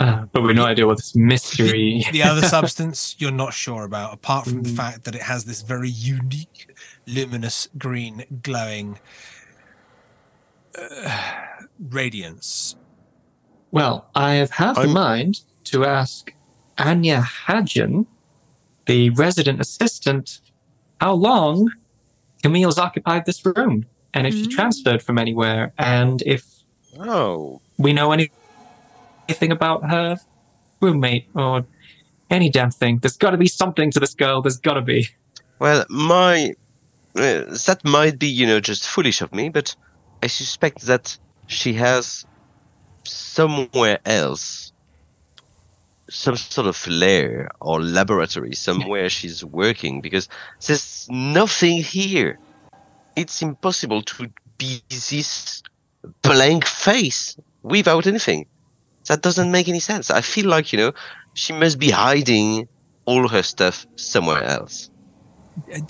Uh, 0.00 0.26
but 0.32 0.42
we've 0.42 0.54
no 0.56 0.64
idea 0.66 0.86
what 0.86 0.96
this 0.98 1.14
mystery. 1.16 2.04
The 2.12 2.22
other 2.30 2.42
substance 2.42 3.16
you're 3.18 3.30
not 3.30 3.52
sure 3.54 3.84
about, 3.84 4.12
apart 4.14 4.44
from 4.46 4.62
the 4.62 4.70
Mm. 4.70 4.76
fact 4.76 5.04
that 5.04 5.14
it 5.14 5.22
has 5.22 5.44
this 5.44 5.62
very 5.62 5.88
unique, 5.90 6.74
luminous 7.06 7.68
green, 7.78 8.24
glowing 8.42 8.98
uh, 10.78 11.20
radiance. 11.90 12.76
Well, 13.70 14.08
I 14.14 14.34
have 14.34 14.50
half 14.52 14.78
a 14.78 14.86
mind 14.86 15.40
to 15.64 15.84
ask 15.84 16.32
Anya 16.78 17.20
Hadjian, 17.46 18.06
the 18.86 19.10
resident 19.10 19.60
assistant, 19.60 20.40
how 21.00 21.12
long 21.14 21.70
Camille's 22.42 22.78
occupied 22.78 23.26
this 23.26 23.44
room, 23.44 23.86
and 24.14 24.26
if 24.26 24.34
she 24.34 24.46
Mm. 24.46 24.50
transferred 24.50 25.02
from 25.02 25.18
anywhere, 25.18 25.72
and 25.78 26.22
if 26.22 26.44
Oh, 26.98 27.60
we 27.76 27.92
know 27.92 28.12
any- 28.12 28.30
anything 29.28 29.52
about 29.52 29.88
her 29.88 30.16
roommate 30.80 31.28
or 31.34 31.66
any 32.30 32.50
damn 32.50 32.70
thing. 32.70 32.98
There's 32.98 33.16
got 33.16 33.30
to 33.30 33.36
be 33.36 33.48
something 33.48 33.90
to 33.92 34.00
this 34.00 34.14
girl. 34.14 34.42
There's 34.42 34.58
got 34.58 34.74
to 34.74 34.82
be. 34.82 35.08
well, 35.58 35.84
my. 35.88 36.54
Uh, 37.14 37.44
that 37.66 37.80
might 37.82 38.18
be, 38.18 38.26
you 38.26 38.46
know, 38.46 38.60
just 38.60 38.86
foolish 38.86 39.22
of 39.22 39.32
me, 39.32 39.48
but 39.48 39.74
I 40.22 40.26
suspect 40.26 40.82
that 40.82 41.16
she 41.46 41.72
has 41.74 42.26
somewhere 43.04 44.00
else 44.04 44.72
some 46.08 46.36
sort 46.36 46.66
of 46.66 46.86
lair 46.86 47.50
or 47.60 47.80
laboratory 47.82 48.54
somewhere 48.54 49.08
she's 49.08 49.44
working 49.44 50.00
because 50.00 50.28
there's 50.66 51.06
nothing 51.10 51.82
here. 51.82 52.38
It's 53.16 53.42
impossible 53.42 54.02
to 54.02 54.30
be 54.58 54.82
this 54.88 55.62
blank 56.22 56.64
face 56.64 57.36
without 57.62 58.06
anything. 58.06 58.46
That 59.06 59.22
doesn't 59.22 59.50
make 59.50 59.68
any 59.68 59.80
sense. 59.80 60.10
I 60.10 60.20
feel 60.20 60.46
like, 60.46 60.72
you 60.72 60.78
know, 60.78 60.92
she 61.34 61.52
must 61.52 61.78
be 61.78 61.90
hiding 61.90 62.68
all 63.04 63.28
her 63.28 63.42
stuff 63.42 63.86
somewhere 63.96 64.42
else. 64.42 64.90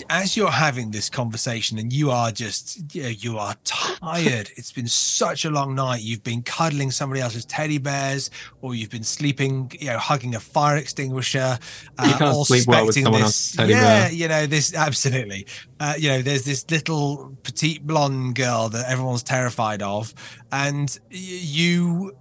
As 0.09 0.37
you're 0.37 0.49
having 0.53 0.93
this 0.93 1.11
conversation, 1.11 1.77
and 1.77 1.93
you 1.93 2.13
are 2.13 2.31
just, 2.31 2.95
you, 2.95 3.03
know, 3.03 3.09
you 3.09 3.37
are 3.39 3.57
tired. 3.65 4.49
It's 4.55 4.71
been 4.71 4.87
such 4.87 5.45
a 5.45 5.51
long 5.51 5.75
night. 5.75 6.03
You've 6.03 6.23
been 6.23 6.43
cuddling 6.43 6.93
somebody 6.93 7.21
else's 7.21 7.45
teddy 7.45 7.79
bears, 7.79 8.31
or 8.61 8.77
you've 8.77 8.91
been 8.91 9.03
sleeping, 9.03 9.73
you 9.81 9.89
know, 9.89 9.99
hugging 9.99 10.37
a 10.37 10.41
fire 10.41 10.77
extinguisher. 10.77 11.59
uh, 11.99 12.05
You 12.07 12.13
can't 12.15 12.23
all 12.23 12.45
sleep 12.45 12.69
well 12.69 12.87
with 12.87 12.95
suspecting 12.95 13.05
someone 13.07 13.23
this- 13.23 13.27
else's 13.27 13.57
teddy 13.57 13.73
yeah, 13.73 13.81
bear. 14.09 14.13
you 14.13 14.29
know, 14.29 14.47
this 14.47 14.73
absolutely. 14.73 15.47
Uh, 15.81 15.95
you 15.99 16.11
know, 16.11 16.23
there's 16.23 16.45
this 16.45 16.65
little 16.71 17.37
petite 17.43 17.85
blonde 17.85 18.37
girl 18.37 18.69
that 18.69 18.89
everyone's 18.89 19.25
terrified 19.25 19.83
of, 19.83 20.15
and 20.53 20.97
y- 21.11 21.17
you 21.19 22.17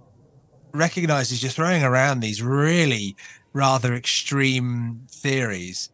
recognize 0.72 1.32
as 1.32 1.42
you're 1.42 1.50
throwing 1.52 1.82
around 1.82 2.20
these 2.20 2.42
really 2.42 3.16
rather 3.52 3.94
extreme 3.94 5.00
theories 5.08 5.90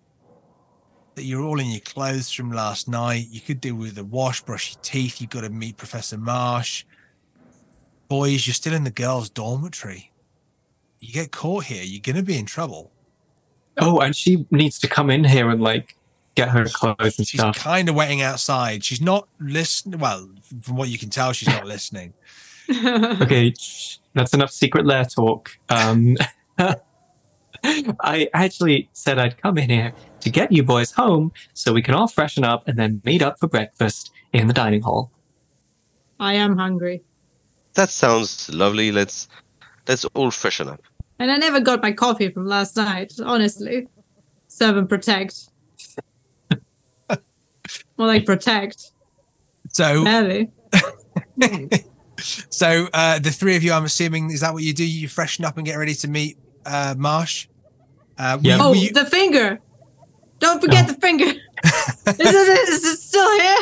that 1.15 1.25
you're 1.25 1.43
all 1.43 1.61
in 1.61 1.67
your 1.67 1.81
clothes 1.81 2.31
from 2.33 2.51
last 2.51 2.89
night. 2.89 3.27
You 3.31 3.41
could 3.41 3.61
do 3.61 3.77
with 3.77 3.99
a 3.99 4.05
wash, 4.05 4.43
brush 4.43 4.73
your 4.75 4.81
teeth. 4.83 5.21
You've 5.21 5.31
got 5.31 5.43
to 5.43 5.51
meet 5.51 5.77
Professor 5.77 6.17
Marsh. 6.19 6.85
Boys, 8.09 8.47
you're 8.47 8.55
still 8.55 8.75
in 8.75 8.85
the 8.85 8.91
girls' 8.91 9.31
dormitory. 9.31 10.11
You 11.01 11.13
get 11.13 11.31
caught 11.33 11.65
here, 11.65 11.83
you're 11.83 12.01
going 12.01 12.17
to 12.17 12.23
be 12.23 12.39
in 12.39 12.47
trouble. 12.47 12.91
Oh, 13.79 14.01
and 14.01 14.15
she 14.15 14.47
needs 14.51 14.79
to 14.81 14.89
come 14.89 15.11
in 15.11 15.25
here 15.25 15.51
and 15.51 15.63
like 15.63 15.97
get 16.35 16.49
her 16.49 16.65
clothes 16.65 17.19
and 17.19 17.27
She's 17.27 17.41
stuff. 17.41 17.57
kind 17.57 17.89
of 17.89 17.95
waiting 17.95 18.23
outside. 18.23 18.85
She's 18.85 19.01
not 19.01 19.29
listening. 19.41 19.99
Well, 19.99 20.29
from 20.63 20.77
what 20.77 20.89
you 20.89 20.99
can 20.99 21.11
tell, 21.11 21.33
she's 21.33 21.49
not 21.49 21.67
listening. 21.67 22.13
Okay, 23.23 23.55
that's 24.15 24.35
enough 24.35 24.51
secret 24.51 24.87
lair 24.87 25.05
talk. 25.05 25.51
Um, 25.69 26.17
I 28.01 28.29
actually 28.35 28.89
said 28.93 29.19
I'd 29.19 29.41
come 29.41 29.59
in 29.59 29.71
here 29.71 29.93
to 30.21 30.31
get 30.31 30.51
you 30.53 30.63
boys 30.63 30.93
home 30.93 31.33
so 31.55 31.73
we 31.73 31.83
can 31.83 31.95
all 31.95 32.09
freshen 32.09 32.45
up 32.45 32.67
and 32.67 32.79
then 32.79 33.01
meet 33.05 33.23
up 33.23 33.39
for 33.39 33.49
breakfast 33.49 34.11
in 34.33 34.47
the 34.47 34.55
dining 34.55 34.83
hall. 34.83 35.11
I 36.19 36.35
am 36.35 36.57
hungry. 36.57 37.03
That 37.75 37.91
sounds 37.91 38.49
lovely. 38.53 38.93
Let's 38.93 39.29
let's 39.89 40.05
all 40.15 40.31
freshen 40.31 40.69
up. 40.69 40.83
And 41.19 41.31
I 41.31 41.37
never 41.37 41.61
got 41.61 41.83
my 41.83 41.93
coffee 41.93 42.31
from 42.31 42.47
last 42.47 42.77
night, 42.77 43.13
honestly. 43.25 43.89
Serve 44.49 44.77
and 44.77 44.89
protect. 44.89 45.49
More 47.97 48.09
like 48.09 48.27
protect. 48.27 48.93
So, 49.69 50.05
Barely. 50.05 50.51
So 52.23 52.89
uh, 52.93 53.19
the 53.19 53.31
three 53.31 53.57
of 53.57 53.63
you, 53.63 53.73
I'm 53.73 53.85
assuming, 53.85 54.31
is 54.31 54.41
that 54.41 54.55
what 54.55 54.63
you 54.63 54.73
do? 54.73 54.85
You 54.87 55.09
freshen 55.09 55.45
up 55.45 55.57
and 55.57 55.67
get 55.67 55.77
ready 55.77 55.95
to 55.95 56.09
meet 56.09 56.39
uh, 56.65 56.95
Marsh. 56.97 57.49
Uh, 58.19 58.39
Yeah. 58.41 58.57
you- 58.57 58.63
Oh, 58.63 58.73
you- 58.73 58.93
the 58.93 59.05
finger! 59.07 59.61
Don't 60.39 60.61
forget 60.61 60.85
Oh. 60.89 60.93
the 60.93 61.01
finger! 61.01 61.25
is, 61.25 61.37
it, 62.09 62.69
is 62.69 62.85
it 62.85 62.99
still 62.99 63.41
here? 63.41 63.57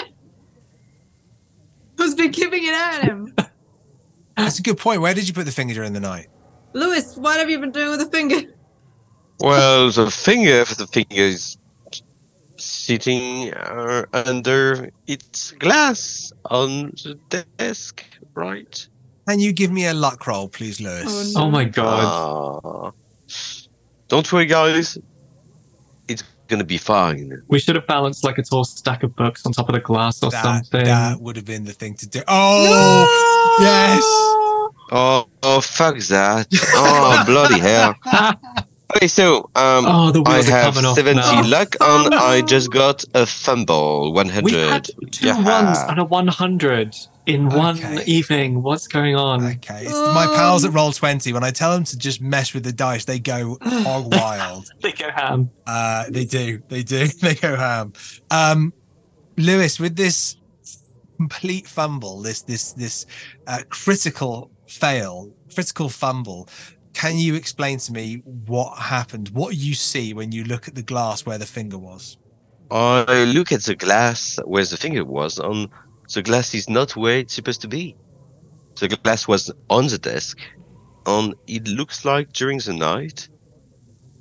Who's 1.98 2.14
been 2.14 2.32
keeping 2.32 2.64
it 2.64 2.72
at 2.74 3.02
him? 3.04 3.34
that's 4.36 4.58
a 4.58 4.62
good 4.62 4.78
point. 4.78 5.00
Where 5.02 5.12
did 5.14 5.28
you 5.28 5.34
put 5.34 5.44
the 5.44 5.52
finger 5.52 5.74
during 5.74 5.92
the 5.92 6.00
night? 6.00 6.28
Luis, 6.72 7.16
what 7.16 7.38
have 7.38 7.50
you 7.50 7.58
been 7.58 7.72
doing 7.72 7.90
with 7.90 8.00
the 8.00 8.06
finger? 8.06 8.40
Well, 9.40 9.90
the 9.90 10.10
finger, 10.10 10.64
the 10.64 10.86
finger 10.86 11.08
is 11.14 11.58
sitting 12.56 13.52
uh, 13.54 14.04
under 14.12 14.90
its 15.06 15.52
glass 15.52 16.32
on 16.50 16.90
the 17.04 17.18
desk, 17.58 18.04
right? 18.40 18.86
Can 19.28 19.38
you 19.38 19.52
give 19.52 19.70
me 19.70 19.86
a 19.86 19.94
luck 19.94 20.26
roll, 20.26 20.48
please, 20.48 20.80
Luis? 20.80 21.04
Oh, 21.06 21.40
no. 21.40 21.46
Oh 21.46 21.50
my 21.50 21.64
god. 21.64 22.62
Ah. 22.64 22.90
don't 24.08 24.32
worry, 24.32 24.46
guys. 24.46 24.98
It's 26.08 26.24
gonna 26.48 26.64
be 26.64 26.78
fine. 26.78 27.40
We 27.46 27.60
should 27.60 27.76
have 27.76 27.86
balanced 27.86 28.24
like 28.24 28.38
a 28.38 28.42
tall 28.42 28.64
stack 28.64 29.02
of 29.04 29.14
books 29.14 29.46
on 29.46 29.52
top 29.52 29.68
of 29.68 29.74
the 29.74 29.80
glass 29.80 30.22
or 30.22 30.30
that, 30.30 30.42
something. 30.42 30.84
that 30.84 31.20
would 31.20 31.36
have 31.36 31.44
been 31.44 31.64
the 31.64 31.72
thing 31.72 31.94
to 31.96 32.08
do. 32.08 32.22
Oh, 32.26 33.56
yes. 33.60 34.02
Oh, 34.92 35.28
oh, 35.44 35.60
fuck 35.60 35.98
that! 35.98 36.48
Oh, 36.74 37.22
bloody 37.26 37.60
hell! 37.60 37.94
Okay, 38.96 39.06
so 39.06 39.48
um, 39.54 39.86
Oh, 39.86 40.10
the 40.10 40.20
I 40.26 40.32
wheels 40.34 40.48
are 40.48 40.50
have 40.50 40.74
coming 40.74 40.84
off 40.84 40.96
70 40.96 41.14
now. 41.20 41.46
luck 41.46 41.76
on. 41.80 42.12
I 42.12 42.40
just 42.42 42.72
got 42.72 43.04
a 43.14 43.24
fumble. 43.24 44.12
100. 44.12 44.44
We 44.44 44.52
had 44.54 44.88
two 45.12 45.26
Yeah. 45.28 45.36
ones 45.36 45.78
and 45.88 46.00
a 46.00 46.04
100 46.04 46.96
in 47.26 47.48
one 47.48 47.76
Okay. 47.76 48.04
evening. 48.04 48.62
What's 48.62 48.88
going 48.88 49.14
on? 49.16 49.44
Okay, 49.44 49.84
it's 49.84 50.14
my 50.14 50.26
pals 50.34 50.64
at 50.64 50.72
Roll20. 50.72 51.32
When 51.32 51.44
I 51.44 51.50
tell 51.50 51.72
them 51.72 51.84
to 51.84 51.98
just 51.98 52.20
mess 52.20 52.54
with 52.54 52.64
the 52.64 52.72
dice, 52.72 53.04
they 53.04 53.18
go 53.18 53.58
hog 53.62 54.12
wild. 54.14 54.66
They 54.82 54.92
go 54.92 55.10
ham. 55.10 55.50
Uh, 55.66 56.04
they 56.10 56.24
do, 56.24 56.60
they 56.68 56.82
do, 56.82 57.06
they 57.22 57.34
go 57.34 57.56
ham. 57.56 57.92
Um, 58.30 58.72
Luis, 59.36 59.78
with 59.78 59.96
this 59.96 60.36
complete 61.18 61.66
fumble, 61.66 62.22
this 62.22 62.42
this 62.42 62.72
this 62.72 63.06
uh, 63.46 63.60
critical 63.68 64.50
fail, 64.66 65.32
critical 65.54 65.88
fumble, 65.88 66.48
can 66.94 67.16
you 67.18 67.34
explain 67.34 67.78
to 67.78 67.92
me 67.92 68.22
what 68.24 68.78
happened? 68.78 69.28
What 69.30 69.56
you 69.56 69.74
see 69.74 70.14
when 70.14 70.32
you 70.32 70.44
look 70.44 70.68
at 70.68 70.74
the 70.74 70.82
glass 70.82 71.24
where 71.26 71.38
the 71.38 71.46
finger 71.46 71.78
was? 71.78 72.16
I 72.70 73.24
look 73.24 73.50
at 73.52 73.64
the 73.64 73.74
glass 73.74 74.38
where 74.44 74.64
the 74.64 74.76
finger 74.76 75.04
was. 75.04 75.38
On 75.38 75.68
the 76.12 76.22
glass 76.22 76.54
is 76.54 76.68
not 76.68 76.96
where 76.96 77.18
it's 77.18 77.34
supposed 77.34 77.60
to 77.62 77.68
be. 77.68 77.96
The 78.78 78.88
glass 78.88 79.28
was 79.28 79.52
on 79.68 79.86
the 79.86 79.98
desk, 79.98 80.38
and 81.06 81.34
it 81.46 81.68
looks 81.68 82.04
like 82.04 82.32
during 82.32 82.58
the 82.58 82.72
night, 82.72 83.28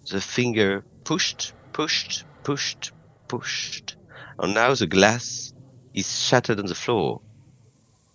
the 0.10 0.22
finger 0.22 0.84
pushed, 1.04 1.54
pushed, 1.74 2.26
pushed, 2.44 2.92
pushed, 3.28 3.96
and 4.38 4.54
now 4.54 4.74
the 4.76 4.88
glass 4.88 5.54
is 5.94 6.28
shattered 6.28 6.60
on 6.60 6.68
the 6.68 6.76
floor, 6.76 7.22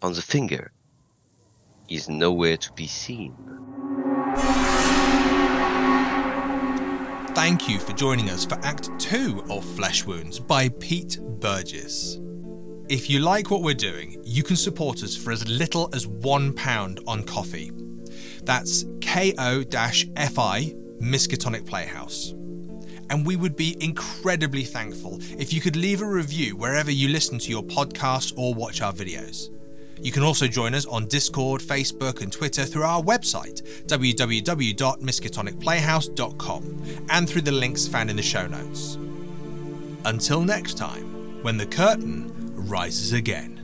and 0.02 0.14
the 0.14 0.22
finger 0.22 0.72
is 1.88 2.08
nowhere 2.08 2.56
to 2.56 2.72
be 2.72 2.86
seen. 2.86 3.34
Thank 7.34 7.68
you 7.68 7.78
for 7.80 7.92
joining 7.92 8.30
us 8.30 8.44
for 8.44 8.54
Act 8.62 8.90
2 8.98 9.46
of 9.50 9.64
Flesh 9.64 10.04
Wounds 10.04 10.38
by 10.38 10.68
Pete 10.68 11.18
Burgess. 11.40 12.20
If 12.88 13.08
you 13.08 13.20
like 13.20 13.50
what 13.50 13.62
we're 13.62 13.72
doing, 13.72 14.20
you 14.24 14.42
can 14.42 14.56
support 14.56 15.02
us 15.02 15.16
for 15.16 15.32
as 15.32 15.48
little 15.48 15.88
as 15.94 16.06
£1 16.06 17.02
on 17.06 17.24
Ko-fi. 17.24 17.70
That's 18.42 18.84
ko-fi 19.00 20.74
Miskatonic 21.00 21.66
Playhouse. 21.66 22.34
And 23.08 23.26
we 23.26 23.36
would 23.36 23.56
be 23.56 23.82
incredibly 23.82 24.64
thankful 24.64 25.18
if 25.38 25.54
you 25.54 25.62
could 25.62 25.76
leave 25.76 26.02
a 26.02 26.06
review 26.06 26.56
wherever 26.56 26.90
you 26.90 27.08
listen 27.08 27.38
to 27.38 27.50
your 27.50 27.62
podcasts 27.62 28.34
or 28.36 28.52
watch 28.52 28.82
our 28.82 28.92
videos. 28.92 29.48
You 30.02 30.12
can 30.12 30.22
also 30.22 30.46
join 30.46 30.74
us 30.74 30.84
on 30.84 31.06
Discord, 31.06 31.62
Facebook, 31.62 32.20
and 32.20 32.30
Twitter 32.30 32.66
through 32.66 32.82
our 32.82 33.02
website, 33.02 33.62
www.miskatonicplayhouse.com, 33.86 36.82
and 37.08 37.28
through 37.28 37.42
the 37.42 37.52
links 37.52 37.88
found 37.88 38.10
in 38.10 38.16
the 38.16 38.22
show 38.22 38.46
notes. 38.46 38.98
Until 40.04 40.42
next 40.42 40.76
time, 40.76 41.42
when 41.42 41.56
the 41.56 41.66
curtain 41.66 42.43
rises 42.70 43.12
again. 43.12 43.63